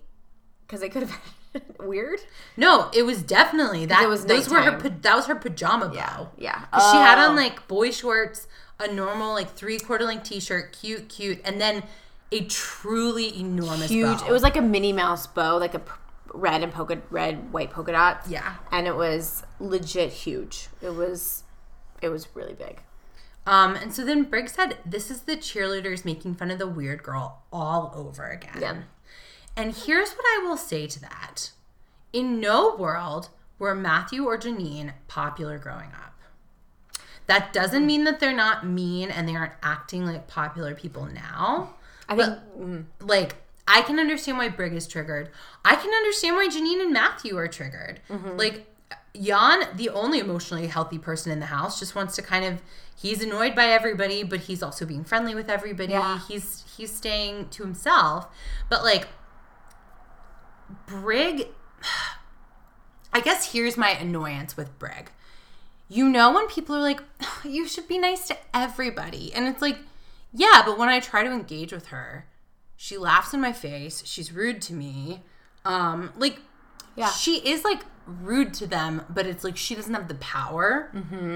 because 0.67 0.83
it 0.83 0.91
could 0.91 1.05
have 1.05 1.19
been 1.55 1.63
weird. 1.89 2.21
no, 2.59 2.91
it 2.93 3.05
was 3.05 3.23
definitely 3.23 3.87
that. 3.87 4.03
it 4.03 4.09
was 4.09 4.27
those 4.27 4.51
were 4.51 4.61
her. 4.61 4.79
That 4.79 5.15
was 5.17 5.27
her 5.27 5.35
pajama 5.37 5.89
bow. 5.89 6.29
Yeah. 6.37 6.65
'Cause 6.73 6.91
She 6.93 6.99
had 6.99 7.19
Oh. 7.19 7.31
on 7.31 7.37
like 7.37 7.67
boy 7.69 7.91
shorts, 7.91 8.49
a 8.81 8.93
normal 8.93 9.33
like 9.33 9.55
three 9.55 9.79
quarter 9.79 10.05
length 10.05 10.25
t 10.25 10.41
shirt, 10.41 10.77
cute, 10.79 11.09
cute, 11.09 11.41
and 11.45 11.61
then 11.61 11.83
a 12.31 12.45
truly 12.45 13.39
enormous 13.39 13.91
huge. 13.91 14.19
bow. 14.21 14.27
It 14.27 14.33
was 14.33 14.43
like 14.43 14.57
a 14.57 14.63
Minnie 14.63 14.93
Mouse 14.93 15.27
bow, 15.27 15.57
like 15.57 15.75
a 15.75 15.79
p- 15.79 15.93
red 16.35 16.63
and 16.63 16.73
polka 16.73 17.01
red, 17.11 17.53
white 17.53 17.71
polka 17.71 17.93
dots. 17.93 18.29
Yeah. 18.29 18.57
and 18.71 18.87
it 18.87 18.95
was 18.97 19.43
legit 19.59 20.13
huge. 20.13 20.69
It 20.83 20.95
was, 20.95 21.45
it 22.03 22.11
was 22.11 22.29
really 22.35 22.55
big. 22.55 22.81
Um, 23.47 23.77
and 23.77 23.95
so 23.95 24.05
then 24.05 24.25
Briggs 24.25 24.53
said, 24.53 24.77
"This 24.85 25.11
is 25.11 25.23
the 25.23 25.37
cheerleaders 25.37 26.05
making 26.05 26.35
fun 26.35 26.51
of 26.51 26.59
the 26.59 26.67
weird 26.67 27.03
girl 27.03 27.43
all 27.51 27.93
over 27.97 28.27
again." 28.29 28.59
Yeah. 28.61 28.77
And 29.57 29.75
here's 29.75 30.11
what 30.13 30.27
I 30.27 30.45
will 30.47 30.59
say 30.59 30.87
to 30.87 31.01
that: 31.01 31.53
In 32.13 32.41
no 32.41 32.77
world 32.77 33.31
were 33.59 33.75
Matthew 33.75 34.25
or 34.25 34.37
Janine 34.37 34.93
popular 35.09 35.57
growing 35.59 35.93
up. 35.95 36.15
That 37.29 37.53
doesn't 37.53 37.87
mean 37.87 38.05
that 38.05 38.21
they're 38.21 38.35
not 38.35 38.67
mean 38.67 39.11
and 39.11 39.29
they 39.29 39.37
aren't 39.37 39.53
acting 39.63 40.05
like 40.05 40.27
popular 40.27 40.75
people 40.75 41.07
now. 41.07 41.75
I 42.09 42.17
think 42.17 42.39
mm, 42.59 42.85
Like, 43.01 43.37
I 43.67 43.83
can 43.83 44.01
understand 44.01 44.39
why 44.39 44.49
Brig 44.49 44.73
is 44.73 44.87
triggered. 44.89 45.31
I 45.65 45.77
can 45.77 45.93
understand 45.93 46.37
why 46.37 46.49
Janine 46.49 46.81
and 46.83 46.93
Matthew 46.93 47.37
are 47.37 47.47
triggered. 47.47 48.01
Like, 48.39 48.67
Jan, 49.15 49.65
the 49.77 49.91
only 49.91 50.19
emotionally 50.21 50.69
healthy 50.69 50.99
person 50.99 51.31
in 51.31 51.39
the 51.41 51.47
house, 51.47 51.79
just 51.79 51.95
wants 51.95 52.17
to 52.17 52.23
kind 52.23 52.45
of 52.45 52.63
he's 52.97 53.23
annoyed 53.23 53.55
by 53.55 53.67
everybody, 53.67 54.23
but 54.23 54.41
he's 54.41 54.63
also 54.63 54.87
being 54.87 55.05
friendly 55.05 55.35
with 55.35 55.51
everybody. 55.51 55.93
Yeah. 55.93 56.21
He's 56.27 56.65
he's 56.77 56.95
staying 56.95 57.49
to 57.51 57.63
himself. 57.63 58.29
But 58.69 58.83
like 58.85 59.09
Brig 60.87 61.49
I 63.13 63.21
guess 63.21 63.53
here's 63.53 63.77
my 63.77 63.91
annoyance 63.91 64.57
with 64.57 64.79
Brig. 64.79 65.11
You 65.89 66.09
know 66.09 66.33
when 66.33 66.47
people 66.49 66.77
are 66.77 66.81
like, 66.83 67.03
you 67.45 67.67
should 67.67 67.89
be 67.89 67.99
nice 67.99 68.27
to 68.29 68.37
everybody. 68.55 69.33
And 69.35 69.47
it's 69.49 69.63
like, 69.63 69.79
yeah, 70.33 70.63
but 70.65 70.77
when 70.79 70.89
I 70.89 71.01
try 71.01 71.23
to 71.25 71.31
engage 71.33 71.73
with 71.73 71.87
her, 71.87 72.27
she 72.77 72.97
laughs 72.99 73.33
in 73.35 73.41
my 73.41 73.53
face. 73.53 74.03
She's 74.05 74.31
rude 74.33 74.61
to 74.63 74.75
me. 74.75 75.23
Um, 75.65 76.13
like, 76.17 76.41
Yeah. 76.97 77.09
she 77.11 77.37
is 77.39 77.65
like 77.65 77.83
rude 78.07 78.55
to 78.55 78.67
them, 78.67 79.03
but 79.09 79.27
it's 79.27 79.43
like 79.45 79.57
she 79.57 79.75
doesn't 79.75 79.95
have 79.95 80.09
the 80.09 80.15
power. 80.17 80.91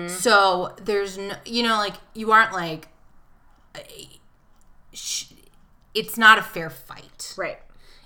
So 0.09 0.75
there's 0.81 1.17
no, 1.19 1.35
you 1.45 1.62
know, 1.62 1.77
like 1.79 1.95
you 2.15 2.31
aren't 2.33 2.53
like, 2.53 2.88
sh- 4.93 5.33
it's 5.95 6.17
not 6.17 6.38
a 6.38 6.43
fair 6.43 6.71
fight. 6.71 7.35
right. 7.37 7.59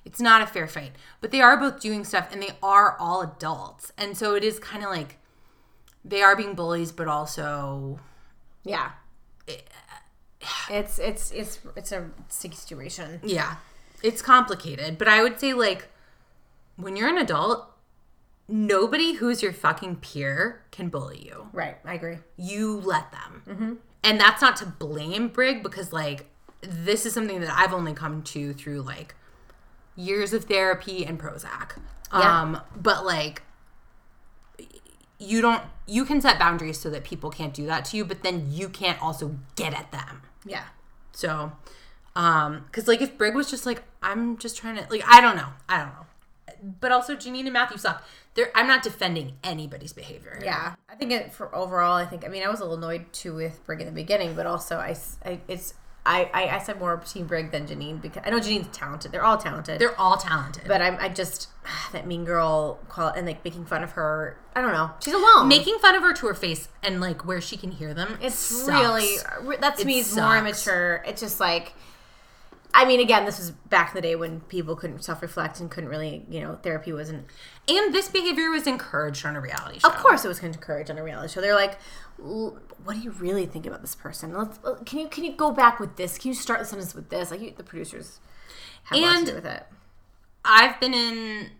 It's 0.05 0.21
not 0.21 0.41
a 0.41 0.47
fair 0.47 0.69
fight. 0.69 0.93
But 1.21 1.33
they 1.33 1.41
are 1.41 1.57
both 1.57 1.81
doing 1.81 2.05
stuff 2.05 2.29
and 2.33 2.41
they 2.41 2.51
are 2.63 2.97
all 2.99 3.23
adults. 3.23 3.93
And 3.99 4.17
so 4.17 4.37
it 4.37 4.45
is 4.45 4.61
kind 4.61 4.85
of 4.85 4.91
like 4.91 5.19
they 6.09 6.23
are 6.23 6.37
being 6.37 6.55
bullies, 6.55 6.93
but 6.93 7.09
also 7.09 7.99
Yeah. 8.65 8.91
It's 10.71 10.99
it's 10.99 11.31
it's 11.33 11.59
it's 11.77 11.93
a 11.93 12.11
situation. 12.29 13.21
Yeah. 13.23 13.57
It's 14.03 14.23
complicated, 14.23 14.99
but 14.99 15.09
I 15.09 15.23
would 15.23 15.41
say 15.41 15.53
like 15.55 15.89
when 16.77 16.97
you're 16.97 17.09
an 17.09 17.19
adult, 17.19 17.67
nobody 18.49 19.15
who's 19.15 19.43
your 19.43 19.53
fucking 19.53 19.97
peer 19.97 20.63
can 20.71 20.89
bully 20.89 21.25
you. 21.25 21.49
Right. 21.53 21.77
I 21.85 21.95
agree. 21.95 22.19
You 22.37 22.77
let 22.81 23.11
them. 23.13 23.81
And 24.05 24.21
that's 24.21 24.41
not 24.41 24.57
to 24.59 24.67
blame 24.67 25.29
Brig 25.29 25.63
because 25.63 25.93
like 25.93 26.27
this 26.61 27.07
is 27.07 27.13
something 27.13 27.41
that 27.41 27.53
I've 27.53 27.73
only 27.73 27.93
come 27.93 28.23
to 28.23 28.53
through 28.53 28.83
like 28.83 29.15
years 29.97 30.33
of 30.33 30.45
therapy 30.45 31.05
and 31.05 31.19
Prozac. 31.19 31.79
Yeah. 32.13 32.41
Um 32.43 32.61
but 32.77 33.05
like 33.05 33.43
you 35.19 35.41
don't 35.41 35.63
you 35.87 36.05
can 36.05 36.21
set 36.21 36.39
boundaries 36.39 36.79
so 36.79 36.91
that 36.91 37.05
people 37.05 37.31
can't 37.31 37.55
do 37.55 37.67
that 37.67 37.85
to 37.87 37.97
you, 37.97 38.05
but 38.05 38.23
then 38.23 38.47
you 38.51 38.69
can't 38.69 39.01
also 39.01 39.37
get 39.55 39.73
at 39.73 39.93
them. 39.93 40.23
Yeah. 40.45 40.65
So, 41.13 41.53
um, 42.15 42.65
because 42.67 42.89
like 42.89 43.01
if 43.01 43.17
Brig 43.17 43.35
was 43.35 43.51
just 43.51 43.67
like, 43.67 43.83
I'm 44.03 44.37
just 44.37 44.57
trying 44.57 44.77
to 44.77 44.87
like, 44.91 45.03
I 45.07 45.21
don't 45.21 45.37
know, 45.37 45.49
I 45.69 45.79
don't 45.79 45.89
know, 45.89 46.73
but 46.81 46.93
also 46.93 47.15
Janine 47.17 47.45
and 47.45 47.53
Matthew 47.53 47.79
suck. 47.79 48.05
They're, 48.35 48.51
I'm 48.55 48.67
not 48.67 48.83
defending 48.83 49.35
anybody's 49.43 49.95
behavior. 49.95 50.39
Yeah, 50.43 50.75
I 50.91 50.95
think 50.95 51.11
it, 51.11 51.33
for 51.33 51.55
overall, 51.55 51.95
I 51.95 52.05
think 52.05 52.25
I 52.25 52.29
mean 52.29 52.43
I 52.43 52.49
was 52.49 52.61
a 52.61 52.65
little 52.65 52.77
annoyed 52.77 53.13
too 53.13 53.35
with 53.35 53.65
Brig 53.65 53.81
in 53.81 53.87
the 53.87 53.93
beginning, 53.93 54.35
but 54.35 54.47
also 54.47 54.77
I, 54.77 54.95
I 55.25 55.41
it's 55.49 55.73
I, 56.07 56.31
I 56.33 56.57
I 56.57 56.59
said 56.61 56.79
more 56.79 56.97
Team 56.99 57.27
Brig 57.27 57.51
than 57.51 57.67
Janine 57.67 58.01
because 58.01 58.23
I 58.25 58.31
know 58.31 58.39
Janine's 58.39 58.75
talented. 58.77 59.13
They're 59.13 59.25
all 59.25 59.37
talented, 59.37 59.79
they're 59.81 59.99
all 60.01 60.17
talented. 60.17 60.65
but 60.67 60.81
I'm 60.81 60.97
I 61.01 61.09
just 61.09 61.49
that 61.93 62.07
mean 62.07 62.25
girl 62.25 62.79
call 62.89 63.09
and 63.09 63.27
like 63.27 63.45
making 63.45 63.67
fun 63.67 63.83
of 63.83 63.93
her. 63.93 64.39
I 64.55 64.63
don't 64.63 64.73
know. 64.73 64.93
She's 65.01 65.15
alone. 65.15 65.49
making 65.49 65.79
fun 65.81 65.95
of 65.95 66.03
her 66.03 66.15
to 66.15 66.27
her 66.29 66.35
face 66.35 66.69
and 66.83 67.01
like 67.01 67.27
where 67.27 67.41
she 67.41 67.57
can 67.57 67.73
hear 67.73 67.93
them. 67.93 68.19
it's 68.23 68.37
sucks. 68.37 68.69
really 68.69 69.17
that 69.61 69.77
to 69.79 69.85
me 69.85 69.99
It 69.99 70.07
is 70.07 70.17
more 70.17 70.37
immature. 70.39 71.03
It's 71.07 71.21
just 71.21 71.41
like. 71.41 71.75
I 72.79 72.85
mean, 72.85 73.01
again, 73.01 73.25
this 73.25 73.39
was 73.39 73.53
back 73.53 73.91
in 73.91 73.95
the 73.95 74.03
day 74.03 74.15
when 74.17 74.41
people 74.43 74.77
couldn't 74.77 75.03
self-reflect 75.03 75.61
and 75.61 75.71
couldn't 75.71 75.89
really, 75.89 76.27
you 76.29 76.41
know, 76.41 76.57
therapy 76.63 76.93
wasn't. 76.93 77.27
And 77.67 77.95
this 77.95 78.09
behavior 78.09 78.51
was 78.51 78.67
encouraged 78.67 79.25
on 79.25 79.35
a 79.35 79.41
reality 79.41 79.79
show. 79.79 79.89
Of 79.89 79.97
course, 79.97 80.25
it 80.25 80.29
was 80.29 80.41
encouraged 80.41 80.91
on 80.91 80.99
a 80.99 81.03
reality 81.03 81.33
show. 81.33 81.41
They're 81.41 81.55
like, 81.55 81.79
"L- 82.23 82.59
"What 82.85 82.95
do 82.97 83.01
you 83.01 83.13
really 83.13 83.47
think 83.47 83.65
about 83.67 83.81
this 83.81 83.95
person? 83.95 84.35
Let's, 84.37 84.59
uh, 84.63 84.75
can 84.85 84.99
you 84.99 85.09
can 85.09 85.25
you 85.25 85.33
go 85.33 85.51
back 85.53 85.81
with 85.81 85.97
this? 85.97 86.19
Can 86.19 86.29
you 86.29 86.35
start 86.35 86.59
the 86.61 86.67
sentence 86.67 86.95
with 86.95 87.09
this?" 87.09 87.31
Like 87.31 87.41
you, 87.41 87.53
the 87.57 87.65
producers 87.65 88.21
have 88.85 88.99
And- 89.03 89.27
to 89.27 89.33
do 89.33 89.37
with 89.37 89.47
it. 89.47 89.65
I've 90.45 90.79
been 90.79 90.93
in 90.95 91.51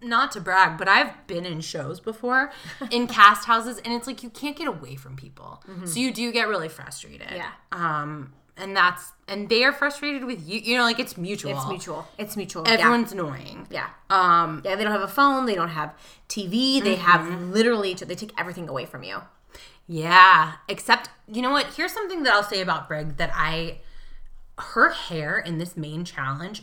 not 0.00 0.32
to 0.32 0.40
brag, 0.40 0.78
but 0.78 0.88
I've 0.88 1.26
been 1.26 1.44
in 1.44 1.60
shows 1.60 2.00
before 2.00 2.52
in 2.90 3.06
cast 3.06 3.44
houses 3.46 3.78
and 3.84 3.92
it's 3.92 4.06
like 4.06 4.22
you 4.22 4.30
can't 4.30 4.56
get 4.56 4.66
away 4.68 4.94
from 4.96 5.14
people. 5.16 5.62
So 5.84 5.98
you 5.98 6.12
do 6.12 6.32
get 6.32 6.48
really 6.48 6.68
frustrated. 6.68 7.30
Yeah. 7.32 7.50
Um 7.72 8.32
and 8.56 8.76
that's 8.76 9.12
and 9.26 9.48
they 9.48 9.64
are 9.64 9.72
frustrated 9.72 10.24
with 10.24 10.46
you. 10.48 10.60
You 10.60 10.76
know, 10.76 10.84
like 10.84 10.98
it's 10.98 11.16
mutual. 11.16 11.52
It's 11.52 11.66
mutual. 11.68 12.08
It's 12.18 12.36
mutual. 12.36 12.68
Everyone's 12.68 13.12
annoying. 13.12 13.66
yeah. 13.70 13.88
Um 14.10 14.62
yeah. 14.64 14.70
Yeah, 14.70 14.76
they 14.76 14.84
don't 14.84 14.92
have 14.92 15.02
a 15.02 15.08
phone. 15.08 15.46
They 15.46 15.54
don't 15.54 15.68
have 15.68 15.94
TV. 16.28 16.82
They 16.82 16.96
have 16.96 17.40
literally. 17.40 17.94
They 17.94 18.14
take 18.14 18.32
everything 18.38 18.68
away 18.68 18.86
from 18.86 19.02
you. 19.02 19.22
Yeah, 19.86 20.54
except 20.68 21.10
you 21.28 21.42
know 21.42 21.50
what? 21.50 21.74
Here's 21.76 21.92
something 21.92 22.22
that 22.22 22.32
I'll 22.32 22.42
say 22.42 22.60
about 22.60 22.88
Brig 22.88 23.16
that 23.18 23.30
I 23.34 23.78
her 24.58 24.90
hair 24.90 25.38
in 25.38 25.58
this 25.58 25.76
main 25.76 26.04
challenge, 26.04 26.62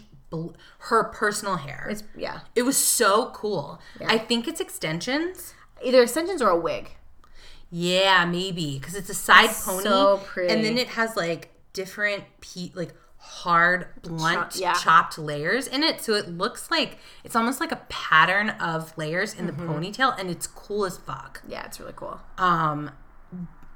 her 0.79 1.03
personal 1.05 1.57
hair. 1.57 1.87
It's 1.89 2.03
yeah. 2.15 2.41
it 2.55 2.63
was 2.63 2.77
so 2.77 3.31
cool. 3.33 3.79
I 4.05 4.17
think 4.17 4.47
it's 4.47 4.59
extensions. 4.59 5.53
Either 5.83 6.01
extensions 6.01 6.41
or 6.41 6.49
a 6.49 6.57
wig. 6.59 6.91
Yeah, 7.69 8.25
maybe 8.25 8.77
because 8.79 8.95
it's 8.95 9.09
a 9.09 9.13
side 9.13 9.49
pony, 9.49 9.83
so 9.83 10.17
pretty. 10.25 10.53
and 10.53 10.63
then 10.63 10.77
it 10.77 10.89
has 10.89 11.15
like 11.15 11.50
different 11.73 12.23
pe- 12.41 12.71
like 12.73 12.93
hard 13.17 13.85
blunt 14.01 14.55
yeah. 14.55 14.73
chopped 14.73 15.17
layers 15.19 15.67
in 15.67 15.83
it, 15.83 16.01
so 16.01 16.13
it 16.13 16.27
looks 16.27 16.71
like 16.71 16.97
it's 17.23 17.35
almost 17.35 17.59
like 17.59 17.71
a 17.71 17.81
pattern 17.89 18.49
of 18.51 18.97
layers 18.97 19.33
in 19.33 19.47
Mm-hmm. 19.47 19.67
the 19.67 19.73
ponytail, 19.73 20.19
and 20.19 20.29
it's 20.29 20.47
cool 20.47 20.85
as 20.85 20.97
fuck. 20.97 21.41
Yeah, 21.47 21.65
it's 21.65 21.79
really 21.79 21.93
cool. 21.95 22.19
Um, 22.37 22.91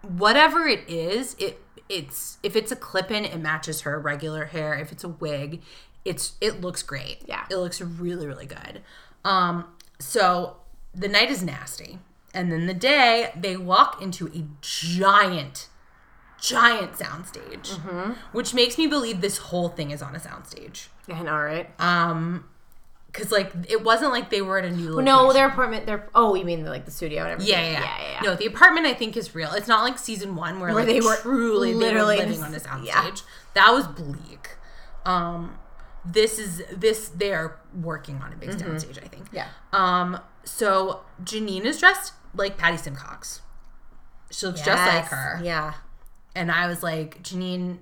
whatever 0.02 0.68
it 0.68 0.88
is, 0.90 1.36
it 1.40 1.62
it's 1.90 2.38
if 2.44 2.56
it's 2.56 2.72
a 2.72 2.76
clip 2.76 3.12
in, 3.12 3.26
it 3.26 3.38
matches 3.40 3.82
her 3.82 4.00
regular 4.00 4.46
hair. 4.46 4.74
If 4.74 4.92
it's 4.92 5.04
a 5.04 5.10
wig, 5.10 5.62
it's 6.04 6.34
it 6.42 6.62
looks 6.62 6.82
great. 6.84 7.20
Yeah. 7.28 7.46
it 7.50 7.58
looks 7.58 7.80
really 7.82 8.26
really 8.28 8.48
good. 8.48 8.82
Um, 9.24 9.66
so 10.00 10.58
the 10.94 11.08
night 11.08 11.30
is 11.30 11.44
nasty, 11.44 12.00
and 12.34 12.52
then 12.52 12.66
the 12.66 12.74
day 12.74 13.32
they 13.36 13.58
walk 13.58 14.02
into 14.02 14.28
a 14.28 14.44
giant, 14.62 15.68
giant 16.42 16.94
soundstage, 16.94 17.76
Mm-hmm. 17.78 18.12
which 18.32 18.54
makes 18.54 18.78
me 18.78 18.88
believe 18.88 19.22
this 19.22 19.38
whole 19.38 19.70
thing 19.70 19.92
is 19.92 20.02
on 20.02 20.16
a 20.16 20.20
soundstage. 20.20 20.88
I 21.08 21.22
know, 21.24 21.34
right? 21.36 21.70
Um, 21.80 22.46
because 23.08 23.32
like 23.32 23.54
it 23.70 23.82
wasn't 23.84 24.12
like 24.12 24.30
they 24.30 24.42
were 24.42 24.58
at 24.58 24.66
a 24.66 24.70
new 24.72 24.90
location. 24.90 25.06
no, 25.06 25.32
their 25.32 25.48
apartment. 25.48 25.86
Their 25.86 26.10
oh, 26.14 26.36
you 26.36 26.44
mean 26.44 26.66
like 26.66 26.84
the 26.86 26.92
studio 26.92 27.22
and 27.24 27.32
everything? 27.32 27.54
Yeah, 27.54 27.62
yeah, 27.62 27.72
yeah, 27.72 27.80
yeah. 28.02 28.12
yeah. 28.12 28.20
No, 28.22 28.36
the 28.36 28.46
apartment 28.46 28.88
I 28.88 28.94
think 28.94 29.16
is 29.16 29.34
real. 29.34 29.52
It's 29.54 29.68
not 29.70 29.84
like 29.84 29.98
season 29.98 30.36
one 30.36 30.60
where, 30.60 30.74
like, 30.74 30.86
they 30.86 31.00
were 31.00 31.16
truly 31.18 31.74
literally 31.74 32.18
were 32.18 32.26
living 32.26 32.44
on 32.44 32.50
a 32.50 32.52
this- 32.52 32.64
soundstage. 32.64 32.86
yeah. 32.86 33.12
That 33.54 33.72
was 33.72 33.88
bleak. 33.88 34.50
Um, 35.06 35.58
this 36.04 36.38
is 36.40 36.62
this 36.76 37.08
they 37.10 37.32
are 37.34 37.58
working 37.82 38.18
on 38.18 38.34
a 38.34 38.36
big 38.36 38.50
soundstage. 38.50 39.02
I 39.02 39.08
think. 39.08 39.28
Mm-hmm. 39.32 39.36
Yeah. 39.38 39.48
Um. 39.72 40.20
So 40.44 41.02
Janine 41.24 41.64
is 41.64 41.80
dressed 41.80 42.14
like 42.34 42.58
Patty 42.58 42.78
Simcox. 42.78 43.42
She 44.30 44.46
looks 44.48 44.60
just 44.62 44.86
like 44.86 45.06
her. 45.06 45.40
Yeah. 45.42 45.76
And 46.36 46.52
I 46.52 46.68
was 46.68 46.84
like, 46.84 47.24
Janine, 47.24 47.78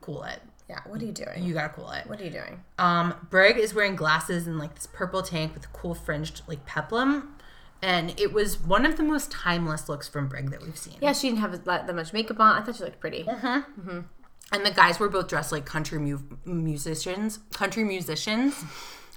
cool 0.00 0.22
it. 0.24 0.40
Yeah. 0.68 0.80
What 0.86 1.00
are 1.00 1.04
you 1.04 1.12
doing? 1.12 1.42
You 1.44 1.54
gotta 1.54 1.68
cool 1.68 1.90
it. 1.92 2.06
what 2.06 2.20
are 2.20 2.24
you 2.24 2.30
doing? 2.30 2.62
Um, 2.78 3.14
Brig 3.30 3.56
is 3.56 3.72
wearing 3.72 3.96
glasses 3.96 4.46
and 4.46 4.58
like 4.58 4.74
this 4.74 4.86
purple 4.86 5.22
tank 5.22 5.54
with 5.54 5.64
a 5.64 5.68
cool 5.68 5.94
fringed 5.94 6.42
like 6.46 6.66
peplum. 6.66 7.36
And 7.82 8.18
it 8.18 8.32
was 8.32 8.58
one 8.60 8.84
of 8.86 8.96
the 8.96 9.02
most 9.02 9.30
timeless 9.30 9.88
looks 9.88 10.08
from 10.08 10.28
Brig 10.28 10.50
that 10.50 10.62
we've 10.62 10.76
seen. 10.76 10.94
Yeah, 11.00 11.12
she 11.12 11.28
didn't 11.28 11.40
have 11.40 11.64
that 11.64 11.94
much 11.94 12.12
makeup 12.12 12.40
on. 12.40 12.60
I 12.60 12.64
thought 12.64 12.76
she 12.76 12.84
looked 12.84 13.00
pretty. 13.00 13.24
Mm-hmm. 13.24 14.00
And 14.52 14.66
the 14.66 14.70
guys 14.70 14.98
were 14.98 15.08
both 15.08 15.28
dressed 15.28 15.52
like 15.52 15.66
country 15.66 15.98
mu- 15.98 16.18
musicians. 16.44 17.38
Country 17.52 17.84
musicians. 17.84 18.64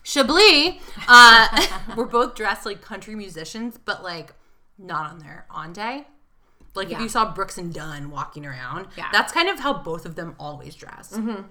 Chablis 0.03 0.75
uh, 1.07 1.65
were 1.95 2.05
both 2.05 2.35
dressed 2.35 2.65
like 2.65 2.81
country 2.81 3.15
musicians, 3.15 3.77
but 3.83 4.03
like 4.03 4.33
not 4.77 5.09
on 5.09 5.19
their 5.19 5.45
on 5.49 5.73
day. 5.73 6.07
Like 6.75 6.91
if 6.91 6.99
you 6.99 7.09
saw 7.09 7.33
Brooks 7.33 7.57
and 7.57 7.73
Dunn 7.73 8.09
walking 8.11 8.45
around, 8.45 8.87
Yeah. 8.97 9.07
that's 9.11 9.31
kind 9.33 9.49
of 9.49 9.59
how 9.59 9.73
both 9.73 10.05
of 10.05 10.15
them 10.15 10.35
always 10.39 10.75
dress. 10.75 11.11
Mm-hmm. 11.13 11.41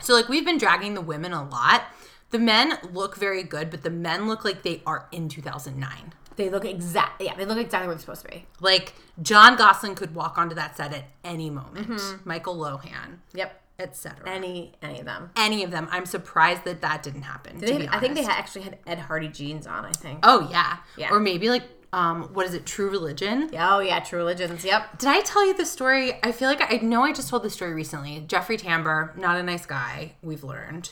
So 0.00 0.14
like 0.14 0.28
we've 0.28 0.44
been 0.44 0.58
dragging 0.58 0.94
the 0.94 1.00
women 1.00 1.32
a 1.32 1.48
lot. 1.48 1.84
The 2.30 2.38
men 2.38 2.78
look 2.92 3.16
very 3.16 3.42
good, 3.42 3.70
but 3.70 3.82
the 3.82 3.90
men 3.90 4.26
look 4.28 4.44
like 4.44 4.62
they 4.62 4.82
are 4.86 5.08
in 5.12 5.28
2009. 5.28 6.12
They 6.36 6.50
look 6.50 6.64
exact. 6.64 7.22
Yeah, 7.22 7.36
they 7.36 7.44
look 7.44 7.58
exactly 7.58 7.86
where 7.86 7.94
they're 7.94 8.00
supposed 8.00 8.22
to 8.24 8.28
be. 8.30 8.44
Like 8.60 8.94
Jon 9.22 9.56
Gosselin 9.56 9.94
could 9.94 10.14
walk 10.16 10.36
onto 10.36 10.54
that 10.56 10.76
set 10.76 10.92
at 10.92 11.04
any 11.22 11.48
moment. 11.48 11.88
Mm-hmm. 11.88 12.28
Michael 12.28 12.56
Lohan, 12.56 13.18
Yep. 13.34 13.60
etc. 13.78 14.28
Any 14.28 14.72
any 14.82 14.98
of 14.98 15.04
them. 15.06 15.30
any 15.36 15.62
of 15.62 15.70
them. 15.70 15.86
I'm 15.92 16.06
surprised 16.06 16.64
that 16.64 16.80
that 16.80 17.04
didn't 17.04 17.22
happen. 17.22 17.60
to 17.60 17.66
They- 17.66 17.86
I 17.88 18.00
think 18.00 18.16
they 18.16 18.24
had, 18.24 18.32
actually 18.36 18.62
had 18.62 18.78
Ed 18.84 18.98
Hardy 18.98 19.28
jeans 19.28 19.66
on. 19.68 19.84
I 19.84 19.92
think. 19.92 20.18
Oh 20.24 20.48
yeah. 20.50 20.78
Yeah. 20.96 21.10
Or 21.12 21.20
maybe 21.20 21.48
like 21.48 21.62
um 21.94 22.24
what 22.34 22.44
is 22.44 22.54
it? 22.54 22.66
True 22.66 22.90
Religion. 22.90 23.50
Oh 23.56 23.78
yeah, 23.78 24.00
True 24.00 24.18
Religions. 24.18 24.64
Yep. 24.64 24.98
Did 24.98 25.08
I 25.08 25.20
tell 25.20 25.46
you 25.46 25.54
the 25.54 25.64
story? 25.64 26.14
I 26.22 26.32
feel 26.32 26.48
like 26.48 26.60
I 26.60 26.78
know 26.78 27.02
I 27.04 27.12
just 27.12 27.28
told 27.28 27.44
the 27.44 27.50
story 27.50 27.72
recently. 27.72 28.24
Jeffrey 28.26 28.56
Tambor, 28.56 29.16
not 29.16 29.36
a 29.38 29.42
nice 29.42 29.64
guy. 29.64 30.14
We've 30.22 30.42
learned. 30.42 30.90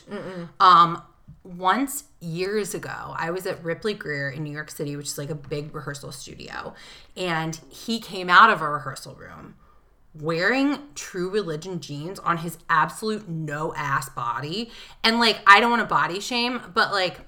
Um, 0.59 1.01
once 1.43 2.05
years 2.21 2.73
ago, 2.73 3.13
I 3.17 3.31
was 3.31 3.45
at 3.45 3.61
Ripley 3.63 3.93
Grier 3.93 4.29
in 4.29 4.43
New 4.43 4.51
York 4.53 4.71
City, 4.71 4.95
which 4.95 5.07
is 5.07 5.17
like 5.17 5.29
a 5.29 5.35
big 5.35 5.75
rehearsal 5.75 6.13
studio, 6.13 6.73
and 7.17 7.59
he 7.69 7.99
came 7.99 8.29
out 8.29 8.49
of 8.49 8.61
a 8.61 8.69
rehearsal 8.69 9.15
room 9.15 9.55
wearing 10.15 10.77
True 10.95 11.29
Religion 11.29 11.79
jeans 11.79 12.19
on 12.19 12.37
his 12.37 12.57
absolute 12.69 13.27
no 13.27 13.73
ass 13.75 14.07
body, 14.09 14.71
and 15.03 15.19
like 15.19 15.39
I 15.45 15.59
don't 15.59 15.71
want 15.71 15.81
to 15.81 15.87
body 15.87 16.21
shame, 16.21 16.61
but 16.73 16.91
like 16.91 17.19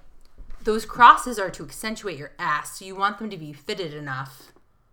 those 0.66 0.86
crosses 0.86 1.40
are 1.40 1.52
to 1.52 1.64
accentuate 1.64 2.18
your 2.18 2.32
ass, 2.38 2.80
so 2.80 2.86
you 2.86 2.96
want 2.96 3.20
them 3.20 3.30
to 3.30 3.38
be 3.38 3.54
fitted 3.54 3.94
enough 3.94 4.52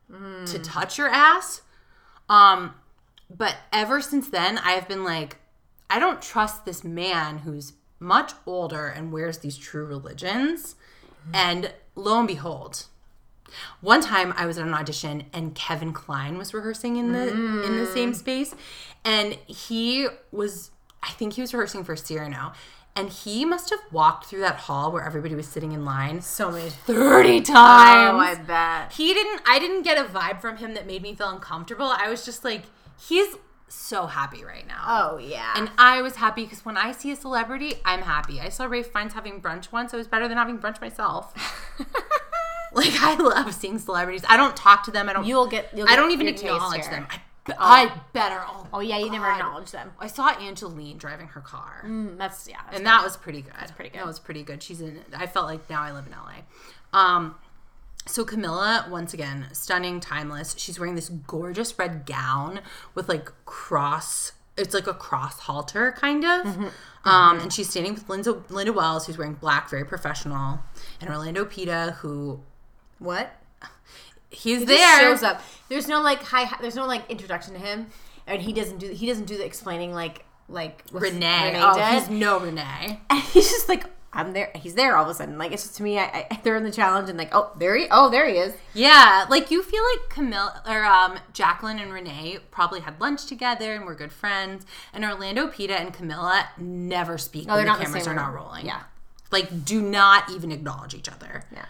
to 0.09 0.17
hmm. 0.17 0.63
touch 0.63 0.99
your 0.99 1.09
ass. 1.09 1.63
Um, 2.29 2.75
but 3.35 3.57
ever 3.73 4.01
since 4.03 4.29
then, 4.29 4.59
I 4.59 4.73
have 4.73 4.87
been 4.87 5.03
like, 5.03 5.39
I 5.89 5.99
don't 5.99 6.21
trust 6.21 6.65
this 6.65 6.85
man 6.85 7.39
who's 7.39 7.73
much 7.99 8.33
older 8.47 8.87
and 8.87 9.13
wears 9.13 9.39
these 9.39 9.57
true 9.57 9.87
religions. 9.87 10.77
Hmm. 11.25 11.35
And 11.35 11.75
lo 11.95 12.19
and 12.19 12.29
behold, 12.29 12.85
one 13.81 14.03
time 14.03 14.35
I 14.37 14.45
was 14.45 14.59
at 14.59 14.67
an 14.67 14.75
audition 14.75 15.25
and 15.33 15.55
Kevin 15.55 15.95
Kline 15.95 16.37
was 16.37 16.53
rehearsing 16.53 16.97
in 16.97 17.13
the 17.13 17.31
in 17.31 17.79
the 17.79 17.87
same 17.87 18.11
hmm. 18.11 18.17
space, 18.17 18.55
and 19.07 19.39
he 19.47 20.09
was, 20.31 20.71
I 21.03 21.13
think 21.13 21.33
he 21.33 21.41
was 21.41 21.55
rehearsing 21.55 21.83
for 21.83 21.97
Cyrano. 21.97 22.53
And 22.95 23.09
he 23.09 23.45
must 23.47 23.71
have 23.71 23.81
walked 23.91 24.27
through 24.27 24.41
that 24.41 24.57
hall 24.57 24.93
where 24.93 25.03
everybody 25.03 25.35
was 25.35 25.49
sitting 25.49 25.73
in 25.73 25.85
line 25.85 26.21
So 26.21 26.51
many. 26.51 26.69
30 26.69 27.41
times. 27.41 28.13
Oh, 28.15 28.19
I 28.19 28.35
bet. 28.35 28.93
He 28.93 29.15
didn't 29.15 29.41
I 29.47 29.59
didn't 29.59 29.83
get 29.83 29.99
a 29.99 30.05
vibe 30.09 30.41
from 30.41 30.59
him 30.59 30.75
that 30.75 30.87
made 30.87 31.03
me 31.03 31.15
feel 31.15 31.31
uncomfortable. 31.31 31.87
I 31.87 32.11
was 32.11 32.25
just 32.25 32.45
like, 32.45 32.65
he's 33.01 33.37
so 33.69 34.07
happy 34.07 34.45
right 34.45 34.67
now. 34.67 34.85
Oh 34.87 35.19
yeah. 35.19 35.55
And 35.57 35.71
I 35.79 36.03
was 36.03 36.17
happy 36.17 36.45
because 36.45 36.65
when 36.65 36.77
I 36.77 36.93
see 36.93 37.11
a 37.11 37.17
celebrity, 37.17 37.77
I'm 37.85 38.03
happy. 38.03 38.41
I 38.41 38.51
saw 38.51 38.67
Ralph 38.67 38.89
Fiennes 38.89 39.15
having 39.15 39.41
brunch 39.41 39.73
once. 39.73 39.95
It 39.95 39.97
was 39.97 40.07
better 40.07 40.29
than 40.29 40.37
having 40.37 40.59
brunch 40.59 40.81
myself. 40.81 41.35
like 42.75 42.93
I 43.01 43.17
love 43.17 43.55
seeing 43.55 43.79
celebrities. 43.79 44.23
I 44.29 44.37
don't 44.37 44.55
talk 44.55 44.85
to 44.85 44.91
them. 44.91 45.09
I 45.09 45.15
don't. 45.15 45.27
You'll 45.27 45.47
get. 45.47 45.71
You'll 45.75 45.89
I 45.89 45.97
don't 45.97 46.11
even 46.11 46.29
acknowledge 46.29 46.85
them. 46.85 47.07
I, 47.11 47.21
be- 47.45 47.53
I 47.59 48.01
better. 48.13 48.41
Oh, 48.47 48.67
Oh 48.75 48.81
yeah, 48.81 48.99
you 48.99 49.11
never 49.11 49.25
God. 49.25 49.39
acknowledge 49.39 49.71
them. 49.73 49.93
I 49.99 50.07
saw 50.07 50.29
Angeline 50.31 50.97
driving 50.99 51.29
her 51.29 51.41
car. 51.41 51.83
Mm, 51.87 52.17
that's 52.19 52.47
yeah. 52.49 52.61
That's 52.67 52.79
and 52.79 52.87
that 52.87 53.03
was 53.03 53.17
pretty 53.17 53.43
good. 53.43 53.53
That's 53.59 53.73
pretty 53.73 53.91
good. 53.91 53.99
That 54.01 54.07
was 54.07 54.19
pretty 54.19 54.43
good. 54.43 54.63
She's 54.63 54.81
in. 54.81 55.01
I 55.17 55.27
felt 55.27 55.47
like 55.47 55.69
now 55.69 55.83
I 55.83 55.93
live 55.93 56.07
in 56.07 56.13
LA. 56.13 56.43
Um, 56.99 57.35
so 58.07 58.25
Camilla, 58.25 58.87
once 58.91 59.15
again, 59.15 59.47
stunning, 59.53 60.01
timeless. 60.01 60.55
She's 60.59 60.79
wearing 60.79 60.95
this 60.95 61.09
gorgeous 61.09 61.79
red 61.79 62.07
gown 62.07 62.61
with 62.95 63.09
like 63.09 63.31
cross. 63.45 64.33
It's 64.57 64.75
like 64.75 64.87
a 64.87 64.95
cross 64.95 65.41
halter 65.41 65.93
kind 65.93 66.25
of. 66.25 66.47
Mm-hmm. 66.47 67.09
Um, 67.09 67.41
and 67.41 67.53
she's 67.53 67.69
standing 67.71 67.95
with 67.95 68.09
Linda, 68.09 68.43
Linda 68.49 68.73
Wells, 68.73 69.07
who's 69.07 69.19
wearing 69.19 69.35
black, 69.35 69.69
very 69.71 69.85
professional, 69.85 70.61
and 71.01 71.11
Orlando 71.11 71.45
Pita, 71.45 71.97
who 72.01 72.41
what? 72.99 73.33
He's 74.33 74.61
He 74.61 74.65
there. 74.67 75.01
shows 75.01 75.23
up. 75.23 75.41
There's 75.69 75.89
no 75.89 76.01
like 76.03 76.23
hi. 76.23 76.45
hi- 76.45 76.59
There's 76.61 76.77
no 76.77 76.87
like 76.87 77.09
introduction 77.11 77.55
to 77.55 77.61
him, 77.61 77.87
and 78.27 78.43
he 78.43 78.53
doesn't 78.53 78.79
do. 78.79 78.89
He 78.89 79.07
doesn't 79.07 79.27
do 79.27 79.37
the 79.37 79.45
explaining 79.45 79.93
like 79.95 80.25
like 80.49 80.83
Renee. 80.93 81.47
Renee 81.53 81.61
oh, 81.63 81.75
did. 81.75 82.01
he's 82.01 82.11
no 82.11 82.39
Renee. 82.41 83.01
And 83.11 83.21
he's 83.23 83.51
just 83.51 83.69
like 83.69 83.85
I'm 84.15 84.35
there. 84.35 84.51
He's 84.55 84.75
there 84.75 84.97
all 84.97 85.05
of 85.05 85.09
a 85.11 85.15
sudden. 85.15 85.39
Like 85.39 85.53
it's 85.53 85.63
just 85.63 85.77
to 85.79 85.83
me, 85.83 85.99
I, 85.99 86.05
I 86.31 86.41
they're 86.43 86.57
in 86.57 86.65
the 86.65 86.71
challenge 86.73 87.09
and 87.09 87.17
like, 87.17 87.31
oh, 87.33 87.51
there 87.59 87.75
he, 87.77 87.87
oh, 87.91 88.11
there 88.11 88.29
he 88.29 88.35
is. 88.37 88.53
Yeah, 88.75 89.25
like 89.31 89.51
you 89.51 89.63
feel 89.63 89.83
like 89.95 90.11
Camille 90.11 90.51
or 90.69 90.85
um, 90.85 91.19
Jacqueline 91.33 91.79
and 91.79 91.91
Renee 91.93 92.39
probably 92.51 92.81
had 92.81 93.01
lunch 93.01 93.25
together 93.25 93.73
and 93.75 93.87
were 93.87 93.95
good 93.95 94.13
friends, 94.13 94.67
and 94.93 95.03
Orlando, 95.05 95.47
Pita, 95.49 95.75
and 95.81 95.95
Camilla 95.95 96.49
never 96.59 97.17
speak 97.17 97.47
No, 97.47 97.55
when 97.55 97.65
the 97.65 97.73
in 97.73 97.79
the 97.79 97.85
cameras 97.87 98.07
are 98.07 98.15
not 98.15 98.35
rolling. 98.35 98.67
Yeah. 98.67 98.83
like 99.31 99.65
do 99.65 99.81
not 99.81 100.29
even 100.31 100.53
acknowledge 100.53 100.95
each 100.95 101.09
other. 101.09 101.45
Yeah. 101.51 101.65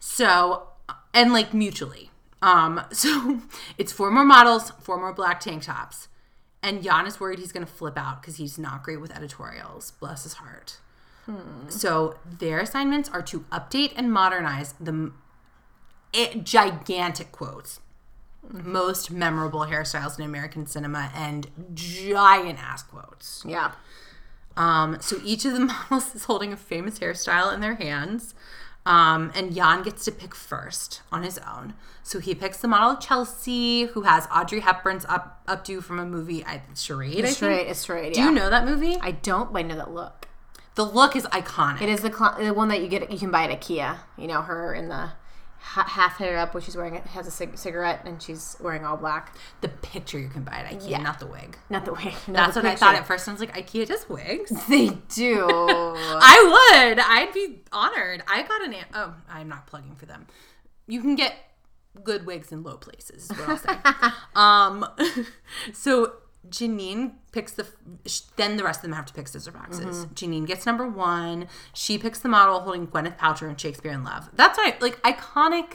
So, 0.00 0.66
and 1.14 1.32
like 1.32 1.54
mutually. 1.54 2.10
Um, 2.40 2.80
so 2.92 3.40
it's 3.78 3.92
four 3.92 4.10
more 4.10 4.24
models, 4.24 4.70
four 4.80 4.98
more 4.98 5.12
black 5.12 5.40
tank 5.40 5.64
tops. 5.64 6.08
And 6.62 6.82
Jan 6.82 7.06
is 7.06 7.18
worried 7.18 7.40
he's 7.40 7.50
going 7.50 7.66
to 7.66 7.72
flip 7.72 7.98
out 7.98 8.22
because 8.22 8.36
he's 8.36 8.56
not 8.56 8.84
great 8.84 9.00
with 9.00 9.14
editorials. 9.16 9.90
Bless 9.92 10.22
his 10.22 10.34
heart. 10.34 10.78
So 11.68 12.16
their 12.26 12.58
assignments 12.58 13.08
are 13.08 13.22
to 13.22 13.40
update 13.52 13.92
and 13.96 14.12
modernize 14.12 14.74
the 14.80 15.12
it, 16.12 16.44
gigantic 16.44 17.32
quotes, 17.32 17.80
most 18.50 19.10
memorable 19.10 19.60
hairstyles 19.60 20.18
in 20.18 20.24
American 20.24 20.66
cinema, 20.66 21.10
and 21.14 21.48
giant 21.74 22.58
ass 22.62 22.82
quotes. 22.82 23.44
Yeah. 23.46 23.72
Um, 24.56 24.98
so 25.00 25.18
each 25.24 25.44
of 25.44 25.52
the 25.54 25.60
models 25.90 26.14
is 26.14 26.24
holding 26.24 26.52
a 26.52 26.56
famous 26.56 26.98
hairstyle 26.98 27.54
in 27.54 27.60
their 27.60 27.76
hands. 27.76 28.34
Um, 28.84 29.30
and 29.36 29.54
Jan 29.54 29.82
gets 29.84 30.04
to 30.06 30.12
pick 30.12 30.34
first 30.34 31.02
on 31.12 31.22
his 31.22 31.38
own. 31.38 31.74
So 32.02 32.18
he 32.18 32.34
picks 32.34 32.58
the 32.58 32.66
model 32.66 32.96
Chelsea, 32.96 33.84
who 33.84 34.02
has 34.02 34.26
Audrey 34.34 34.58
Hepburn's 34.60 35.04
up 35.04 35.46
updo 35.46 35.80
from 35.82 36.00
a 36.00 36.04
movie, 36.04 36.44
I, 36.44 36.62
Charade. 36.74 37.10
I 37.14 37.18
It's 37.18 37.22
think. 37.26 37.36
straight. 37.36 37.66
It's 37.68 37.78
straight. 37.80 38.14
Do 38.14 38.20
you 38.22 38.32
know 38.32 38.50
that 38.50 38.64
movie? 38.64 38.96
I 39.00 39.12
don't, 39.12 39.52
but 39.52 39.60
I 39.60 39.62
know 39.62 39.76
that 39.76 39.92
look. 39.92 40.26
the 40.74 40.84
look 40.84 41.14
is 41.14 41.24
iconic. 41.26 41.80
It 41.82 41.88
is 41.90 42.00
the 42.00 42.12
cl- 42.12 42.36
the 42.38 42.52
one 42.52 42.68
that 42.68 42.80
you 42.82 42.88
get. 42.88 43.08
You 43.12 43.18
can 43.20 43.30
buy 43.30 43.44
at 43.44 43.60
IKEA. 43.60 43.98
You 44.18 44.26
know 44.26 44.42
her 44.42 44.74
in 44.74 44.88
the 44.88 45.10
ha- 45.62 45.86
half 45.88 46.18
hair 46.18 46.36
up, 46.38 46.52
where 46.54 46.60
she's 46.60 46.76
wearing 46.76 46.94
it 46.96 47.04
has 47.06 47.26
a 47.26 47.30
cig- 47.30 47.56
cigarette 47.56 48.02
and 48.04 48.20
she's 48.22 48.56
wearing 48.60 48.84
all 48.84 48.96
black. 48.96 49.34
the 49.60 49.68
picture 49.68 50.18
you 50.18 50.28
can 50.28 50.42
buy 50.42 50.52
at 50.52 50.66
IKEA, 50.66 50.90
Yeah. 50.90 50.98
not 50.98 51.18
the 51.20 51.26
wig. 51.26 51.56
Not 51.70 51.84
the 51.84 51.92
wig. 51.92 52.12
no, 52.26 52.34
That's 52.34 52.54
the 52.54 52.60
what 52.60 52.66
I 52.72 52.76
thought 52.76 52.94
at 52.94 53.06
first. 53.06 53.28
I 53.28 53.32
was 53.32 53.40
like, 53.40 53.54
IKEA 53.56 53.86
does 53.86 54.08
wigs. 54.08 54.52
They 54.68 54.88
do. 55.14 55.46
I 55.48 56.88
would. 56.90 56.98
I'd 56.98 57.32
be 57.32 57.62
honored. 57.72 58.22
I 58.28 58.42
got 58.42 58.62
an. 58.64 58.74
Oh, 58.94 59.14
I'm 59.30 59.48
not 59.48 59.66
plugging 59.66 59.94
for 59.94 60.06
them. 60.06 60.26
You 60.86 61.00
can 61.00 61.14
get 61.14 61.34
good 62.04 62.26
wigs 62.26 62.52
in 62.52 62.62
low 62.62 62.76
places. 62.76 63.30
Is 63.30 63.38
what 63.38 63.48
I'll 63.48 63.58
say. 63.58 64.12
um, 64.34 64.86
so 65.72 66.14
Janine 66.48 67.12
picks 67.30 67.52
the. 67.52 67.66
Then 68.36 68.56
the 68.56 68.64
rest 68.64 68.78
of 68.78 68.82
them 68.82 68.92
have 68.92 69.06
to 69.06 69.12
pick 69.12 69.28
scissor 69.28 69.52
boxes. 69.52 70.06
Janine 70.06 70.46
gets 70.46 70.66
number 70.66 70.86
one. 70.88 71.48
She 71.72 71.98
picks 71.98 72.18
the 72.18 72.28
model 72.28 72.60
holding 72.60 72.86
Gwyneth 72.86 73.18
Paltrow 73.18 73.48
and 73.48 73.60
Shakespeare 73.60 73.92
in 73.92 74.04
Love. 74.04 74.28
That's 74.34 74.58
right. 74.58 74.80
Like 74.82 75.00
iconic. 75.02 75.74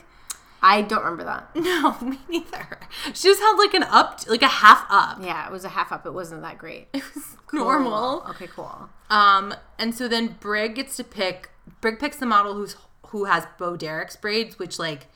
I 0.62 0.82
don't 0.82 1.04
remember 1.04 1.24
that. 1.24 1.50
No, 1.56 1.98
me 2.02 2.20
neither. 2.30 2.80
She 3.14 3.28
just 3.30 3.40
held 3.40 3.60
like 3.60 3.74
an 3.76 3.84
up, 3.84 4.22
like 4.28 4.42
a 4.42 4.48
half 4.48 4.86
up. 4.90 5.20
Yeah, 5.22 5.46
it 5.46 5.52
was 5.52 5.64
a 5.64 5.70
half 5.70 5.92
up. 5.92 6.06
It 6.06 6.14
wasn't 6.14 6.42
that 6.42 6.58
great. 6.58 6.88
Normal. 6.94 7.04
Cool. 7.48 7.60
Normal. 7.64 8.24
Okay, 8.32 8.48
cool. 8.48 8.90
Um, 9.10 9.54
and 9.80 9.96
so 9.96 10.10
then 10.10 10.36
Brig 10.42 10.76
gets 10.76 10.98
to 10.98 11.04
pick. 11.06 11.50
Brig 11.80 11.98
picks 11.98 12.18
the 12.18 12.26
model 12.26 12.56
who's 12.56 12.76
who 13.08 13.24
has 13.24 13.48
Bo 13.58 13.78
Derek's 13.78 14.18
braids, 14.18 14.60
which 14.60 14.78
like, 14.78 15.08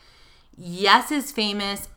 yes, 0.56 1.12
is 1.12 1.32
famous. 1.34 1.90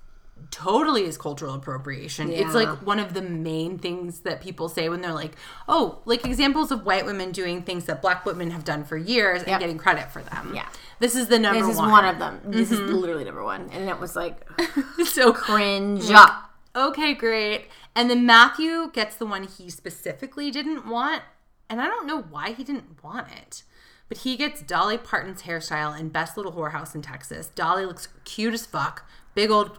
Totally 0.51 1.05
is 1.05 1.19
cultural 1.19 1.55
appropriation. 1.55 2.31
It's 2.31 2.55
like 2.55 2.69
one 2.87 3.01
of 3.01 3.15
the 3.15 3.23
main 3.23 3.79
things 3.79 4.21
that 4.21 4.41
people 4.41 4.69
say 4.69 4.89
when 4.89 5.01
they're 5.01 5.13
like, 5.13 5.33
"Oh, 5.67 6.01
like 6.05 6.25
examples 6.25 6.71
of 6.71 6.87
white 6.87 7.07
women 7.07 7.33
doing 7.33 7.63
things 7.63 7.87
that 7.87 8.01
black 8.01 8.25
women 8.25 8.51
have 8.51 8.65
done 8.65 8.85
for 8.85 8.97
years 8.97 9.43
and 9.43 9.59
getting 9.59 9.79
credit 9.79 10.13
for 10.13 10.23
them." 10.23 10.53
Yeah. 10.55 10.69
this 11.01 11.17
is 11.17 11.27
the 11.29 11.39
number 11.39 11.61
This 11.61 11.71
is 11.71 11.77
one. 11.79 11.91
one, 11.91 12.05
of 12.05 12.19
them. 12.19 12.41
This 12.45 12.71
is 12.71 12.79
mm-hmm. 12.79 12.95
literally 12.95 13.25
number 13.25 13.43
one, 13.43 13.69
and 13.73 13.89
it 13.89 13.99
was 13.99 14.15
like 14.15 14.47
so 15.05 15.33
cringe 15.33 16.09
up. 16.11 16.51
okay, 16.77 17.15
great. 17.15 17.67
And 17.97 18.11
then 18.11 18.27
Matthew 18.27 18.91
gets 18.93 19.17
the 19.17 19.27
one 19.27 19.45
he 19.45 19.71
specifically 19.71 20.51
didn't 20.51 20.87
want. 20.87 21.23
And 21.71 21.81
I 21.81 21.87
don't 21.87 22.07
know 22.07 22.23
why 22.23 22.53
he 22.53 22.63
didn't 22.65 23.03
want 23.03 23.29
it. 23.33 23.63
But 24.09 24.19
he 24.19 24.37
gets 24.37 24.61
Dolly 24.61 24.99
Parton's 24.99 25.43
hairstyle 25.43 25.99
in 25.99 26.11
Best 26.11 26.37
Little 26.37 26.53
Whorehouse 26.53 26.95
in 26.95 27.03
Texas. 27.03 27.49
Dolly 27.49 27.87
looks 27.87 28.09
cute 28.25 28.55
as 28.55 28.67
fuck. 28.67 29.09
Big 29.35 29.51
old 29.51 29.79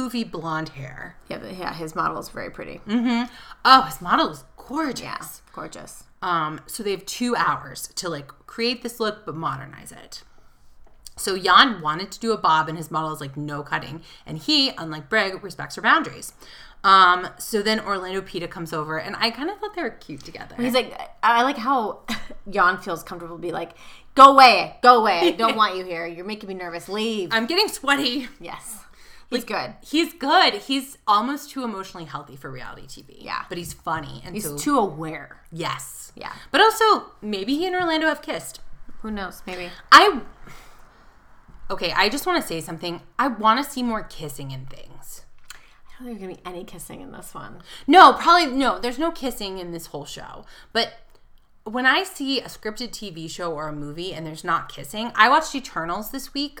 poofy 0.00 0.30
blonde 0.30 0.70
hair. 0.70 1.16
Yeah, 1.28 1.38
but 1.38 1.56
yeah, 1.56 1.74
his 1.74 1.94
model 1.94 2.18
is 2.18 2.28
very 2.28 2.50
pretty. 2.50 2.80
Mm-hmm. 2.86 3.32
Oh, 3.64 3.82
his 3.82 4.00
model 4.00 4.28
is 4.30 4.44
gorgeous. 4.56 5.02
Yeah, 5.02 5.26
gorgeous. 5.52 6.04
Um, 6.22 6.60
so 6.66 6.82
they 6.82 6.90
have 6.92 7.06
two 7.06 7.34
hours 7.36 7.88
to 7.96 8.08
like 8.08 8.28
create 8.46 8.82
this 8.82 9.00
look 9.00 9.24
but 9.26 9.34
modernize 9.34 9.92
it. 9.92 10.22
So 11.16 11.36
Jan 11.38 11.82
wanted 11.82 12.10
to 12.12 12.20
do 12.20 12.32
a 12.32 12.38
bob, 12.38 12.68
and 12.70 12.78
his 12.78 12.90
model 12.90 13.12
is 13.12 13.20
like 13.20 13.36
no 13.36 13.62
cutting, 13.62 14.00
and 14.24 14.38
he, 14.38 14.70
unlike 14.78 15.10
Brig, 15.10 15.44
respects 15.44 15.76
her 15.76 15.82
boundaries. 15.82 16.32
Um, 16.82 17.28
so 17.36 17.60
then 17.60 17.78
Orlando 17.78 18.22
Pita 18.22 18.48
comes 18.48 18.72
over, 18.72 18.98
and 18.98 19.14
I 19.18 19.30
kind 19.30 19.50
of 19.50 19.58
thought 19.58 19.74
they 19.74 19.82
were 19.82 19.90
cute 19.90 20.24
together. 20.24 20.54
He's 20.58 20.72
like, 20.72 20.98
I 21.22 21.42
like 21.42 21.58
how 21.58 22.00
Jan 22.50 22.78
feels 22.78 23.02
comfortable 23.02 23.36
to 23.36 23.42
be 23.42 23.52
like, 23.52 23.72
go 24.14 24.32
away, 24.32 24.76
go 24.82 24.98
away. 25.00 25.20
I 25.20 25.30
don't 25.32 25.56
want 25.62 25.76
you 25.76 25.84
here. 25.84 26.06
You're 26.06 26.24
making 26.24 26.48
me 26.48 26.54
nervous. 26.54 26.88
Leave. 26.88 27.28
I'm 27.32 27.44
getting 27.44 27.68
sweaty. 27.68 28.28
yes, 28.40 28.78
he's 29.30 29.44
good. 29.44 29.74
He's 29.82 30.12
good. 30.14 30.54
He's 30.54 30.98
almost 31.06 31.50
too 31.50 31.64
emotionally 31.64 32.06
healthy 32.06 32.36
for 32.36 32.50
reality 32.50 32.86
TV. 32.86 33.16
Yeah. 33.18 33.44
but 33.48 33.56
he's 33.58 33.72
funny, 33.72 34.22
and 34.24 34.34
He's 34.34 34.44
so 34.44 34.56
too 34.58 34.78
aware. 34.78 35.42
yes, 35.52 36.12
Yeah. 36.14 36.32
But 36.50 36.60
also, 36.60 37.12
maybe 37.22 37.56
he 37.56 37.66
and 37.66 37.74
Orlando 37.76 38.06
have 38.08 38.20
kissed. 38.22 38.60
Who 39.02 39.10
knows? 39.10 39.42
Maybe. 39.46 39.70
I 39.90 40.20
okay. 41.70 41.92
I 41.92 42.08
just 42.08 42.26
want 42.26 42.40
to 42.42 42.46
say 42.46 42.60
something. 42.60 43.00
I 43.18 43.28
want 43.28 43.64
to 43.64 43.70
see 43.70 43.82
more 43.82 44.02
kissing 44.02 44.50
in 44.50 44.66
things. 44.66 45.24
I 45.54 46.04
don't 46.04 46.06
think 46.08 46.20
there's 46.20 46.20
gonna 46.20 46.34
be 46.42 46.56
any 46.58 46.64
kissing 46.64 47.00
in 47.00 47.12
this 47.12 47.34
one. 47.34 47.62
No, 47.86 48.12
probably 48.14 48.46
no. 48.54 48.78
There's 48.78 48.98
no 48.98 49.10
kissing 49.10 49.58
in 49.58 49.72
this 49.72 49.86
whole 49.86 50.04
show. 50.04 50.44
But 50.72 50.94
when 51.64 51.86
I 51.86 52.02
see 52.04 52.40
a 52.40 52.46
scripted 52.46 52.90
TV 52.90 53.30
show 53.30 53.52
or 53.52 53.68
a 53.68 53.72
movie 53.72 54.12
and 54.12 54.26
there's 54.26 54.44
not 54.44 54.68
kissing, 54.70 55.12
I 55.14 55.28
watched 55.28 55.54
Eternals 55.54 56.10
this 56.10 56.34
week. 56.34 56.60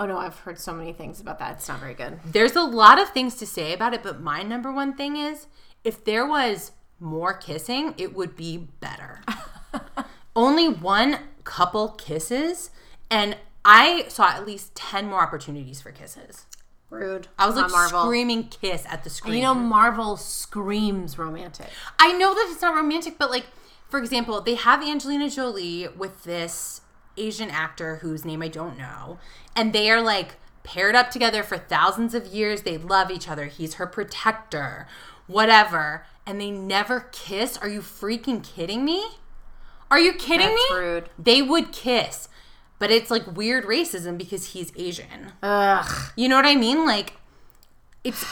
Oh 0.00 0.06
no, 0.06 0.16
I've 0.16 0.38
heard 0.38 0.58
so 0.58 0.72
many 0.72 0.94
things 0.94 1.20
about 1.20 1.38
that. 1.40 1.56
It's 1.56 1.68
not 1.68 1.78
very 1.78 1.92
good. 1.92 2.20
There's 2.24 2.56
a 2.56 2.62
lot 2.62 2.98
of 2.98 3.10
things 3.10 3.34
to 3.36 3.46
say 3.46 3.74
about 3.74 3.92
it, 3.92 4.02
but 4.02 4.18
my 4.18 4.42
number 4.42 4.72
one 4.72 4.94
thing 4.94 5.16
is 5.16 5.46
if 5.84 6.02
there 6.02 6.26
was 6.26 6.72
more 6.98 7.34
kissing, 7.34 7.94
it 7.98 8.14
would 8.14 8.34
be 8.34 8.56
better. 8.56 9.20
Only 10.36 10.70
one 10.70 11.18
couple 11.44 11.90
kisses, 11.90 12.70
and 13.10 13.36
I 13.62 14.06
saw 14.08 14.28
at 14.28 14.46
least 14.46 14.74
10 14.74 15.06
more 15.06 15.20
opportunities 15.20 15.82
for 15.82 15.90
kisses. 15.92 16.46
Rude. 16.88 17.28
I 17.38 17.46
was 17.46 17.56
like 17.56 17.70
Marvel. 17.70 18.04
screaming 18.04 18.48
kiss 18.48 18.86
at 18.88 19.04
the 19.04 19.10
screen. 19.10 19.34
You 19.34 19.42
know, 19.42 19.54
Marvel 19.54 20.16
screams 20.16 21.18
romantic. 21.18 21.68
I 21.98 22.12
know 22.14 22.34
that 22.34 22.48
it's 22.50 22.62
not 22.62 22.74
romantic, 22.74 23.18
but 23.18 23.30
like, 23.30 23.46
for 23.90 23.98
example, 24.00 24.40
they 24.40 24.54
have 24.54 24.82
Angelina 24.82 25.28
Jolie 25.28 25.88
with 25.88 26.24
this 26.24 26.79
Asian 27.16 27.50
actor 27.50 27.96
whose 27.96 28.24
name 28.24 28.42
I 28.42 28.48
don't 28.48 28.78
know, 28.78 29.18
and 29.56 29.72
they 29.72 29.90
are 29.90 30.00
like 30.00 30.36
paired 30.62 30.94
up 30.94 31.10
together 31.10 31.42
for 31.42 31.56
thousands 31.58 32.14
of 32.14 32.26
years. 32.26 32.62
They 32.62 32.78
love 32.78 33.10
each 33.10 33.28
other. 33.28 33.46
He's 33.46 33.74
her 33.74 33.86
protector, 33.86 34.86
whatever, 35.26 36.04
and 36.26 36.40
they 36.40 36.50
never 36.50 37.08
kiss. 37.12 37.56
Are 37.58 37.68
you 37.68 37.80
freaking 37.80 38.42
kidding 38.44 38.84
me? 38.84 39.04
Are 39.90 39.98
you 39.98 40.12
kidding 40.12 40.48
That's 40.48 40.70
me? 40.70 40.76
rude. 40.76 41.10
They 41.18 41.42
would 41.42 41.72
kiss, 41.72 42.28
but 42.78 42.90
it's 42.90 43.10
like 43.10 43.26
weird 43.36 43.64
racism 43.64 44.16
because 44.16 44.52
he's 44.52 44.72
Asian. 44.76 45.32
Ugh. 45.42 46.12
You 46.16 46.28
know 46.28 46.36
what 46.36 46.46
I 46.46 46.54
mean? 46.54 46.86
Like, 46.86 47.14
it's 48.04 48.24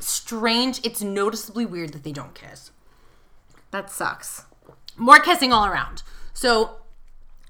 strange. 0.00 0.80
It's 0.84 1.02
noticeably 1.02 1.64
weird 1.64 1.92
that 1.92 2.04
they 2.04 2.12
don't 2.12 2.34
kiss 2.34 2.70
That 3.70 3.90
sucks. 3.90 4.42
more 4.96 5.18
kissing 5.20 5.52
all 5.52 5.64
around. 5.64 6.02
So, 6.34 6.76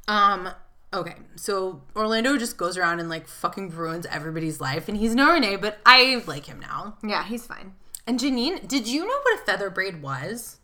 um, 0.07 0.51
okay. 0.93 1.17
So 1.37 1.83
Orlando 1.97 2.37
just 2.39 2.57
goes 2.57 2.77
around 2.77 3.01
and 3.01 3.09
like 3.09 3.27
fucking 3.29 3.71
ruins 3.71 4.07
everybody's 4.07 4.61
life, 4.61 4.89
and 4.89 4.97
he's 4.97 5.15
no 5.15 5.33
Renee, 5.33 5.57
but 5.57 5.79
I 5.87 6.23
like 6.27 6.47
him 6.47 6.61
now. 6.61 6.97
Yeah, 7.03 7.25
he's 7.25 7.47
fine. 7.47 7.75
And 8.07 8.19
Janine, 8.19 8.67
did 8.67 8.87
you 8.89 9.03
know 9.03 9.19
what 9.23 9.41
a 9.41 9.45
feather 9.45 9.69
braid 9.71 10.01
was? 10.03 10.57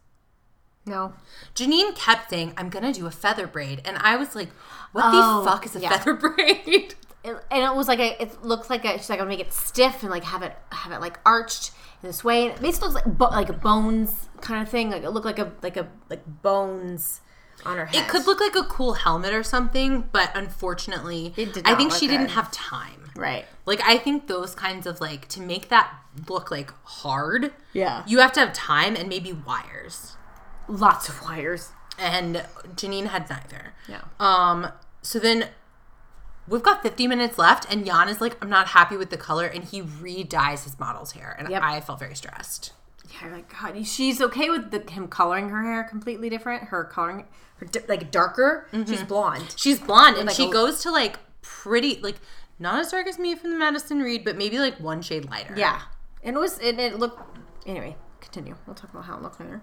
No. 0.87 1.15
Janine 1.55 1.95
kept 1.97 2.31
saying, 2.31 2.55
"I'm 2.57 2.69
gonna 2.71 2.93
do 2.93 3.07
a 3.07 3.11
feather 3.11 3.47
braid," 3.47 3.83
and 3.85 3.97
I 3.99 4.17
was 4.17 4.35
like, 4.35 4.51
"What 4.93 5.05
Oh, 5.07 5.43
the 5.45 5.51
fuck 5.51 5.67
is 5.67 5.77
a 5.77 5.81
yeah. 5.81 5.97
feather 5.99 6.15
braid?" 6.15 6.95
It, 7.25 7.37
and 7.51 7.65
it 7.65 7.75
was 7.75 7.89
like 7.89 8.01
a, 8.01 8.21
it 8.23 8.43
looks 8.45 8.69
like 8.69 8.85
a, 8.85 8.99
she's 8.99 9.09
like, 9.09 9.19
I'm 9.19 9.25
gonna 9.27 9.39
make 9.39 9.47
it 9.47 9.53
stiff 9.53 10.03
and 10.03 10.11
like 10.11 10.25
have 10.25 10.43
it, 10.43 10.55
have 10.71 10.93
it 10.93 11.01
like 11.01 11.19
arched 11.25 11.71
in 12.03 12.09
this 12.09 12.23
way. 12.23 12.43
And 12.49 12.55
it 12.57 12.61
basically 12.61 12.89
looks 12.91 13.07
like, 13.07 13.17
bo- 13.17 13.31
like 13.31 13.49
a 13.49 13.55
bones 13.55 14.29
kind 14.43 14.63
of 14.63 14.69
thing. 14.69 14.91
Like 14.91 15.05
it 15.05 15.11
looked 15.11 15.25
like 15.25 15.39
a, 15.39 15.51
like 15.63 15.79
a, 15.79 15.89
like 16.11 16.21
bones 16.43 17.23
on 17.65 17.77
her 17.77 17.87
head. 17.87 18.03
It 18.05 18.09
could 18.09 18.27
look 18.27 18.41
like 18.41 18.55
a 18.57 18.63
cool 18.65 18.95
helmet 18.95 19.33
or 19.33 19.43
something, 19.43 20.09
but 20.13 20.31
unfortunately, 20.35 21.33
I 21.65 21.75
think 21.75 21.93
she 21.93 22.07
didn't 22.07 22.29
have 22.31 22.51
time. 22.53 23.11
Right. 23.17 23.47
Like 23.67 23.81
I 23.85 23.97
think 23.99 24.27
those 24.27 24.55
kinds 24.55 24.87
of 24.87 25.01
like 25.01 25.29
to 25.29 25.41
make 25.41 25.69
that 25.69 25.93
look 26.29 26.51
like 26.51 26.73
hard, 26.85 27.53
Yeah. 27.73 28.03
you 28.07 28.19
have 28.19 28.33
to 28.33 28.41
have 28.41 28.53
time 28.53 28.97
and 28.97 29.09
maybe 29.09 29.33
wires. 29.33 30.17
Lots 30.69 31.09
of 31.09 31.23
wires. 31.23 31.71
and 31.97 32.45
Janine 32.75 33.07
had 33.07 33.31
neither. 33.31 33.73
Yeah. 33.89 34.01
Um. 34.19 34.69
So 35.03 35.21
then 35.21 35.49
we've 36.49 36.63
got 36.63 36.83
50 36.83 37.07
minutes 37.07 37.39
left, 37.39 37.71
and 37.73 37.87
Jan 37.87 38.09
is 38.09 38.21
like, 38.21 38.37
I'm 38.43 38.51
not 38.51 38.69
happy 38.69 38.97
with 38.97 39.11
the 39.11 39.17
color, 39.17 39.47
and 39.47 39.63
he 39.63 39.81
re-dyes 39.81 40.65
his 40.65 40.79
model's 40.81 41.13
hair, 41.13 41.37
and 41.39 41.49
Yep. 41.51 41.63
I 41.63 41.81
felt 41.81 42.01
very 42.01 42.17
stressed. 42.17 42.73
Yeah, 43.13 43.33
like 43.33 43.53
God, 43.61 43.87
she's 43.87 44.21
okay 44.21 44.51
with 44.51 44.71
the, 44.71 44.81
him 44.91 45.09
coloring 45.09 45.49
her 45.51 45.63
hair 45.63 45.85
completely 45.85 46.29
different. 46.31 46.65
Her 46.65 46.85
coloring, 46.85 47.27
her 47.57 47.67
di- 47.67 47.85
like 47.89 48.11
darker. 48.11 48.67
She's 48.87 49.03
blonde. 49.03 49.55
She's 49.57 49.79
blonde, 49.79 50.17
and 50.17 50.27
like 50.27 50.37
she 50.37 50.49
a- 50.49 50.53
goes 50.53 50.81
to 50.83 50.91
like 50.91 51.19
pretty, 51.43 52.01
like 52.03 52.17
not 52.59 52.81
as 52.81 52.91
dark 52.91 53.07
as 53.07 53.19
me 53.19 53.35
from 53.35 53.51
the 53.51 53.57
Madison 53.57 54.01
Reed, 54.01 54.25
but 54.25 54.37
maybe 54.37 54.59
like 54.59 54.81
one 54.81 55.03
shade 55.03 55.29
lighter. 55.31 55.55
Yeah, 55.57 55.83
and 56.23 56.37
it 56.37 56.39
was 56.39 56.59
and 56.59 56.81
it 56.81 56.99
looked. 56.99 57.21
Anyway, 57.67 57.97
continue. 58.21 58.57
We'll 58.67 58.75
talk 58.75 58.91
about 58.91 59.05
how 59.05 59.17
it 59.17 59.23
looked 59.23 59.39
later. 59.41 59.61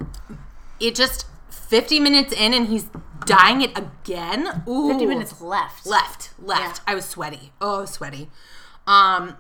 It 0.80 0.96
just 0.96 1.26
50 1.50 2.00
minutes 2.00 2.34
in, 2.34 2.54
and 2.54 2.68
he's 2.68 2.90
dying 3.26 3.62
it 3.62 3.78
again. 3.78 4.64
Ooh. 4.68 4.90
Fifty 4.90 5.06
minutes 5.06 5.42
left. 5.42 5.86
left 5.86 6.30
left 6.42 6.82
i 6.88 6.96
was 6.96 7.06
sweaty 7.06 7.52
oh 7.62 7.82
was 7.82 7.92
sweaty 7.92 8.30
um 8.88 9.38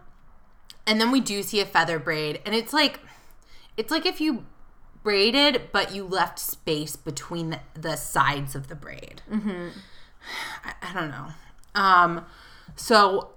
and 0.86 1.02
then 1.02 1.10
we 1.12 1.20
do 1.20 1.41
see 1.41 1.60
a 1.60 1.66
feather 1.66 1.97
braid 1.97 2.39
and 2.45 2.54
it's 2.54 2.74
like 2.74 2.99
it's 3.78 3.91
like 3.91 4.05
if 4.05 4.22
you 4.22 4.45
braided 5.03 5.69
but 5.72 5.93
you 5.93 6.05
left 6.05 6.38
space 6.38 6.95
between 6.95 7.59
the, 7.74 7.95
sides 7.95 8.55
of 8.55 8.67
the 8.67 8.76
braid 8.76 9.22
mm-hmm. 9.30 9.69
I, 10.63 10.74
I 10.89 10.93
don't 10.93 11.09
know 11.09 11.28
um 11.74 12.26
so 12.76 13.32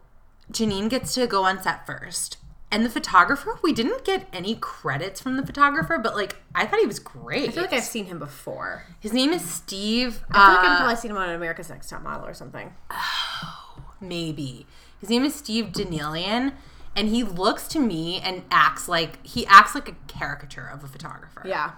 janine 0.53 0.91
gets 0.91 1.15
to 1.15 1.27
go 1.27 1.45
on 1.45 1.63
set 1.63 1.87
first 1.87 2.37
and 2.71 2.85
the 2.85 2.91
photographer 2.91 3.59
we 3.63 3.73
didn't 3.73 4.05
get 4.05 4.29
any 4.33 4.57
credits 4.57 5.21
from 5.21 5.37
the 5.37 5.47
photographer 5.47 5.99
but 5.99 6.15
like 6.15 6.37
i 6.55 6.67
thought 6.67 6.81
he 6.81 6.87
was 6.87 6.99
great 6.99 7.49
I 7.49 7.53
feel 7.53 7.63
like 7.63 7.73
I've 7.73 7.85
seen 7.85 8.07
him 8.07 8.19
before. 8.19 8.85
his 9.01 9.13
name 9.13 9.33
is 9.33 9.49
steve 9.49 10.23
I 10.31 10.35
feel 10.35 10.55
like 10.55 10.65
uh, 10.65 10.69
I've 10.69 10.79
probably 10.79 10.97
seen 10.97 11.11
him 11.13 11.17
on 11.17 11.31
America's 11.31 11.71
Next 11.71 11.89
Top 11.89 12.03
Model 12.03 12.27
or 12.27 12.35
something. 12.35 12.75
maybe. 14.09 14.67
His 15.01 15.11
name 15.11 15.25
is 15.25 15.35
Steve 15.35 15.73
Danilian, 15.73 16.53
and 16.97 17.09
he 17.09 17.23
looks 17.23 17.67
to 17.69 17.79
me 17.81 18.21
and 18.21 18.43
acts 18.51 18.89
like 18.89 19.25
he 19.27 19.47
acts 19.47 19.75
like 19.75 19.89
a 19.89 19.95
caricature 20.07 20.67
of 20.73 20.83
a 20.85 20.89
photographer. 20.89 21.43
Yeah. 21.45 21.73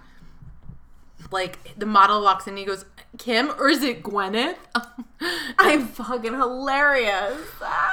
Like 1.30 1.74
the 1.76 1.86
model 1.86 2.22
walks 2.22 2.46
in 2.46 2.52
and 2.52 2.58
he 2.58 2.64
goes, 2.64 2.84
Kim, 3.18 3.50
or 3.58 3.68
is 3.68 3.82
it 3.82 4.02
Gwyneth? 4.02 4.56
I'm 5.58 5.86
fucking 5.88 6.34
hilarious. 6.34 7.40
Ah. 7.62 7.92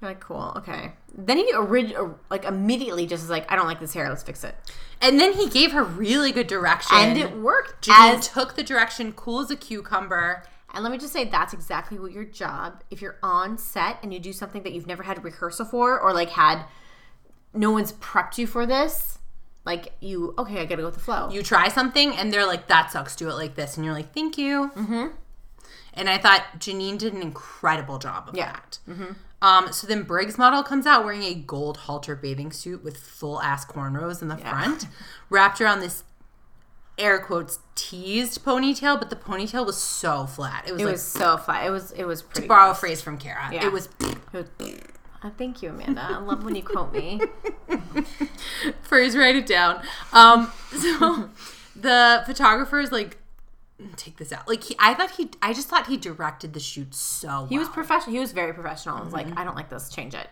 Like, 0.00 0.20
cool, 0.20 0.52
okay. 0.56 0.92
Then 1.16 1.38
he 1.38 1.52
orig- 1.54 1.94
or, 1.96 2.16
like 2.30 2.44
immediately 2.44 3.06
just 3.06 3.24
is 3.24 3.30
like, 3.30 3.50
I 3.50 3.56
don't 3.56 3.66
like 3.66 3.80
this 3.80 3.94
hair. 3.94 4.08
Let's 4.10 4.22
fix 4.22 4.44
it. 4.44 4.54
and 5.00 5.18
then 5.18 5.32
he 5.32 5.48
gave 5.48 5.72
her 5.72 5.82
really 5.82 6.30
good 6.30 6.46
direction. 6.46 6.96
And 6.96 7.16
it 7.16 7.36
worked. 7.38 7.88
As 7.90 8.28
took 8.28 8.54
the 8.54 8.62
direction, 8.62 9.12
cool 9.12 9.40
as 9.40 9.50
a 9.50 9.56
cucumber. 9.56 10.42
And 10.74 10.82
let 10.82 10.90
me 10.92 10.98
just 10.98 11.12
say, 11.12 11.24
that's 11.24 11.52
exactly 11.54 11.98
what 11.98 12.12
your 12.12 12.24
job. 12.24 12.82
If 12.90 13.00
you're 13.00 13.16
on 13.22 13.56
set 13.58 13.98
and 14.02 14.12
you 14.12 14.18
do 14.20 14.32
something 14.32 14.62
that 14.64 14.72
you've 14.72 14.86
never 14.86 15.02
had 15.04 15.22
rehearsal 15.24 15.64
for, 15.66 15.98
or 16.00 16.12
like 16.12 16.30
had 16.30 16.64
no 17.52 17.70
one's 17.70 17.92
prepped 17.94 18.38
you 18.38 18.46
for 18.46 18.66
this, 18.66 19.18
like 19.64 19.92
you, 20.00 20.34
okay, 20.36 20.60
I 20.60 20.64
gotta 20.64 20.82
go 20.82 20.86
with 20.88 20.94
the 20.94 21.00
flow. 21.00 21.30
You 21.30 21.42
try 21.42 21.68
something 21.68 22.14
and 22.16 22.32
they're 22.32 22.46
like, 22.46 22.66
that 22.68 22.90
sucks, 22.90 23.16
do 23.16 23.28
it 23.30 23.34
like 23.34 23.54
this. 23.54 23.76
And 23.76 23.84
you're 23.84 23.94
like, 23.94 24.12
thank 24.12 24.36
you. 24.36 24.70
Mm-hmm. 24.74 25.06
And 25.94 26.08
I 26.10 26.18
thought 26.18 26.44
Janine 26.58 26.98
did 26.98 27.14
an 27.14 27.22
incredible 27.22 27.98
job 27.98 28.28
of 28.28 28.36
Yeah. 28.36 28.52
that. 28.86 29.14
Um, 29.40 29.72
so 29.72 29.86
then 29.86 30.02
Briggs 30.04 30.38
model 30.38 30.62
comes 30.62 30.86
out 30.86 31.04
wearing 31.04 31.22
a 31.22 31.34
gold 31.34 31.76
halter 31.76 32.16
bathing 32.16 32.50
suit 32.50 32.82
with 32.82 32.96
full 32.96 33.40
ass 33.42 33.64
cornrows 33.64 34.22
in 34.22 34.28
the 34.28 34.38
front, 34.38 34.86
wrapped 35.30 35.60
around 35.60 35.80
this 35.80 36.02
air 36.98 37.18
quotes 37.18 37.58
teased 37.74 38.44
ponytail, 38.44 38.98
but 38.98 39.10
the 39.10 39.16
ponytail 39.16 39.66
was 39.66 39.76
so 39.76 40.26
flat. 40.26 40.64
It 40.68 40.72
was 40.72 40.82
it 40.82 40.84
like 40.84 40.92
was 40.92 41.02
so 41.02 41.36
flat. 41.36 41.66
It 41.66 41.70
was 41.70 41.90
it 41.92 42.04
was 42.04 42.22
pretty. 42.22 42.46
borrow 42.48 42.70
a 42.70 42.74
phrase 42.74 43.02
from 43.02 43.18
Kara. 43.18 43.48
Yeah. 43.52 43.66
It 43.66 43.72
was 43.72 43.88
It 44.00 44.16
was- 44.32 44.48
thank 45.38 45.62
you, 45.62 45.70
Amanda. 45.70 46.02
I 46.02 46.18
love 46.18 46.44
when 46.44 46.54
you 46.54 46.62
quote 46.62 46.92
me. 46.92 47.20
phrase 48.82 49.16
write 49.16 49.36
it 49.36 49.46
down. 49.46 49.82
Um, 50.12 50.52
so 50.70 51.30
the 51.74 52.22
photographer 52.26 52.78
is 52.80 52.92
like, 52.92 53.18
take 53.96 54.16
this 54.18 54.32
out. 54.32 54.46
Like 54.46 54.62
he, 54.64 54.76
I 54.78 54.94
thought 54.94 55.12
he, 55.12 55.30
I 55.42 55.52
just 55.52 55.68
thought 55.68 55.86
he 55.86 55.96
directed 55.96 56.52
the 56.52 56.60
shoot 56.60 56.94
so 56.94 57.28
well. 57.28 57.46
He 57.46 57.58
was 57.58 57.68
professional. 57.68 58.12
He 58.12 58.20
was 58.20 58.32
very 58.32 58.52
professional. 58.52 58.96
I 58.98 59.02
was 59.02 59.12
like, 59.12 59.26
I 59.36 59.44
don't 59.44 59.56
like 59.56 59.70
this. 59.70 59.88
Change 59.88 60.14
it. 60.14 60.28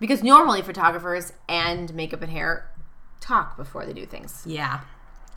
Because 0.00 0.22
normally 0.22 0.60
photographers 0.62 1.32
and 1.48 1.94
makeup 1.94 2.20
and 2.20 2.30
hair 2.30 2.70
talk 3.20 3.56
before 3.56 3.86
they 3.86 3.92
do 3.92 4.04
things. 4.04 4.42
yeah. 4.44 4.80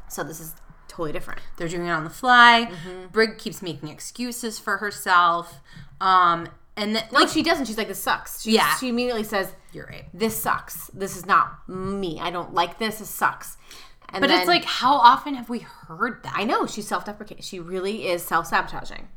So 0.09 0.23
this 0.23 0.39
is 0.39 0.53
totally 0.87 1.11
different. 1.11 1.41
They're 1.57 1.67
doing 1.67 1.85
it 1.87 1.91
on 1.91 2.03
the 2.03 2.09
fly. 2.09 2.69
Mm-hmm. 2.71 3.07
Brig 3.11 3.37
keeps 3.37 3.61
making 3.61 3.89
excuses 3.89 4.57
for 4.59 4.77
herself. 4.77 5.59
Um, 6.01 6.47
and 6.75 6.95
then, 6.95 7.03
Like 7.11 7.23
like, 7.23 7.29
she 7.29 7.43
doesn't. 7.43 7.65
She's 7.65 7.77
like, 7.77 7.87
this 7.87 8.01
sucks. 8.01 8.41
She, 8.43 8.51
Yeah. 8.53 8.75
She 8.77 8.89
immediately 8.89 9.23
says, 9.23 9.51
you're 9.73 9.87
right. 9.87 10.05
this 10.13 10.35
sucks. 10.37 10.87
This 10.93 11.17
is 11.17 11.25
not 11.25 11.67
me. 11.67 12.19
I 12.21 12.29
don't 12.31 12.53
like 12.53 12.77
this. 12.79 12.99
This 12.99 13.09
sucks. 13.09 13.57
And 14.09 14.21
But 14.21 14.27
then- 14.27 14.39
it's 14.39 14.47
like, 14.47 14.63
how 14.63 14.93
often 14.95 15.33
have 15.35 15.49
we 15.49 15.59
heard 15.59 16.23
that? 16.23 16.33
I 16.35 16.43
know 16.45 16.65
she's 16.65 16.87
self-deprecating. 16.87 17.43
She 17.43 17.59
really 17.59 18.07
is 18.07 18.23
self-sabotaging. 18.23 19.07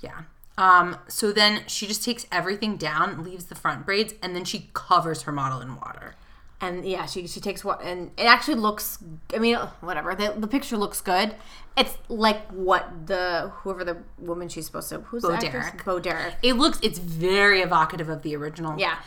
Yeah. 0.00 0.22
Um, 0.56 0.96
so 1.08 1.32
then 1.32 1.62
she 1.66 1.86
just 1.86 2.04
takes 2.04 2.26
everything 2.30 2.76
down, 2.76 3.22
leaves 3.24 3.46
the 3.46 3.54
front 3.54 3.84
braids, 3.86 4.14
and 4.22 4.34
then 4.36 4.44
she 4.44 4.70
covers 4.74 5.22
her 5.22 5.32
model 5.32 5.60
in 5.60 5.74
water. 5.76 6.14
And 6.62 6.84
yeah, 6.84 7.06
she 7.06 7.26
she 7.26 7.40
takes 7.40 7.64
what 7.64 7.82
and 7.82 8.10
it 8.18 8.24
actually 8.24 8.56
looks. 8.56 8.98
I 9.34 9.38
mean, 9.38 9.56
whatever. 9.80 10.14
The, 10.14 10.34
the 10.36 10.46
picture 10.46 10.76
looks 10.76 11.00
good. 11.00 11.34
It's 11.76 11.96
like 12.08 12.46
what 12.48 13.06
the 13.06 13.50
whoever 13.56 13.84
the 13.84 13.98
woman 14.18 14.48
she's 14.48 14.66
supposed 14.66 14.90
to 14.90 15.00
who's 15.00 15.22
Bo? 15.22 15.36
Derek. 15.38 15.84
Bo 15.84 15.98
Derek. 16.00 16.34
It 16.42 16.54
looks, 16.54 16.78
it's 16.82 16.98
very 16.98 17.60
evocative 17.62 18.08
of 18.10 18.22
the 18.22 18.36
original. 18.36 18.78
Yeah, 18.78 18.98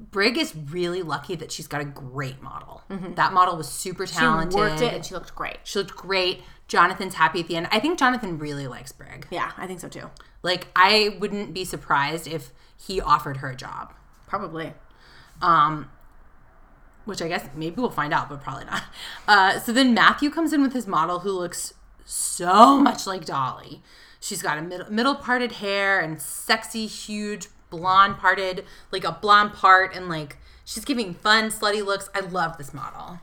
Brig 0.00 0.38
is 0.38 0.54
really 0.56 1.02
lucky 1.02 1.36
that 1.36 1.52
she's 1.52 1.66
got 1.68 1.80
a 1.80 1.84
great 1.84 2.42
model. 2.42 2.82
That 3.14 3.32
model 3.32 3.56
was 3.56 3.68
super 3.68 4.06
talented. 4.06 4.52
she 4.52 4.58
worked 4.58 4.80
it 4.82 4.92
and 4.94 5.04
she 5.04 5.14
looked 5.14 5.34
great. 5.34 5.58
She 5.62 5.78
looked 5.78 5.94
great. 5.94 6.42
Jonathan's 6.66 7.14
happy 7.14 7.40
at 7.40 7.48
the 7.48 7.54
end. 7.56 7.68
I 7.70 7.78
think 7.78 7.98
Jonathan 7.98 8.38
really 8.38 8.66
likes 8.66 8.90
Brig. 8.92 9.26
Yeah, 9.30 9.52
I 9.56 9.66
think 9.66 9.78
so 9.80 9.88
too. 9.88 10.10
Like, 10.42 10.68
I 10.74 11.16
wouldn't 11.20 11.52
be 11.52 11.64
surprised 11.64 12.26
if 12.26 12.50
he 12.76 13.00
offered 13.00 13.38
her 13.38 13.50
a 13.50 13.56
job. 13.56 13.92
Probably. 14.26 14.72
Um, 15.42 15.90
which 17.10 17.20
I 17.20 17.28
guess 17.28 17.46
maybe 17.54 17.76
we'll 17.80 17.90
find 17.90 18.14
out, 18.14 18.30
but 18.30 18.42
probably 18.42 18.64
not. 18.64 18.84
Uh, 19.28 19.58
so 19.58 19.72
then 19.72 19.92
Matthew 19.92 20.30
comes 20.30 20.52
in 20.52 20.62
with 20.62 20.72
his 20.72 20.86
model 20.86 21.20
who 21.20 21.32
looks 21.32 21.74
so 22.06 22.78
much 22.78 23.06
like 23.06 23.24
Dolly. 23.26 23.82
She's 24.20 24.42
got 24.42 24.58
a 24.58 24.62
middle, 24.62 24.90
middle 24.90 25.14
parted 25.14 25.52
hair 25.52 26.00
and 26.00 26.20
sexy, 26.20 26.86
huge 26.86 27.48
blonde 27.68 28.18
parted, 28.18 28.64
like 28.90 29.04
a 29.04 29.12
blonde 29.12 29.52
part, 29.52 29.94
and 29.94 30.08
like 30.08 30.38
she's 30.64 30.84
giving 30.84 31.14
fun, 31.14 31.50
slutty 31.50 31.84
looks. 31.84 32.08
I 32.14 32.20
love 32.20 32.56
this 32.58 32.72
model. 32.72 33.18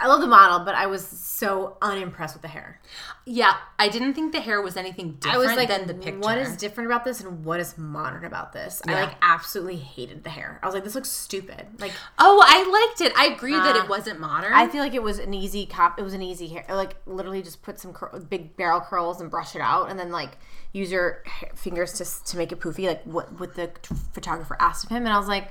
I 0.00 0.06
love 0.08 0.20
the 0.20 0.26
model, 0.26 0.60
but 0.64 0.74
I 0.74 0.86
was 0.86 1.06
so 1.06 1.78
unimpressed 1.80 2.34
with 2.34 2.42
the 2.42 2.48
hair. 2.48 2.80
Yeah, 3.24 3.54
I 3.78 3.88
didn't 3.88 4.12
think 4.14 4.32
the 4.32 4.40
hair 4.40 4.60
was 4.60 4.76
anything 4.76 5.06
I 5.08 5.32
different 5.32 5.38
was 5.38 5.56
like, 5.56 5.68
than 5.68 5.86
the 5.86 5.94
picture. 5.94 6.18
what 6.18 6.36
is 6.36 6.54
different 6.56 6.88
about 6.90 7.04
this 7.04 7.20
and 7.22 7.44
what 7.44 7.60
is 7.60 7.78
modern 7.78 8.24
about 8.26 8.52
this? 8.52 8.82
I 8.86 8.92
like 8.92 9.14
absolutely 9.22 9.76
hated 9.76 10.22
the 10.22 10.28
hair. 10.30 10.58
I 10.62 10.66
was 10.66 10.74
like, 10.74 10.84
this 10.84 10.94
looks 10.94 11.08
stupid. 11.08 11.66
Like, 11.78 11.92
oh, 12.18 12.42
I 12.46 12.88
liked 12.88 13.00
it. 13.00 13.16
I 13.18 13.32
agree 13.34 13.54
that 13.54 13.76
Uh, 13.76 13.84
it 13.84 13.88
wasn't 13.88 14.20
modern. 14.20 14.52
I 14.52 14.68
feel 14.68 14.82
like 14.82 14.94
it 14.94 15.02
was 15.02 15.18
an 15.18 15.32
easy 15.32 15.64
cop. 15.64 15.98
It 15.98 16.02
was 16.02 16.12
an 16.12 16.22
easy 16.22 16.48
hair. 16.48 16.64
Like 16.68 16.96
literally, 17.06 17.40
just 17.42 17.62
put 17.62 17.78
some 17.80 17.92
cur- 17.94 18.18
big 18.28 18.56
barrel 18.56 18.80
curls 18.80 19.20
and 19.20 19.30
brush 19.30 19.54
it 19.56 19.62
out, 19.62 19.88
and 19.90 19.98
then 19.98 20.10
like 20.12 20.36
use 20.72 20.92
your 20.92 21.22
fingers 21.54 21.94
to 21.94 22.24
to 22.30 22.36
make 22.36 22.52
it 22.52 22.60
poofy, 22.60 22.86
like 22.86 23.02
what 23.04 23.40
what 23.40 23.54
the 23.54 23.70
photographer 24.12 24.56
asked 24.60 24.84
of 24.84 24.90
him. 24.90 25.04
And 25.06 25.12
I 25.12 25.18
was 25.18 25.28
like, 25.28 25.48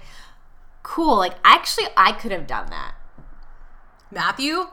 cool. 0.84 1.18
Like 1.18 1.34
actually, 1.44 1.88
I 1.98 2.12
could 2.12 2.32
have 2.32 2.46
done 2.46 2.68
that. 2.70 2.94
Matthew, 4.12 4.68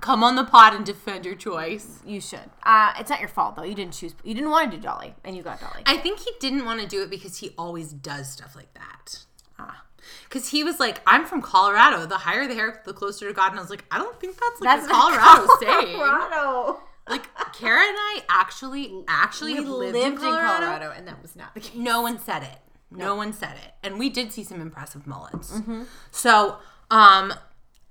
come 0.00 0.22
on 0.22 0.36
the 0.36 0.44
pod 0.44 0.74
and 0.74 0.84
defend 0.84 1.24
your 1.24 1.34
choice. 1.34 2.00
You 2.04 2.20
should. 2.20 2.50
Uh, 2.62 2.92
it's 2.98 3.10
not 3.10 3.20
your 3.20 3.28
fault 3.28 3.56
though. 3.56 3.62
You 3.62 3.74
didn't 3.74 3.94
choose. 3.94 4.14
You 4.24 4.34
didn't 4.34 4.50
want 4.50 4.70
to 4.70 4.76
do 4.76 4.82
Dolly, 4.82 5.14
and 5.24 5.36
you 5.36 5.42
got 5.42 5.60
Dolly. 5.60 5.82
I 5.86 5.96
think 5.96 6.20
he 6.20 6.30
didn't 6.40 6.64
want 6.64 6.80
to 6.80 6.86
do 6.86 7.02
it 7.02 7.10
because 7.10 7.38
he 7.38 7.50
always 7.56 7.92
does 7.92 8.30
stuff 8.30 8.54
like 8.56 8.72
that. 8.74 9.24
Ah. 9.58 9.84
Because 10.24 10.48
he 10.48 10.64
was 10.64 10.80
like, 10.80 11.00
I'm 11.06 11.24
from 11.26 11.42
Colorado. 11.42 12.06
The 12.06 12.18
higher 12.18 12.46
the 12.48 12.54
hair, 12.54 12.82
the 12.84 12.92
closer 12.92 13.28
to 13.28 13.32
God. 13.32 13.50
And 13.50 13.58
I 13.58 13.62
was 13.62 13.70
like, 13.70 13.84
I 13.90 13.98
don't 13.98 14.18
think 14.18 14.34
that's 14.38 14.60
like 14.60 14.80
That's 14.80 14.86
a 14.86 14.94
Colorado 14.94 15.46
saying. 15.60 15.96
Colorado. 15.96 16.80
Like, 17.08 17.26
Kara 17.52 17.80
and 17.80 17.96
I 17.98 18.22
actually, 18.28 19.02
actually 19.08 19.54
We 19.54 19.60
lived, 19.66 19.96
in, 19.96 20.16
Colorado. 20.16 20.92
and 20.96 21.08
that 21.08 21.20
was 21.20 21.34
not 21.34 21.52
the 21.52 21.58
case. 21.58 21.74
No 21.74 22.00
one 22.00 22.20
said 22.20 22.44
it. 22.44 22.58
No 22.92 23.16
one 23.16 23.32
said 23.32 23.56
it. 23.56 23.72
And 23.82 23.98
we 23.98 24.08
did 24.08 24.32
see 24.32 24.44
some 24.44 24.60
impressive 24.60 25.04
mullets. 25.04 25.50
Mm-hmm. 25.50 25.82
So, 26.12 26.58
um, 26.92 27.34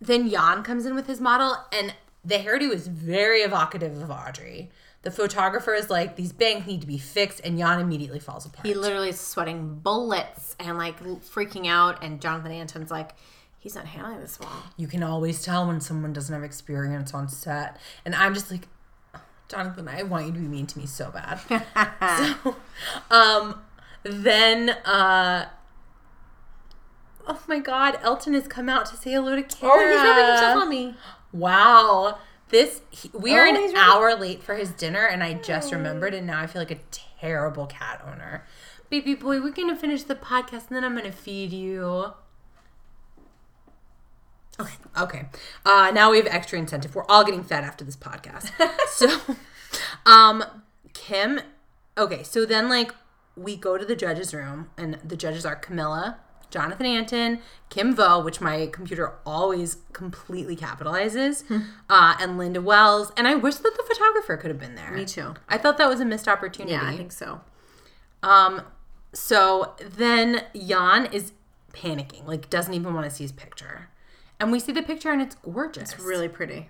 then 0.02 0.30
Jan 0.30 0.64
comes 0.64 0.86
in 0.86 0.96
with 0.96 1.06
his 1.06 1.22
model, 1.22 1.56
and 1.72 1.94
the 2.26 2.36
hairdo 2.36 2.72
is 2.74 2.88
very 2.88 3.42
evocative 3.42 4.02
of 4.02 4.10
Audrey. 4.10 4.72
The 5.04 5.12
photographer 5.12 5.74
is 5.74 5.90
like, 5.90 6.16
these 6.16 6.32
bangs 6.32 6.68
need 6.68 6.82
to 6.82 6.88
be 6.88 6.98
fixed, 6.98 7.40
and 7.44 7.58
Jan 7.58 7.80
immediately 7.80 8.20
falls 8.20 8.46
apart. 8.46 8.66
He 8.66 8.74
literally 8.74 9.10
is 9.10 9.20
sweating 9.20 9.80
bullets 9.80 10.56
and 10.60 10.78
like 10.78 11.02
freaking 11.02 11.68
out. 11.68 12.04
And 12.04 12.20
Jonathan 12.20 12.52
Antin's 12.52 12.92
like, 12.92 13.16
he's 13.60 13.76
not 13.76 13.86
handling 13.86 14.20
this 14.20 14.40
well. 14.40 14.64
you 14.78 14.88
can 14.88 15.04
always 15.04 15.44
tell 15.44 15.68
when 15.68 15.82
someone 15.82 16.14
doesn't 16.14 16.34
have 16.34 16.44
experience 16.44 17.14
on 17.14 17.30
set. 17.30 17.78
And 18.06 18.14
I'm 18.16 18.34
just 18.34 18.52
like, 18.52 18.68
Jonathan, 19.48 19.88
I 19.88 20.04
want 20.04 20.28
you 20.28 20.34
to 20.34 20.40
be 20.40 20.48
mean 20.48 20.68
to 20.68 20.80
me 20.80 20.86
so 20.86 21.12
bad. 21.12 21.40
so, 22.44 22.56
um, 23.10 23.62
then, 24.04 24.70
uh, 24.70 25.50
oh 27.32 27.42
my 27.48 27.60
God, 27.60 27.98
Elton 28.02 28.34
has 28.34 28.48
come 28.48 28.70
out 28.70 28.86
to 28.88 28.96
say 28.98 29.12
hello 29.12 29.36
to 29.36 29.44
Kara. 29.44 29.74
Oh, 29.74 29.80
he's 29.80 29.96
rubbing 30.04 30.26
himself 30.28 30.62
on 30.64 30.70
me. 30.70 30.96
Wow. 31.32 32.20
This 32.50 32.82
he, 32.90 33.10
we 33.14 33.34
are 33.36 33.46
Oh, 33.46 33.50
an 33.50 33.56
really- 33.56 33.76
hour 33.76 34.14
late 34.16 34.44
for 34.44 34.56
his 34.56 34.70
dinner, 34.72 35.06
and 35.06 35.24
I 35.24 35.34
just 35.36 35.72
remembered, 35.72 36.14
and 36.14 36.28
now 36.28 36.40
I 36.42 36.48
feel 36.48 36.62
like 36.62 36.72
a 36.72 36.80
terrible 36.92 37.66
cat 37.68 38.04
owner. 38.06 38.46
Baby 38.90 39.16
boy, 39.16 39.42
we're 39.42 39.52
gonna 39.52 39.76
finish 39.78 40.04
the 40.04 40.16
podcast, 40.16 40.68
and 40.68 40.76
then 40.76 40.84
I'm 40.84 40.96
gonna 40.96 41.12
feed 41.14 41.54
you. 41.54 42.12
Okay. 44.60 44.76
Okay. 45.00 45.26
Uh, 45.66 45.92
now 45.94 46.12
we 46.12 46.18
have 46.18 46.28
extra 46.28 46.60
incentive. 46.60 46.94
We're 46.94 47.06
all 47.06 47.24
getting 47.24 47.44
fed 47.44 47.64
after 47.64 47.84
this 47.86 47.96
podcast. 47.96 48.52
so, 48.90 49.36
um, 50.06 50.44
Kim. 50.94 51.40
Okay, 51.98 52.22
so 52.24 52.46
then 52.46 52.70
like 52.70 52.94
we 53.38 53.56
go 53.56 53.78
to 53.78 53.86
the 53.86 53.96
judges' 53.96 54.34
room, 54.34 54.70
and 54.78 55.00
the 55.04 55.16
judges 55.16 55.46
are 55.46 55.56
Camilla, 55.56 56.20
Jonathan 56.52 56.86
Antin, 56.86 57.40
Kim 57.70 57.96
Vo, 57.96 58.20
which 58.20 58.40
my 58.42 58.68
computer 58.72 59.14
always 59.26 59.78
completely 59.94 60.56
capitalizes, 60.56 61.44
uh, 61.90 62.16
and 62.20 62.38
Linda 62.38 62.62
Wells. 62.62 63.12
And 63.18 63.28
I 63.28 63.36
wish 63.36 63.56
that 63.56 63.74
the 63.76 63.84
photographer 63.88 64.38
could 64.38 64.50
have 64.50 64.60
been 64.60 64.76
there. 64.76 64.92
Me 64.92 65.06
too. 65.06 65.34
I 65.50 65.58
thought 65.58 65.78
that 65.80 65.90
was 65.90 66.00
a 66.00 66.06
missed 66.06 66.28
opportunity. 66.28 66.74
Yeah, 66.74 66.86
I 66.86 66.98
think 66.98 67.12
so. 67.12 67.42
Um, 68.22 68.62
so 69.14 69.74
then 69.80 70.44
Jan 70.54 71.08
is 71.08 71.32
panicking, 71.74 72.28
like 72.28 72.50
doesn't 72.50 72.74
even 72.74 72.94
want 72.94 73.10
to 73.10 73.16
see 73.16 73.24
his 73.24 73.32
picture. 73.32 73.90
And 74.40 74.52
we 74.52 74.60
see 74.60 74.72
the 74.72 74.84
picture 74.84 75.12
and 75.12 75.22
it's 75.22 75.36
gorgeous. 75.36 75.94
It's 75.94 76.02
really 76.02 76.28
pretty. 76.28 76.70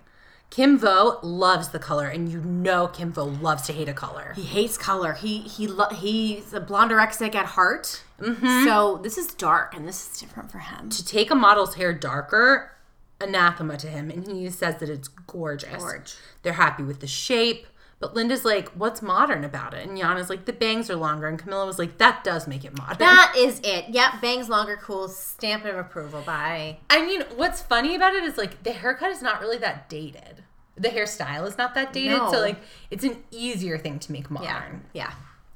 Kim 0.52 0.78
Vo 0.78 1.18
loves 1.22 1.70
the 1.70 1.78
color, 1.78 2.08
and 2.08 2.30
you 2.30 2.42
know 2.42 2.86
Kim 2.86 3.10
Vo 3.10 3.24
loves 3.24 3.62
to 3.62 3.72
hate 3.72 3.88
a 3.88 3.94
color. 3.94 4.34
He 4.36 4.42
hates 4.42 4.76
color. 4.76 5.14
He 5.14 5.38
he 5.38 5.66
lo- 5.66 5.88
he's 5.88 6.52
a 6.52 6.60
blondorexic 6.60 7.34
at 7.34 7.46
heart. 7.46 8.02
Mm-hmm. 8.20 8.64
So 8.64 9.00
this 9.02 9.16
is 9.16 9.28
dark, 9.28 9.74
and 9.74 9.88
this 9.88 10.12
is 10.12 10.20
different 10.20 10.52
for 10.52 10.58
him. 10.58 10.90
To 10.90 11.02
take 11.02 11.30
a 11.30 11.34
model's 11.34 11.76
hair 11.76 11.94
darker, 11.94 12.70
anathema 13.18 13.78
to 13.78 13.86
him, 13.86 14.10
and 14.10 14.26
he 14.28 14.50
says 14.50 14.76
that 14.80 14.90
it's 14.90 15.08
gorgeous. 15.08 15.82
Gorge. 15.82 16.16
They're 16.42 16.52
happy 16.52 16.82
with 16.82 17.00
the 17.00 17.06
shape. 17.06 17.66
But 18.02 18.14
Linda's 18.16 18.44
like, 18.44 18.68
what's 18.70 19.00
modern 19.00 19.44
about 19.44 19.74
it? 19.74 19.88
And 19.88 19.96
Yana's 19.96 20.28
like, 20.28 20.44
the 20.44 20.52
bangs 20.52 20.90
are 20.90 20.96
longer. 20.96 21.28
And 21.28 21.38
Camilla 21.38 21.64
was 21.64 21.78
like, 21.78 21.98
that 21.98 22.24
does 22.24 22.48
make 22.48 22.64
it 22.64 22.76
modern. 22.76 22.98
That 22.98 23.32
is 23.38 23.60
it. 23.62 23.90
Yep, 23.90 24.20
bangs 24.20 24.48
longer, 24.48 24.76
cool. 24.82 25.06
Stamp 25.06 25.64
of 25.64 25.76
approval. 25.76 26.20
Bye. 26.22 26.78
I 26.90 27.06
mean, 27.06 27.22
what's 27.36 27.62
funny 27.62 27.94
about 27.94 28.14
it 28.14 28.24
is 28.24 28.36
like 28.36 28.64
the 28.64 28.72
haircut 28.72 29.10
is 29.12 29.22
not 29.22 29.40
really 29.40 29.56
that 29.58 29.88
dated. 29.88 30.42
The 30.76 30.88
hairstyle 30.88 31.46
is 31.46 31.56
not 31.56 31.74
that 31.76 31.92
dated, 31.92 32.18
No. 32.18 32.32
so 32.32 32.40
like 32.40 32.58
it's 32.90 33.04
an 33.04 33.22
easier 33.30 33.78
thing 33.78 34.00
to 34.00 34.10
make 34.10 34.28
modern, 34.32 34.82
Yeah, 34.92 35.10
yeah. 35.10 35.12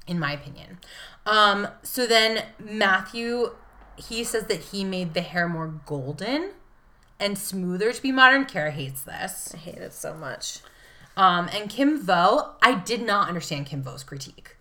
in 0.06 0.20
my 0.20 0.30
opinion. 0.32 0.78
Um, 1.26 1.66
so 1.82 2.06
then 2.06 2.44
Matthew, 2.60 3.56
he 3.96 4.22
says 4.22 4.44
that 4.44 4.60
he 4.60 4.84
made 4.84 5.14
the 5.14 5.20
hair 5.22 5.48
more 5.48 5.66
golden 5.84 6.52
and 7.18 7.36
smoother 7.36 7.92
to 7.92 8.00
be 8.00 8.12
modern. 8.12 8.44
Kara 8.44 8.70
hates 8.70 9.02
this. 9.02 9.52
I 9.52 9.56
hate 9.56 9.78
it 9.78 9.92
so 9.94 10.14
much. 10.14 10.60
Um, 11.16 11.48
and 11.52 11.70
Kim 11.70 12.00
Vo, 12.00 12.54
I 12.60 12.74
did 12.74 13.02
not 13.02 13.28
understand 13.28 13.66
Kim 13.66 13.82
Vo's 13.82 14.04
critique. 14.04 14.56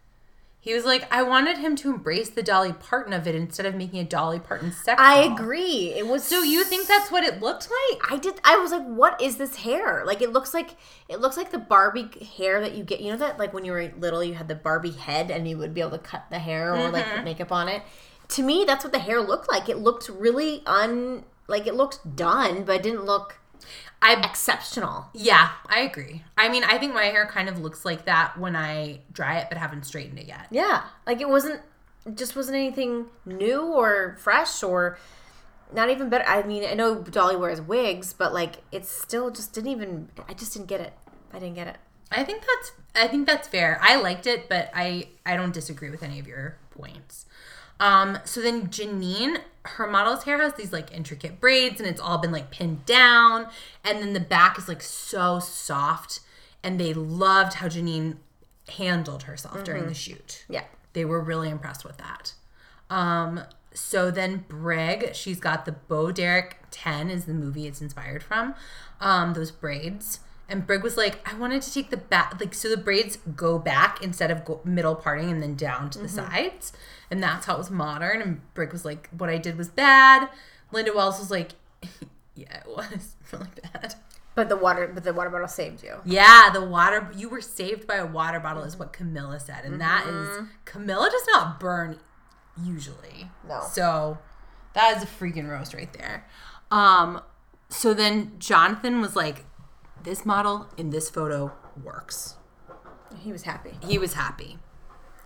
He 0.65 0.73
was 0.73 0.83
like, 0.83 1.07
I 1.13 1.21
wanted 1.21 1.59
him 1.59 1.75
to 1.75 1.93
embrace 1.93 2.29
the 2.31 2.41
Dolly 2.41 2.73
Parton 2.73 3.13
of 3.13 3.27
it 3.27 3.35
instead 3.35 3.67
of 3.67 3.75
making 3.75 3.99
a 3.99 4.03
Dolly 4.03 4.39
Parton 4.39 4.71
sex. 4.71 4.99
I 4.99 5.27
doll." 5.27 5.35
agree. 5.35 5.93
It 5.95 6.07
was 6.07 6.23
So 6.23 6.41
you 6.41 6.63
think 6.63 6.87
that's 6.87 7.11
what 7.11 7.23
it 7.23 7.39
looked 7.39 7.69
like? 7.69 8.11
I 8.11 8.17
did. 8.17 8.41
I 8.43 8.57
was 8.57 8.71
like, 8.71 8.83
"What 8.83 9.21
is 9.21 9.37
this 9.37 9.57
hair? 9.57 10.03
Like, 10.07 10.23
it 10.23 10.31
looks 10.33 10.55
like 10.55 10.71
it 11.07 11.19
looks 11.19 11.37
like 11.37 11.51
the 11.51 11.59
Barbie 11.59 12.09
hair 12.35 12.61
that 12.61 12.73
you 12.73 12.83
get. 12.83 12.99
You 12.99 13.11
know 13.11 13.17
that 13.17 13.37
like 13.37 13.53
when 13.53 13.63
you 13.63 13.73
were 13.73 13.91
little, 13.99 14.23
you 14.23 14.33
had 14.33 14.47
the 14.47 14.55
Barbie 14.55 14.89
head, 14.89 15.29
and 15.29 15.47
you 15.47 15.55
would 15.59 15.75
be 15.75 15.81
able 15.81 15.91
to 15.91 15.99
cut 15.99 16.25
the 16.31 16.39
hair 16.39 16.75
or 16.75 16.89
like 16.89 17.05
put 17.13 17.23
makeup 17.23 17.51
on 17.51 17.67
it. 17.67 17.83
To 18.29 18.41
me, 18.41 18.63
that's 18.65 18.83
what 18.83 18.91
the 18.91 18.97
hair 18.97 19.21
looked 19.21 19.47
like. 19.47 19.69
It 19.69 19.77
looked 19.77 20.09
really 20.09 20.63
un 20.65 21.25
like 21.47 21.67
it 21.67 21.75
looked 21.75 22.15
done, 22.15 22.63
but 22.63 22.77
it 22.77 22.81
didn't 22.81 23.05
look 23.05 23.37
I 24.01 24.13
exceptional. 24.23 25.07
Yeah, 25.13 25.49
I 25.65 25.81
agree. 25.81 26.23
I 26.37 26.49
mean, 26.49 26.63
I 26.63 26.77
think 26.77 26.93
my 26.93 27.05
hair 27.05 27.25
kind 27.25 27.49
of 27.49 27.59
looks 27.59 27.85
like 27.85 28.05
that 28.05 28.37
when 28.37 28.55
I 28.55 28.99
dry 29.11 29.39
it, 29.39 29.47
but 29.49 29.57
haven't 29.57 29.85
straightened 29.85 30.19
it 30.19 30.27
yet. 30.27 30.47
Yeah, 30.51 30.83
like 31.07 31.21
it 31.21 31.29
wasn't. 31.29 31.61
It 32.05 32.17
just 32.17 32.35
wasn't 32.35 32.57
anything 32.57 33.07
new 33.25 33.63
or 33.63 34.15
fresh 34.19 34.61
or 34.61 34.99
not 35.73 35.89
even 35.89 36.09
better. 36.09 36.25
I 36.25 36.43
mean, 36.43 36.63
I 36.65 36.73
know 36.73 37.01
Dolly 37.01 37.35
wears 37.35 37.61
wigs, 37.61 38.13
but 38.13 38.33
like 38.33 38.57
it 38.71 38.85
still 38.85 39.31
just 39.31 39.53
didn't 39.53 39.71
even. 39.71 40.09
I 40.27 40.33
just 40.33 40.53
didn't 40.53 40.67
get 40.67 40.81
it. 40.81 40.93
I 41.33 41.39
didn't 41.39 41.55
get 41.55 41.67
it. 41.67 41.77
I 42.11 42.23
think 42.23 42.41
that's 42.41 42.71
I 42.95 43.07
think 43.07 43.27
that's 43.27 43.47
fair. 43.47 43.79
I 43.81 43.95
liked 43.97 44.27
it, 44.27 44.47
but 44.47 44.69
I 44.73 45.09
I 45.25 45.35
don't 45.35 45.53
disagree 45.53 45.89
with 45.89 46.03
any 46.03 46.19
of 46.19 46.27
your 46.27 46.57
points. 46.71 47.25
Um, 47.79 48.19
so 48.23 48.41
then 48.41 48.67
Janine, 48.67 49.39
her 49.63 49.87
model's 49.87 50.23
hair 50.23 50.41
has 50.41 50.53
these 50.53 50.71
like 50.71 50.93
intricate 50.93 51.39
braids, 51.39 51.79
and 51.79 51.89
it's 51.89 52.01
all 52.01 52.17
been 52.17 52.31
like 52.31 52.51
pinned 52.51 52.85
down, 52.85 53.47
and 53.83 53.99
then 53.99 54.13
the 54.13 54.19
back 54.19 54.57
is 54.57 54.67
like 54.67 54.81
so 54.81 55.39
soft, 55.39 56.21
and 56.63 56.79
they 56.79 56.93
loved 56.93 57.55
how 57.55 57.67
Janine 57.67 58.17
handled 58.69 59.23
herself 59.23 59.63
during 59.63 59.87
the 59.87 59.93
shoot. 59.93 60.45
Yeah. 60.49 60.63
They 60.93 61.05
were 61.05 61.21
really 61.21 61.49
impressed 61.49 61.83
with 61.83 61.97
that. 61.97 62.33
Um, 62.89 63.41
so 63.73 64.09
then 64.09 64.45
Brig, 64.47 65.13
she's 65.13 65.39
got 65.39 65.65
the 65.65 65.73
Bo 65.73 66.11
Derek 66.11 66.57
10 66.71 67.09
is 67.09 67.25
the 67.25 67.33
movie 67.33 67.67
it's 67.67 67.81
inspired 67.81 68.23
from. 68.23 68.55
Um, 68.99 69.33
those 69.33 69.51
braids. 69.51 70.21
And 70.47 70.67
Brig 70.67 70.83
was 70.83 70.95
like, 70.95 71.27
I 71.31 71.35
wanted 71.37 71.61
to 71.63 71.73
take 71.73 71.89
the 71.89 71.97
back, 71.97 72.39
like, 72.39 72.53
so 72.53 72.69
the 72.69 72.77
braids 72.77 73.17
go 73.35 73.57
back 73.57 74.03
instead 74.03 74.29
of 74.29 74.45
go, 74.45 74.61
middle 74.63 74.95
parting 74.95 75.31
and 75.31 75.41
then 75.41 75.55
down 75.55 75.89
to 75.91 75.99
the 75.99 76.05
mm-hmm. 76.05 76.31
sides. 76.31 76.71
And 77.09 77.21
that's 77.21 77.45
how 77.45 77.55
it 77.55 77.57
was 77.57 77.71
modern. 77.71 78.21
And 78.21 78.53
Brig 78.53 78.71
was 78.71 78.85
like, 78.85 79.09
what 79.09 79.29
I 79.29 79.37
did 79.37 79.57
was 79.57 79.69
bad. 79.69 80.29
Linda 80.71 80.93
Wells 80.93 81.19
was 81.19 81.31
like, 81.31 81.53
yeah, 82.35 82.57
it 82.59 82.67
was 82.67 83.15
really 83.31 83.47
bad. 83.73 83.95
But 84.35 84.49
the 84.49 84.57
water, 84.57 84.91
but 84.93 85.03
the 85.03 85.13
water 85.13 85.29
bottle 85.29 85.47
saved 85.47 85.81
you. 85.81 85.95
Yeah, 86.03 86.49
the 86.53 86.63
water, 86.63 87.09
you 87.15 87.29
were 87.29 87.41
saved 87.41 87.87
by 87.87 87.95
a 87.95 88.05
water 88.05 88.39
bottle, 88.39 88.63
is 88.63 88.73
mm-hmm. 88.73 88.83
what 88.83 88.93
Camilla 88.93 89.39
said. 89.39 89.63
And 89.63 89.79
that 89.81 90.05
is, 90.07 90.27
mm-hmm. 90.29 90.45
Camilla 90.65 91.09
does 91.11 91.25
not 91.27 91.59
burn 91.59 91.99
usually. 92.61 93.31
No. 93.47 93.61
So 93.71 94.19
that 94.73 94.97
is 94.97 95.03
a 95.03 95.07
freaking 95.07 95.49
roast 95.49 95.73
right 95.73 95.91
there. 95.93 96.27
Um, 96.69 97.21
so 97.69 97.93
then 97.93 98.33
Jonathan 98.37 99.01
was 99.01 99.15
like, 99.15 99.45
this 100.05 100.25
model 100.25 100.67
in 100.77 100.91
this 100.91 101.09
photo 101.09 101.51
works. 101.83 102.35
He 103.19 103.31
was 103.31 103.43
happy. 103.43 103.77
He 103.85 103.97
was 103.97 104.13
happy. 104.13 104.57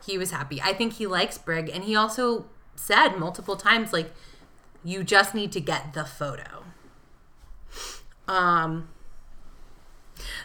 He 0.06 0.18
was 0.18 0.32
happy. 0.32 0.62
I 0.62 0.74
think 0.74 0.94
he 0.94 1.06
likes 1.06 1.38
Brig, 1.38 1.70
and 1.70 1.84
he 1.84 1.96
also 1.96 2.46
said 2.76 3.18
multiple 3.18 3.56
times, 3.56 3.94
like, 3.94 4.12
you 4.84 5.04
just 5.04 5.36
need 5.36 5.52
to 5.52 5.60
get 5.60 5.94
the 5.94 6.06
photo. 6.06 6.64
Um. 8.28 8.90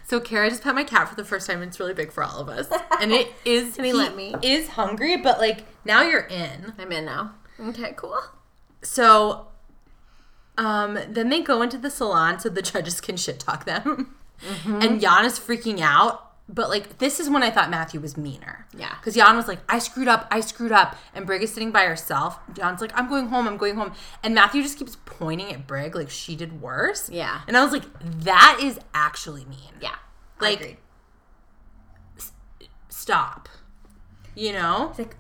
So 0.05 0.20
Kara 0.20 0.49
just 0.51 0.62
pet 0.62 0.74
my 0.74 0.85
cat 0.85 1.09
for 1.09 1.14
the 1.14 1.24
first 1.24 1.47
time. 1.47 1.62
It's 1.62 1.78
really 1.78 1.95
big 1.95 2.12
for 2.12 2.22
all 2.22 2.39
of 2.39 2.49
us, 2.49 2.68
and 3.01 3.12
it 3.12 3.32
is. 3.45 3.76
Can 3.76 3.85
he 3.85 3.93
let 3.93 4.16
me? 4.16 4.35
Is 4.43 4.68
hungry, 4.70 5.16
but 5.16 5.39
like 5.39 5.64
now 5.85 6.03
you're 6.03 6.26
in. 6.26 6.72
I'm 6.78 6.91
in 6.93 7.05
now. 7.05 7.35
Okay, 7.61 7.93
cool. 7.97 8.20
So, 8.82 9.49
um, 10.59 10.99
then 11.09 11.28
they 11.28 11.41
go 11.41 11.62
into 11.62 11.78
the 11.78 11.91
salon 11.91 12.39
so 12.41 12.49
the 12.49 12.62
judges 12.62 13.01
can 13.01 13.16
shit 13.16 13.39
talk 13.39 13.64
them. 13.64 14.16
Mm-hmm. 14.45 14.82
And 14.82 15.01
Jan 15.01 15.24
is 15.24 15.38
freaking 15.38 15.80
out. 15.80 16.20
But 16.47 16.68
like, 16.68 16.99
this 16.99 17.20
is 17.20 17.30
when 17.30 17.42
I 17.42 17.51
thought 17.51 17.70
Matthew 17.70 18.01
was 18.01 18.18
meaner. 18.18 18.66
Yeah. 18.76 18.95
Because 18.97 19.14
Jan 19.14 19.34
was 19.34 19.49
like, 19.49 19.61
I 19.66 19.78
screwed 19.78 20.09
up, 20.09 20.28
I 20.30 20.40
screwed 20.40 20.72
up. 20.72 20.95
And 21.14 21.26
Brig 21.26 21.42
is 21.42 21.53
sitting 21.53 21.70
by 21.70 21.84
herself. 21.84 22.38
Jan's 22.53 22.82
like, 22.82 22.92
I'm 22.95 23.09
going 23.09 23.28
home, 23.28 23.49
I'm 23.49 23.57
going 23.57 23.76
home. 23.76 23.92
And 24.22 24.34
Matthew 24.34 24.62
just 24.62 24.78
keeps 24.78 24.99
pointing 25.07 25.53
at 25.53 25.66
Brig 25.66 25.95
like 25.95 26.11
she 26.11 26.36
did 26.36 26.61
worse. 26.61 27.09
Yeah. 27.09 27.40
And 27.49 27.57
I 27.57 27.64
was 27.64 27.72
like, 27.72 27.84
that 28.24 28.61
is 28.62 28.78
actually 28.92 29.47
mean. 29.47 29.72
Yeah. 29.80 29.95
Like- 30.38 30.61
agreed. 30.61 30.76
Stop. 32.90 33.49
You 34.34 34.53
know? 34.53 34.88
It's 34.90 34.99
like 34.99 35.16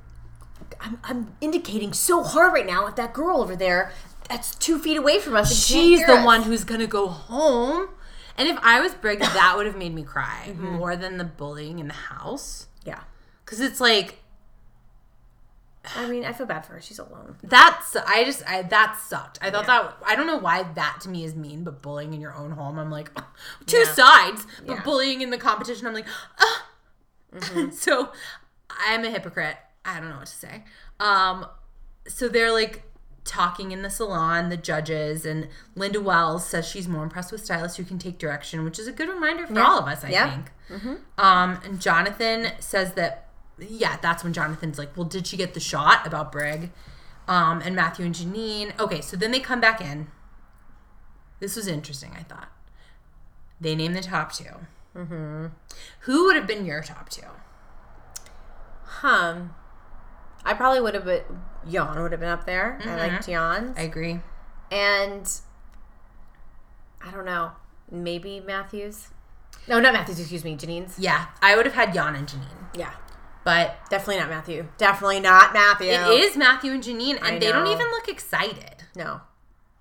I'm, 0.80 0.98
I'm 1.04 1.36
indicating 1.40 1.92
so 1.92 2.22
hard 2.22 2.52
right 2.52 2.66
now 2.66 2.86
at 2.86 2.96
that 2.96 3.12
girl 3.12 3.40
over 3.40 3.56
there 3.56 3.92
that's 4.28 4.54
two 4.54 4.78
feet 4.78 4.96
away 4.96 5.18
from 5.18 5.36
us. 5.36 5.54
she's 5.54 6.04
the 6.06 6.14
us. 6.14 6.24
one 6.24 6.42
who's 6.42 6.64
gonna 6.64 6.86
go 6.86 7.08
home. 7.08 7.88
And 8.36 8.48
if 8.48 8.58
I 8.62 8.80
was 8.80 8.94
Brig, 8.94 9.18
that 9.20 9.54
would 9.56 9.66
have 9.66 9.76
made 9.76 9.94
me 9.94 10.02
cry 10.02 10.46
Mm-hmm. 10.48 10.72
more 10.76 10.96
than 10.96 11.18
the 11.18 11.24
bullying 11.24 11.78
in 11.78 11.88
the 11.88 11.94
house. 11.94 12.66
Yeah. 12.84 13.00
Because 13.44 13.60
it's 13.60 13.80
like 13.80 14.20
I 15.96 16.08
mean, 16.08 16.24
I 16.24 16.32
feel 16.32 16.46
bad 16.46 16.64
for 16.64 16.72
her. 16.72 16.80
She's 16.80 16.98
alone. 16.98 17.36
that's 17.42 17.94
I 17.94 18.24
just 18.24 18.42
I 18.48 18.62
that 18.62 18.96
sucked. 18.98 19.38
I 19.42 19.50
thought 19.50 19.66
Yeah. 19.68 19.82
that 19.82 19.96
I 20.06 20.16
don't 20.16 20.26
know 20.26 20.38
why 20.38 20.62
that 20.62 21.00
to 21.02 21.10
me 21.10 21.24
is 21.24 21.34
mean, 21.34 21.62
but 21.62 21.82
bullying 21.82 22.14
in 22.14 22.20
your 22.22 22.34
own 22.34 22.52
home, 22.52 22.78
I'm 22.78 22.90
like 22.90 23.10
two 23.66 23.78
Yeah. 23.78 23.92
sides. 23.92 24.46
But 24.60 24.66
Yeah. 24.66 24.74
Mm-hmm. 24.76 24.84
bullying 24.84 25.20
in 25.20 25.30
the 25.30 25.38
competition, 25.38 25.86
I'm 25.86 25.92
like, 25.94 26.06
ah. 26.38 26.66
so 27.72 28.12
I'm 28.70 29.04
a 29.04 29.10
hypocrite. 29.10 29.56
I 29.84 30.00
don't 30.00 30.08
know 30.08 30.16
what 30.16 30.26
to 30.26 30.32
say. 30.32 30.64
Um, 31.00 31.46
so 32.08 32.28
they're 32.28 32.52
like 32.52 32.82
talking 33.24 33.72
in 33.72 33.82
the 33.82 33.90
salon, 33.90 34.50
the 34.50 34.56
judges, 34.56 35.24
and 35.24 35.48
Linda 35.74 36.00
Wells 36.00 36.46
says 36.46 36.66
she's 36.68 36.86
more 36.86 37.02
impressed 37.02 37.32
with 37.32 37.44
stylists 37.44 37.78
who 37.78 37.84
can 37.84 37.98
take 37.98 38.18
direction, 38.18 38.64
which 38.64 38.78
is 38.78 38.86
a 38.86 38.92
good 38.92 39.08
reminder 39.08 39.46
for 39.46 39.58
all 39.60 39.78
of 39.78 39.86
us, 39.88 40.04
I 40.04 40.10
Yeah. 40.10 40.30
think. 40.68 41.00
Um, 41.18 41.60
and 41.64 41.80
Jonathan 41.80 42.52
says 42.60 42.92
that, 42.94 43.28
yeah, 43.58 43.96
that's 44.02 44.22
when 44.24 44.32
Jonathan's 44.32 44.78
like, 44.78 44.94
well, 44.96 45.06
did 45.06 45.26
she 45.26 45.36
get 45.36 45.54
the 45.54 45.60
shot 45.60 46.06
about 46.06 46.30
Brig? 46.32 46.70
Um, 47.26 47.62
and 47.64 47.74
Matthew 47.74 48.04
and 48.04 48.14
Janine. 48.14 48.78
Okay, 48.78 49.00
so 49.00 49.16
then 49.16 49.30
they 49.30 49.40
come 49.40 49.60
back 49.60 49.80
in. 49.80 50.08
This 51.40 51.56
was 51.56 51.66
interesting, 51.66 52.12
I 52.18 52.22
thought. 52.24 52.48
They 53.60 53.74
name 53.74 53.94
the 53.94 54.00
top 54.02 54.32
2 54.32 54.44
Mm-hmm. 54.96 55.46
Who 56.00 56.24
would 56.26 56.36
have 56.36 56.46
been 56.46 56.64
your 56.66 56.82
top 56.82 57.08
two? 57.08 57.22
Huh. 58.84 59.34
I 60.44 60.54
probably 60.54 60.80
would 60.80 60.94
have 60.94 61.04
been 61.04 61.22
Jan 61.70 62.00
would 62.02 62.12
have 62.12 62.20
been 62.20 62.28
up 62.28 62.46
there. 62.46 62.78
I 62.80 62.86
mm-hmm. 62.86 62.98
liked 62.98 63.26
Jan's. 63.26 63.78
I 63.78 63.82
agree. 63.82 64.20
and 64.70 65.30
I 67.02 67.10
don't 67.10 67.24
know. 67.24 67.52
Maybe 67.90 68.40
Matthews. 68.40 69.08
No, 69.68 69.80
not 69.80 69.92
Matthews, 69.92 70.20
excuse 70.20 70.44
me, 70.44 70.56
Janine's. 70.56 70.98
Yeah, 70.98 71.26
I 71.40 71.56
would 71.56 71.66
have 71.66 71.74
had 71.74 71.94
Jan 71.94 72.14
and 72.14 72.26
Janine. 72.26 72.76
Yeah. 72.76 72.92
But 73.44 73.76
Definitely 73.90 74.20
not 74.20 74.30
Matthew. 74.30 74.68
Definitely 74.78 75.20
not 75.20 75.52
Matthew. 75.52 75.90
it 75.90 76.20
is 76.20 76.36
Matthew 76.36 76.72
and 76.72 76.82
Janine, 76.82 77.18
and 77.22 77.40
they 77.40 77.52
don't 77.52 77.66
even 77.66 77.86
look 77.88 78.08
excited. 78.08 78.84
No. 78.96 79.20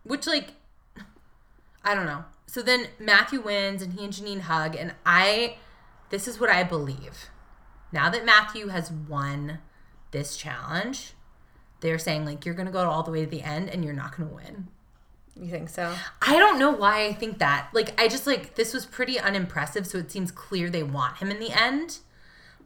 Which, 0.04 0.28
like, 0.28 0.50
I 1.84 1.96
don't 1.96 2.06
know. 2.06 2.26
So 2.46 2.62
then 2.62 2.88
Matthew 3.00 3.42
wins, 3.42 3.82
and 3.82 3.94
he 3.94 4.04
and 4.04 4.14
Janine 4.14 4.42
hug, 4.42 4.76
and 4.76 4.94
I, 5.06 5.58
this 6.10 6.28
is 6.28 6.40
what 6.40 6.50
I 6.50 6.64
believe. 6.64 7.30
Now 7.92 8.10
that 8.10 8.26
Matthew 8.26 8.68
has 8.68 8.92
won 8.92 9.60
this 10.14 10.38
challenge, 10.38 11.12
they're 11.82 12.00
saying, 12.00 12.24
like, 12.24 12.46
you're 12.46 12.56
going 12.56 12.68
to 12.68 12.72
go 12.72 12.90
all 12.90 13.04
the 13.04 13.12
way 13.12 13.26
to 13.26 13.30
the 13.30 13.42
end, 13.42 13.70
and 13.70 13.84
you're 13.84 13.94
not 13.94 14.16
going 14.16 14.30
to 14.30 14.36
win. 14.36 14.70
You 15.36 15.50
think 15.50 15.68
so? 15.68 15.94
I 16.22 16.38
don't 16.38 16.60
know 16.60 16.72
why 16.72 17.06
I 17.06 17.14
think 17.14 17.40
that. 17.40 17.70
Like, 17.74 18.00
I 18.00 18.08
just 18.08 18.26
like 18.26 18.56
this 18.56 18.74
was 18.74 18.86
pretty 18.86 19.20
unimpressive, 19.20 19.86
so 19.86 19.98
it 19.98 20.12
seems 20.12 20.32
clear 20.32 20.70
they 20.70 20.84
want 20.84 21.18
him 21.18 21.30
in 21.30 21.40
the 21.40 21.52
end. 21.52 22.00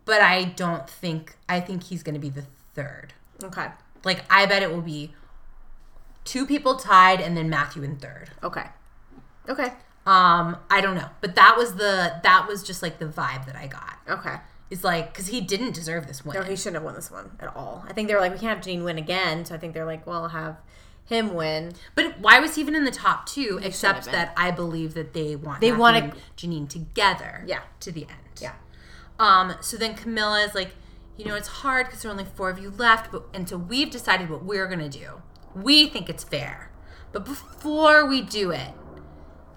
But 0.06 0.22
I 0.22 0.44
don't 0.44 0.90
think 0.90 1.36
I 1.50 1.60
think 1.60 1.84
he's 1.84 2.04
going 2.04 2.16
to 2.16 2.20
be 2.20 2.30
the 2.30 2.44
third. 2.76 3.14
Okay. 3.42 3.68
Like, 4.04 4.24
I 4.30 4.46
bet 4.46 4.64
it 4.64 4.72
will 4.72 4.82
be 4.82 5.14
two 6.26 6.46
people 6.46 6.76
tied, 6.76 7.22
and 7.22 7.38
then 7.38 7.50
Matthew 7.50 7.84
in 7.84 7.96
third. 7.96 8.32
Okay. 8.44 8.66
Okay. 9.48 9.72
Um, 10.06 10.58
I 10.70 10.80
don't 10.82 10.96
know, 10.96 11.10
but 11.20 11.36
that 11.36 11.56
was 11.58 11.76
the 11.76 12.20
that 12.24 12.48
was 12.48 12.64
just 12.64 12.82
like 12.82 13.00
the 13.00 13.06
vibe 13.06 13.46
that 13.46 13.56
I 13.56 13.68
got. 13.68 13.98
Okay. 14.08 14.36
It's 14.70 14.84
like 14.84 15.14
because 15.14 15.28
he 15.28 15.42
didn't 15.42 15.74
deserve 15.74 16.08
this 16.08 16.26
win. 16.26 16.36
No, 16.36 16.44
he 16.44 16.56
shouldn't 16.56 16.76
have 16.76 16.84
won 16.84 16.96
this 16.96 17.10
one 17.10 17.32
at 17.40 17.56
all. 17.56 17.86
I 17.88 17.94
think 17.94 18.08
they 18.08 18.14
were 18.14 18.20
like, 18.20 18.34
we 18.34 18.40
can't 18.40 18.58
have 18.58 18.66
Janine 18.66 18.84
win 18.84 18.98
again. 18.98 19.46
So 19.46 19.56
I 19.56 19.58
think 19.58 19.74
they're 19.74 19.86
like, 19.86 20.06
well, 20.06 20.24
I'll 20.24 20.30
have 20.30 20.58
him 21.06 21.34
win. 21.34 21.74
But 21.96 22.20
why 22.20 22.40
was 22.40 22.56
he 22.56 22.62
even 22.62 22.76
in 22.76 22.84
the 22.84 22.92
top 22.92 23.26
two? 23.26 23.60
Except 23.64 24.06
that 24.06 24.34
I 24.36 24.52
believe 24.52 24.94
that 24.94 25.14
they 25.14 25.36
want 25.36 25.62
They 25.62 25.72
want 25.72 26.14
Janine 26.36 26.68
together. 26.68 27.44
Yeah. 27.48 27.62
To 27.82 27.92
the 27.92 28.04
end. 28.04 28.42
Yeah. 28.42 28.54
Um. 29.20 29.56
So 29.62 29.78
then 29.78 29.96
Camilla 29.96 30.44
is 30.44 30.54
like, 30.54 30.76
you 31.16 31.26
know, 31.26 31.36
it's 31.36 31.48
hard 31.48 31.88
because 31.88 32.02
there 32.02 32.10
are 32.10 32.14
only 32.14 32.26
four 32.26 32.50
of 32.50 32.60
you 32.60 32.70
left, 32.70 33.12
but 33.12 33.24
and 33.34 33.48
so 33.48 33.58
we've 33.58 33.90
decided 33.90 34.30
what 34.30 34.44
we're 34.44 34.68
gonna 34.68 34.90
do. 34.90 35.22
We 35.56 35.88
think 35.88 36.10
it's 36.10 36.24
fair, 36.24 36.72
but 37.12 37.26
before 37.26 38.06
we 38.06 38.22
do 38.22 38.52
it, 38.52 38.74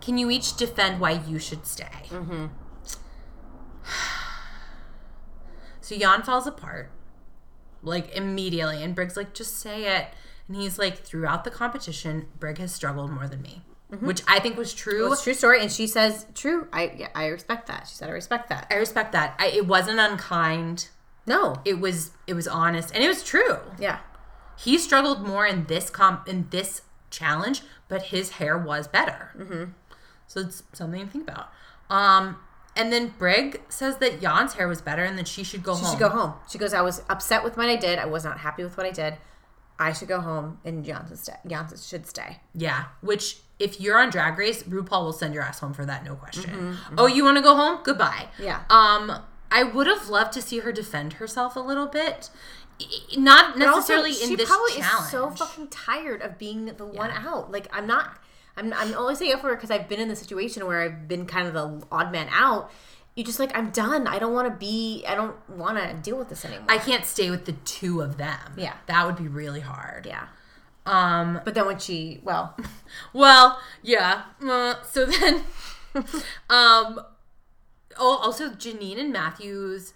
can 0.01 0.17
you 0.17 0.31
each 0.31 0.57
defend 0.57 0.99
why 1.01 1.21
you 1.27 1.39
should 1.39 1.67
stay? 1.67 1.85
Mm-hmm. 2.09 2.47
So 5.91 5.99
Jan 5.99 6.23
falls 6.23 6.47
apart, 6.47 6.89
like 7.83 8.15
immediately, 8.15 8.81
and 8.81 8.95
Briggs 8.95 9.17
like, 9.17 9.35
just 9.35 9.59
say 9.59 9.99
it. 9.99 10.07
And 10.47 10.57
he's 10.57 10.79
like, 10.79 10.99
throughout 10.99 11.43
the 11.43 11.51
competition, 11.51 12.29
Brig 12.39 12.59
has 12.59 12.73
struggled 12.73 13.11
more 13.11 13.27
than 13.27 13.43
me, 13.43 13.63
which 13.99 14.23
I 14.29 14.39
think 14.39 14.57
was 14.57 14.73
true. 14.73 15.11
It's 15.11 15.23
a 15.23 15.25
true 15.25 15.35
story. 15.35 15.61
And 15.61 15.73
she 15.73 15.89
says, 15.89 16.27
true. 16.33 16.69
I 16.73 16.93
yeah, 16.97 17.09
I 17.13 17.27
respect 17.27 17.67
that. 17.67 17.89
She 17.89 17.97
said, 17.97 18.09
I 18.09 18.13
respect 18.13 18.51
that. 18.51 18.69
I 18.71 18.75
respect 18.77 19.11
that. 19.15 19.35
I, 19.41 19.49
it 19.49 19.67
wasn't 19.67 19.99
unkind. 19.99 20.91
No. 21.27 21.57
It 21.65 21.81
was 21.81 22.13
it 22.29 22.35
was 22.35 22.47
honest, 22.47 22.95
and 22.95 23.03
it 23.03 23.09
was 23.09 23.25
true. 23.25 23.59
Yeah. 23.77 23.99
He 24.57 24.79
struggled 24.79 25.27
more 25.27 25.45
in 25.45 25.65
this 25.65 25.91
comp 25.91 26.29
in 26.29 26.47
this 26.51 26.83
challenge, 27.11 27.63
but 27.89 28.03
his 28.03 28.31
hair 28.31 28.57
was 28.57 28.87
better. 28.87 29.33
Mm-hmm. 29.37 29.65
So 30.29 30.43
it's 30.43 30.63
something 30.73 31.05
to 31.05 31.11
think 31.11 31.29
about. 31.29 31.49
Um, 31.89 32.37
and 32.77 32.93
then 32.93 33.15
Brig 33.19 33.61
says 33.69 33.99
that 33.99 34.21
Jan's 34.21 34.55
hair 34.55 34.69
was 34.69 34.81
better, 34.81 35.05
and 35.05 35.19
that 35.19 35.29
she 35.29 35.43
should 35.45 35.63
go 35.63 35.75
She 35.77 35.83
home. 35.83 35.91
should 35.93 35.99
go 36.01 36.09
home. 36.09 36.35
She 36.49 36.59
goes, 36.59 36.73
I 36.75 36.81
was 36.83 37.03
upset 37.09 37.43
with 37.45 37.57
what 37.57 37.69
I 37.69 37.77
did. 37.77 37.99
I 37.99 38.07
was 38.07 38.25
not 38.25 38.39
happy 38.39 38.63
with 38.65 38.77
what 38.77 38.87
I 38.87 38.91
did. 38.91 39.15
I 39.79 39.93
should 39.95 40.09
go 40.09 40.21
home 40.21 40.59
and 40.65 40.85
Johnson 40.85 41.17
stay. 41.17 41.33
Johnson 41.47 41.79
should 41.79 42.07
stay. 42.07 42.41
Yeah, 42.55 42.85
which 43.01 43.39
if 43.59 43.81
you're 43.81 43.99
on 43.99 44.11
Drag 44.11 44.37
Race, 44.39 44.63
RuPaul 44.65 45.05
will 45.05 45.13
send 45.13 45.33
your 45.35 45.43
ass 45.43 45.59
home 45.61 45.73
for 45.73 45.87
that, 45.87 46.05
no 46.05 46.15
question. 46.17 46.77
Oh, 46.99 47.07
you 47.07 47.25
want 47.25 47.37
to 47.39 47.43
go 47.43 47.55
home? 47.55 47.81
Goodbye. 47.83 48.29
Mm-hmm, 48.35 48.43
Yeah. 48.43 48.61
Um, 48.71 49.23
I 49.51 49.63
would 49.65 49.87
have 49.87 50.09
loved 50.09 50.33
to 50.35 50.43
see 50.43 50.59
her 50.61 50.71
defend 50.71 51.15
herself 51.15 51.57
a 51.57 51.61
little 51.61 51.87
bit, 51.87 52.31
not 53.17 53.55
also, 53.55 53.59
necessarily 53.59 54.13
she 54.13 54.31
in 54.33 54.37
this 54.37 54.49
probably 54.49 54.73
challenge. 54.75 55.05
is 55.07 55.11
so 55.11 55.31
fucking 55.31 55.69
tired 55.69 56.23
of 56.23 56.39
being 56.39 56.67
the 56.67 56.87
one 56.87 57.11
out. 57.11 57.51
Like 57.51 57.67
I'm 57.73 57.87
not. 57.87 58.19
I'm. 58.61 58.73
I'm 58.75 58.95
only 58.95 59.15
saying 59.15 59.33
up 59.33 59.41
for 59.41 59.49
her 59.49 59.57
because 59.57 59.71
I've 59.71 59.89
been 59.89 60.01
in 60.01 60.09
the 60.09 60.17
situation 60.17 60.67
where 60.67 60.81
I've 60.83 61.09
been 61.09 61.27
kind 61.27 61.49
of 61.49 61.55
the 61.55 61.87
odd 61.91 62.13
man 62.13 62.29
out. 62.31 62.71
You 63.17 63.25
just 63.25 63.39
like 63.41 63.57
I'm 63.57 63.71
done. 63.71 64.07
I 64.07 64.19
don't 64.19 64.33
want 64.33 64.49
to 64.49 64.55
be. 64.57 65.05
I 65.07 65.15
don't 65.15 65.35
want 65.51 65.79
to 65.79 65.95
deal 65.95 66.17
with 66.17 66.29
this 66.29 66.45
anymore. 66.45 66.67
I 66.69 66.79
can't 66.79 67.05
stay 67.05 67.31
with 67.31 67.45
the 67.47 67.53
two 67.53 68.01
of 68.03 68.17
them. 68.19 68.55
Yeah. 68.57 68.75
that 68.87 69.07
would 69.07 69.17
be 69.17 69.29
really 69.29 69.61
hard. 69.61 70.07
yeah. 70.07 70.27
Um. 70.87 71.41
But 71.45 71.55
then 71.55 71.67
when 71.67 71.79
she, 71.79 72.21
well, 72.23 72.57
Well, 73.13 73.59
yeah. 73.83 74.23
Uh, 74.47 74.75
so 74.83 75.07
then, 75.07 75.43
um. 76.51 77.01
Oh, 77.99 78.17
also 78.23 78.51
Janine 78.51 78.99
and 78.99 79.13
Matthew's 79.13 79.93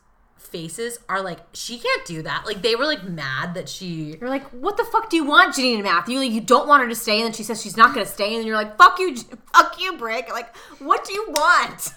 faces 0.46 0.98
are 1.08 1.22
like 1.22 1.40
she 1.52 1.78
can't 1.78 2.04
do 2.06 2.22
that. 2.22 2.44
Like 2.46 2.62
they 2.62 2.76
were 2.76 2.84
like 2.84 3.04
mad 3.04 3.54
that 3.54 3.68
she 3.68 4.16
you're 4.20 4.28
like, 4.28 4.44
what 4.50 4.76
the 4.76 4.84
fuck 4.84 5.10
do 5.10 5.16
you 5.16 5.24
want, 5.24 5.54
Janine 5.54 5.74
and 5.74 5.82
Matthew? 5.82 6.18
Like, 6.18 6.32
you 6.32 6.40
don't 6.40 6.68
want 6.68 6.82
her 6.82 6.88
to 6.88 6.94
stay, 6.94 7.16
and 7.16 7.26
then 7.26 7.32
she 7.32 7.42
says 7.42 7.62
she's 7.62 7.76
not 7.76 7.94
going 7.94 8.06
to 8.06 8.12
stay, 8.12 8.28
and 8.28 8.40
then 8.40 8.46
you're 8.46 8.56
like, 8.56 8.76
fuck 8.76 8.98
you, 8.98 9.16
fuck 9.52 9.80
you, 9.80 9.96
Brig. 9.96 10.28
Like, 10.28 10.54
what 10.78 11.04
do 11.04 11.12
you 11.12 11.26
want? 11.28 11.94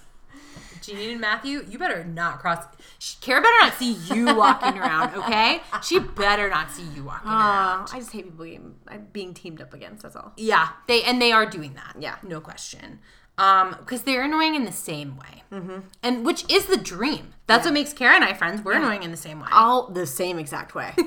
Janine 0.81 1.13
and 1.13 1.21
Matthew, 1.21 1.65
you 1.69 1.77
better 1.77 2.03
not 2.05 2.39
cross. 2.39 2.63
She, 2.99 3.17
Kara 3.19 3.41
better 3.41 3.53
not 3.61 3.73
see 3.73 3.93
you 4.13 4.35
walking 4.35 4.77
around, 4.77 5.15
okay? 5.15 5.61
She 5.83 5.99
better 5.99 6.49
not 6.49 6.71
see 6.71 6.83
you 6.95 7.03
walking 7.03 7.29
around. 7.29 7.81
Uh, 7.81 7.87
I 7.93 7.99
just 7.99 8.11
hate 8.11 8.23
people 8.25 8.45
being, 8.45 8.75
being 9.11 9.33
teamed 9.33 9.61
up 9.61 9.73
against. 9.73 10.03
That's 10.03 10.15
all. 10.15 10.33
Yeah, 10.37 10.69
they 10.87 11.03
and 11.03 11.21
they 11.21 11.31
are 11.31 11.45
doing 11.45 11.73
that. 11.73 11.95
Yeah. 11.99 12.15
no 12.23 12.39
question. 12.39 12.99
Um, 13.37 13.75
because 13.79 14.01
they're 14.01 14.23
annoying 14.23 14.55
in 14.55 14.65
the 14.65 14.71
same 14.71 15.17
way, 15.17 15.43
mm-hmm. 15.51 15.79
and 16.01 16.25
which 16.25 16.51
is 16.51 16.65
the 16.65 16.77
dream. 16.77 17.33
That's 17.45 17.65
what 17.65 17.73
makes 17.73 17.93
Kara 17.93 18.15
and 18.15 18.23
I 18.23 18.33
friends. 18.33 18.63
We're 18.63 18.73
annoying 18.73 19.03
in 19.03 19.11
the 19.11 19.17
same 19.17 19.39
way. 19.39 19.47
All 19.51 19.87
the 19.87 20.07
same 20.07 20.39
exact 20.39 20.73
way. 20.73 20.93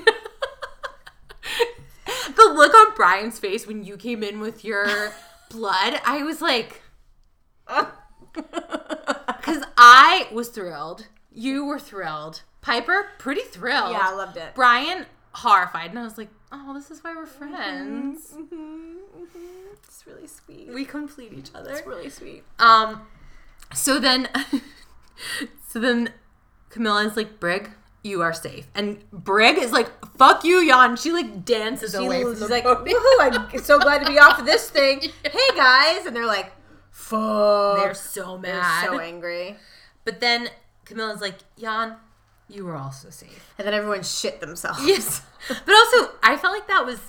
the 2.35 2.53
look 2.53 2.73
on 2.73 2.95
Brian's 2.95 3.37
face 3.37 3.67
when 3.67 3.83
you 3.83 3.97
came 3.97 4.23
in 4.23 4.39
with 4.39 4.63
your 4.63 5.11
blood, 5.49 5.99
I 6.05 6.23
was 6.23 6.41
like, 6.41 6.81
because 8.33 9.63
I 9.77 10.27
was 10.31 10.49
thrilled. 10.49 11.07
You 11.31 11.65
were 11.65 11.79
thrilled. 11.79 12.43
Piper, 12.61 13.09
pretty 13.17 13.41
thrilled. 13.41 13.91
Yeah, 13.91 14.01
I 14.03 14.15
loved 14.15 14.37
it. 14.37 14.53
Brian, 14.55 15.05
horrified. 15.33 15.91
And 15.91 15.99
I 15.99 16.03
was 16.03 16.17
like, 16.17 16.29
oh, 16.51 16.73
this 16.73 16.91
is 16.91 17.03
why 17.03 17.15
we're 17.15 17.25
mm-hmm, 17.25 17.37
friends. 17.37 18.33
Mm-hmm, 18.35 18.55
mm-hmm. 18.55 19.73
It's 19.73 20.03
really 20.05 20.27
sweet. 20.27 20.73
We 20.73 20.85
complete 20.85 21.33
each 21.33 21.49
other. 21.53 21.71
It's 21.71 21.87
really 21.87 22.09
sweet. 22.09 22.43
Um, 22.59 23.07
so 23.73 23.99
then, 23.99 24.29
so 25.67 25.79
then 25.79 26.11
Camilla's 26.69 27.15
like, 27.17 27.39
Brig, 27.39 27.69
you 28.03 28.21
are 28.21 28.33
safe. 28.33 28.67
And 28.73 29.09
Brig 29.11 29.57
is 29.57 29.71
like, 29.71 29.89
fuck 30.17 30.43
you, 30.43 30.67
Jan. 30.67 30.95
She 30.95 31.11
like 31.11 31.45
dances 31.45 31.91
She, 31.91 31.97
away 31.97 32.23
she's 32.23 32.49
like, 32.49 32.63
woohoo, 32.63 32.93
I'm 33.19 33.59
so 33.59 33.79
glad 33.79 33.99
to 33.99 34.07
be 34.07 34.17
off 34.19 34.39
of 34.39 34.45
this 34.45 34.69
thing. 34.69 35.01
Hey 35.23 35.55
guys, 35.55 36.05
and 36.05 36.15
they're 36.15 36.25
like, 36.25 36.51
fuck. 36.91 37.77
They're 37.77 37.93
so 37.93 38.37
mad. 38.37 38.83
They're 38.83 38.91
so 38.91 38.99
angry. 38.99 39.55
But 40.03 40.19
then 40.19 40.49
Camilla's 40.85 41.21
like, 41.21 41.35
Jan, 41.57 41.95
you 42.51 42.65
were 42.65 42.75
also 42.75 43.09
safe. 43.09 43.53
And 43.57 43.65
then 43.67 43.73
everyone 43.73 44.03
shit 44.03 44.39
themselves. 44.39 44.79
Yes. 44.85 45.21
but 45.47 45.73
also, 45.73 46.11
I 46.23 46.37
felt 46.37 46.53
like 46.53 46.67
that 46.67 46.85
was 46.85 46.99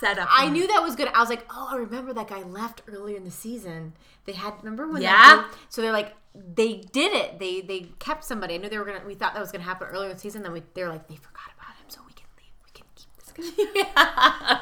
set 0.00 0.18
up. 0.18 0.28
I 0.30 0.48
knew 0.48 0.66
that 0.66 0.82
was 0.82 0.96
good. 0.96 1.08
I 1.14 1.20
was 1.20 1.28
like, 1.28 1.44
oh, 1.50 1.68
I 1.72 1.76
remember 1.76 2.12
that 2.14 2.28
guy 2.28 2.42
left 2.42 2.82
earlier 2.88 3.16
in 3.16 3.24
the 3.24 3.30
season. 3.30 3.92
They 4.26 4.32
had 4.32 4.54
remember 4.62 4.86
when 4.88 5.02
Yeah. 5.02 5.42
dude- 5.48 5.58
so 5.68 5.82
they're 5.82 5.92
like 5.92 6.14
they 6.34 6.74
did 6.92 7.12
it. 7.14 7.38
They 7.38 7.62
they 7.62 7.86
kept 7.98 8.24
somebody. 8.24 8.54
I 8.54 8.58
knew 8.58 8.68
they 8.68 8.78
were 8.78 8.84
gonna 8.84 9.02
we 9.06 9.14
thought 9.14 9.34
that 9.34 9.40
was 9.40 9.50
gonna 9.50 9.64
happen 9.64 9.88
earlier 9.88 10.10
in 10.10 10.14
the 10.16 10.20
season, 10.20 10.42
then 10.42 10.52
we 10.52 10.62
they 10.74 10.82
were 10.84 10.90
like, 10.90 11.08
they 11.08 11.16
forgot 11.16 11.50
about 11.58 11.74
him, 11.76 11.86
so 11.88 12.00
we 12.06 12.12
can 12.12 12.26
leave. 12.36 12.52
We 12.64 12.70
can 12.72 12.86
keep 12.94 13.16
this 13.16 13.32
guy. 13.32 13.72
yeah. 13.74 14.60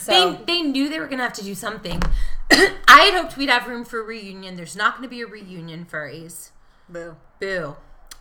So 0.00 0.32
They, 0.32 0.44
they 0.44 0.62
knew 0.62 0.88
they 0.88 0.98
were 0.98 1.06
going 1.06 1.18
to 1.18 1.24
have 1.24 1.34
to 1.34 1.44
do 1.44 1.54
something. 1.54 2.02
I 2.50 3.10
had 3.10 3.14
hoped 3.20 3.36
we'd 3.36 3.50
have 3.50 3.66
room 3.66 3.84
for 3.84 4.00
a 4.00 4.02
reunion. 4.04 4.56
There's 4.56 4.74
not 4.74 4.94
going 4.96 5.02
to 5.02 5.08
be 5.10 5.20
a 5.20 5.26
reunion, 5.26 5.84
furries. 5.84 6.50
boo. 6.88 7.16
Boo. 7.40 7.76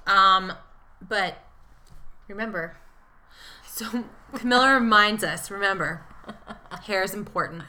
Um, 0.06 0.52
but 1.08 1.38
Remember. 2.28 2.78
so 3.68 4.06
Camilla 4.34 4.74
reminds 4.74 5.24
us, 5.24 5.52
remember, 5.52 6.04
Hair 6.86 7.04
is 7.04 7.14
important. 7.14 7.64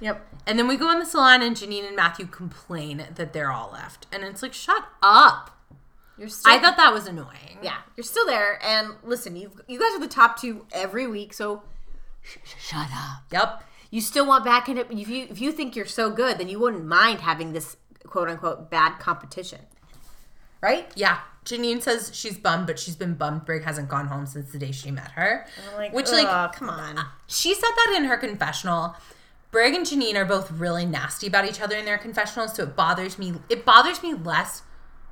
Yep. 0.00 0.26
And 0.46 0.58
then 0.58 0.68
we 0.68 0.76
go 0.76 0.90
in 0.92 1.00
the 1.00 1.04
salon, 1.06 1.42
and 1.42 1.56
Janine 1.56 1.86
and 1.86 1.96
Matthew 1.96 2.26
complain 2.26 3.04
that 3.16 3.32
they're 3.32 3.50
all 3.52 3.70
left, 3.72 4.06
and 4.12 4.22
it's 4.24 4.42
like, 4.42 4.54
shut 4.54 4.84
up. 5.02 5.56
You're 6.16 6.28
still, 6.28 6.52
I 6.52 6.58
thought 6.58 6.76
that 6.76 6.92
was 6.92 7.06
annoying. 7.06 7.58
yeah, 7.62 7.78
you're 7.96 8.04
still 8.04 8.26
there. 8.26 8.58
And 8.64 8.94
listen, 9.04 9.36
you 9.36 9.52
you 9.68 9.78
guys 9.78 9.92
are 9.94 10.00
the 10.00 10.08
top 10.08 10.40
two 10.40 10.66
every 10.72 11.06
week, 11.06 11.32
so 11.34 11.62
sh- 12.22 12.38
sh- 12.44 12.54
shut 12.70 12.88
up. 12.92 13.22
Yep. 13.30 13.62
You 13.90 14.00
still 14.00 14.26
want 14.26 14.44
back 14.44 14.68
in 14.68 14.78
it. 14.78 14.88
If 14.90 15.08
you 15.08 15.26
if 15.30 15.40
you 15.40 15.52
think 15.52 15.76
you're 15.76 15.86
so 15.86 16.10
good, 16.10 16.38
then 16.38 16.48
you 16.48 16.58
wouldn't 16.58 16.84
mind 16.84 17.20
having 17.20 17.52
this 17.52 17.76
quote 18.06 18.28
unquote 18.28 18.68
bad 18.68 18.98
competition, 18.98 19.60
right? 20.60 20.90
Yeah. 20.96 21.18
Janine 21.44 21.80
says 21.82 22.10
she's 22.14 22.36
bummed, 22.38 22.66
but 22.66 22.78
she's 22.78 22.96
been 22.96 23.14
bummed 23.14 23.44
Brig 23.44 23.64
hasn't 23.64 23.88
gone 23.88 24.08
home 24.08 24.26
since 24.26 24.52
the 24.52 24.58
day 24.58 24.70
she 24.72 24.90
met 24.90 25.12
her. 25.12 25.46
Like, 25.76 25.92
Which, 25.92 26.10
like, 26.10 26.52
come 26.52 26.68
on. 26.68 26.98
Uh, 26.98 27.04
she 27.26 27.54
said 27.54 27.70
that 27.76 27.94
in 27.96 28.04
her 28.04 28.16
confessional. 28.16 28.94
Brig 29.50 29.74
and 29.74 29.86
Janine 29.86 30.14
are 30.16 30.26
both 30.26 30.50
really 30.50 30.84
nasty 30.84 31.26
about 31.26 31.46
each 31.48 31.60
other 31.60 31.74
in 31.76 31.86
their 31.86 31.96
confessionals, 31.96 32.54
so 32.54 32.64
it 32.64 32.76
bothers 32.76 33.18
me. 33.18 33.34
It 33.48 33.64
bothers 33.64 34.02
me 34.02 34.12
less 34.12 34.62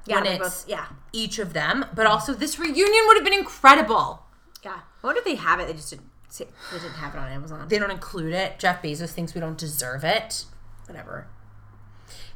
Yeah, 0.05 0.17
when 0.17 0.27
it's 0.27 0.39
both- 0.63 0.69
yeah. 0.69 0.87
each 1.13 1.39
of 1.39 1.55
them, 1.55 1.87
but 1.95 2.07
also 2.07 2.35
this 2.35 2.59
reunion 2.59 3.05
would 3.07 3.17
have 3.17 3.25
been 3.25 3.33
incredible. 3.33 4.27
Yeah. 4.63 4.81
I 5.03 5.07
wonder 5.07 5.21
if 5.21 5.25
they 5.25 5.37
have 5.37 5.59
it. 5.61 5.69
They 5.69 5.73
just 5.73 5.91
didn't. 5.91 6.11
They 6.39 6.45
didn't 6.79 6.97
have 6.97 7.15
it 7.15 7.19
on 7.19 7.29
Amazon. 7.31 7.67
They 7.69 7.79
don't 7.79 7.91
include 7.91 8.35
it. 8.35 8.59
Jeff 8.59 8.83
Bezos 8.83 9.09
thinks 9.11 9.33
we 9.35 9.41
don't 9.41 9.57
deserve 9.57 10.05
it. 10.05 10.45
Whatever. 10.87 11.29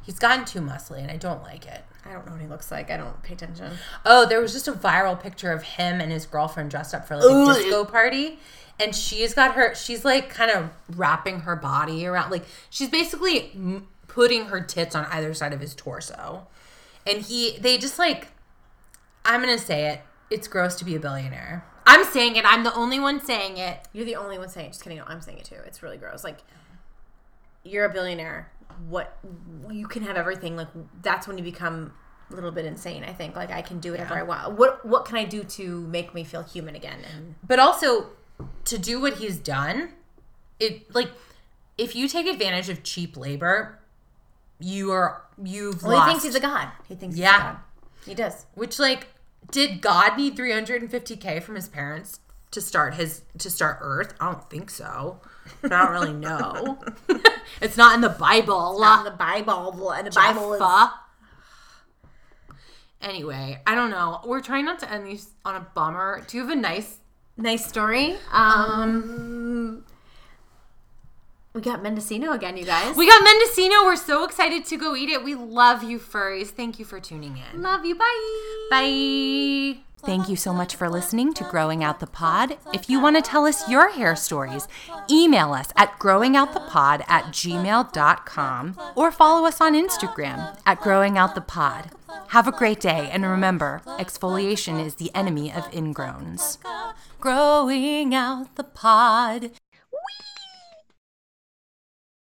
He's 0.03 0.17
gotten 0.19 0.45
too 0.45 0.61
muscly, 0.61 0.99
and 0.99 1.11
I 1.11 1.17
don't 1.17 1.43
like 1.43 1.67
it. 1.67 1.83
I 2.05 2.11
don't 2.11 2.25
know 2.25 2.31
what 2.31 2.41
he 2.41 2.47
looks 2.47 2.71
like. 2.71 2.89
I 2.89 2.97
don't 2.97 3.21
pay 3.21 3.33
attention. 3.33 3.73
Oh, 4.05 4.25
there 4.25 4.41
was 4.41 4.53
just 4.53 4.67
a 4.67 4.71
viral 4.71 5.19
picture 5.21 5.51
of 5.51 5.61
him 5.61 6.01
and 6.01 6.11
his 6.11 6.25
girlfriend 6.25 6.71
dressed 6.71 6.95
up 6.95 7.07
for 7.07 7.15
like 7.15 7.25
a 7.25 7.53
disco 7.53 7.85
party. 7.85 8.39
And 8.79 8.95
she's 8.95 9.35
got 9.35 9.53
her, 9.53 9.75
she's 9.75 10.03
like 10.03 10.29
kind 10.29 10.49
of 10.49 10.71
wrapping 10.97 11.41
her 11.41 11.55
body 11.55 12.07
around, 12.07 12.31
like 12.31 12.43
she's 12.71 12.89
basically 12.89 13.51
m- 13.53 13.87
putting 14.07 14.45
her 14.45 14.59
tits 14.59 14.95
on 14.95 15.05
either 15.11 15.35
side 15.35 15.53
of 15.53 15.59
his 15.59 15.75
torso. 15.75 16.47
And 17.05 17.21
he, 17.21 17.59
they 17.59 17.77
just 17.77 17.99
like, 17.99 18.29
I'm 19.23 19.43
going 19.43 19.55
to 19.55 19.63
say 19.63 19.89
it, 19.89 20.01
it's 20.31 20.47
gross 20.47 20.73
to 20.75 20.85
be 20.85 20.95
a 20.95 20.99
billionaire. 20.99 21.63
I'm 21.85 22.03
saying 22.05 22.35
it. 22.35 22.45
I'm 22.45 22.63
the 22.63 22.73
only 22.73 22.99
one 22.99 23.23
saying 23.23 23.57
it. 23.57 23.79
You're 23.93 24.05
the 24.05 24.15
only 24.15 24.39
one 24.39 24.49
saying 24.49 24.67
it. 24.67 24.69
Just 24.69 24.83
kidding. 24.83 24.97
No, 24.97 25.03
I'm 25.05 25.21
saying 25.21 25.37
it 25.37 25.45
too. 25.45 25.57
It's 25.65 25.83
really 25.83 25.97
gross. 25.97 26.23
Like, 26.23 26.37
you're 27.63 27.85
a 27.85 27.89
billionaire. 27.93 28.51
What 28.89 29.17
you 29.69 29.87
can 29.87 30.03
have 30.03 30.15
everything. 30.17 30.55
Like 30.55 30.67
that's 31.01 31.27
when 31.27 31.37
you 31.37 31.43
become 31.43 31.93
a 32.31 32.35
little 32.35 32.51
bit 32.51 32.65
insane. 32.65 33.03
I 33.03 33.13
think. 33.13 33.35
Like 33.35 33.51
I 33.51 33.61
can 33.61 33.79
do 33.79 33.91
whatever 33.91 34.15
I 34.15 34.23
want. 34.23 34.57
What 34.57 34.85
What 34.85 35.05
can 35.05 35.17
I 35.17 35.25
do 35.25 35.43
to 35.43 35.81
make 35.87 36.13
me 36.13 36.23
feel 36.23 36.43
human 36.43 36.75
again? 36.75 36.99
And 37.15 37.35
But 37.45 37.59
also, 37.59 38.09
to 38.65 38.77
do 38.77 38.99
what 39.01 39.15
he's 39.15 39.37
done, 39.37 39.93
it 40.59 40.93
like, 40.95 41.09
if 41.77 41.95
you 41.95 42.07
take 42.07 42.27
advantage 42.27 42.69
of 42.69 42.83
cheap 42.83 43.17
labor, 43.17 43.79
you 44.59 44.91
are, 44.91 45.23
you've 45.43 45.81
well, 45.83 45.93
lost. 45.93 46.07
he 46.07 46.11
thinks 46.13 46.23
he's 46.25 46.35
a 46.35 46.39
god. 46.39 46.69
He 46.87 46.95
thinks 46.95 47.15
Yeah. 47.17 47.31
he's 47.31 47.39
a 47.39 47.43
god. 47.43 47.57
He 48.05 48.13
does. 48.15 48.45
Which 48.55 48.79
like 48.79 49.07
did 49.51 49.81
God 49.81 50.17
need 50.17 50.35
350k 50.37 51.41
from 51.43 51.55
his 51.55 51.67
parents 51.67 52.19
to 52.51 52.61
start 52.61 52.93
his 52.95 53.23
to 53.37 53.49
start 53.49 53.77
Earth? 53.81 54.13
I 54.19 54.31
don't 54.31 54.49
think 54.49 54.69
so. 54.69 55.19
But 55.61 55.71
I 55.73 55.83
don't 55.83 55.91
really 55.91 56.13
know. 56.13 56.79
it's 57.61 57.77
not 57.77 57.95
in 57.95 58.01
the 58.01 58.09
Bible. 58.09 58.79
Not 58.79 58.99
in 58.99 59.11
the 59.11 59.17
Bible. 59.17 59.91
And 59.91 60.07
the 60.07 60.11
Bible 60.11 60.53
is. 60.53 60.61
Anyway, 63.01 63.59
I 63.65 63.73
don't 63.73 63.89
know. 63.89 64.19
We're 64.25 64.41
trying 64.41 64.65
not 64.65 64.79
to 64.79 64.91
end 64.91 65.07
these 65.07 65.29
on 65.43 65.55
a 65.55 65.67
bummer. 65.73 66.23
Do 66.27 66.37
you 66.37 66.43
have 66.43 66.51
a 66.51 66.59
nice 66.59 66.97
Nice 67.37 67.65
story. 67.65 68.17
Um, 68.31 69.83
we 71.53 71.61
got 71.61 71.81
Mendocino 71.81 72.33
again, 72.33 72.57
you 72.57 72.65
guys. 72.65 72.95
We 72.95 73.07
got 73.07 73.23
Mendocino. 73.23 73.83
We're 73.83 73.95
so 73.95 74.23
excited 74.23 74.65
to 74.65 74.77
go 74.77 74.95
eat 74.95 75.09
it. 75.09 75.23
We 75.23 75.35
love 75.35 75.83
you 75.83 75.97
furries. 75.99 76.47
Thank 76.47 76.77
you 76.77 76.85
for 76.85 76.99
tuning 76.99 77.37
in. 77.53 77.61
love 77.61 77.85
you. 77.85 77.95
Bye. 77.95 78.67
Bye. 78.69 79.90
Thank 80.03 80.29
you 80.29 80.35
so 80.35 80.51
much 80.51 80.75
for 80.75 80.89
listening 80.89 81.33
to 81.35 81.43
Growing 81.43 81.83
Out 81.83 81.99
the 81.99 82.07
Pod. 82.07 82.57
If 82.73 82.89
you 82.89 82.99
want 82.99 83.17
to 83.17 83.21
tell 83.21 83.45
us 83.45 83.69
your 83.69 83.89
hair 83.91 84.15
stories, 84.15 84.67
email 85.09 85.53
us 85.53 85.71
at 85.75 85.99
growingoutthepod 85.99 87.03
at 87.07 87.25
gmail.com 87.25 88.79
or 88.95 89.11
follow 89.11 89.47
us 89.47 89.61
on 89.61 89.75
Instagram 89.75 90.57
at 90.65 90.81
growingoutthepod. 90.81 91.91
Have 92.29 92.47
a 92.47 92.51
great 92.51 92.79
day, 92.79 93.09
and 93.11 93.25
remember, 93.25 93.81
exfoliation 93.85 94.83
is 94.83 94.95
the 94.95 95.11
enemy 95.13 95.51
of 95.51 95.69
ingrowns. 95.71 96.57
Growing 97.19 98.15
out 98.15 98.55
the 98.55 98.63
pod. 98.63 99.51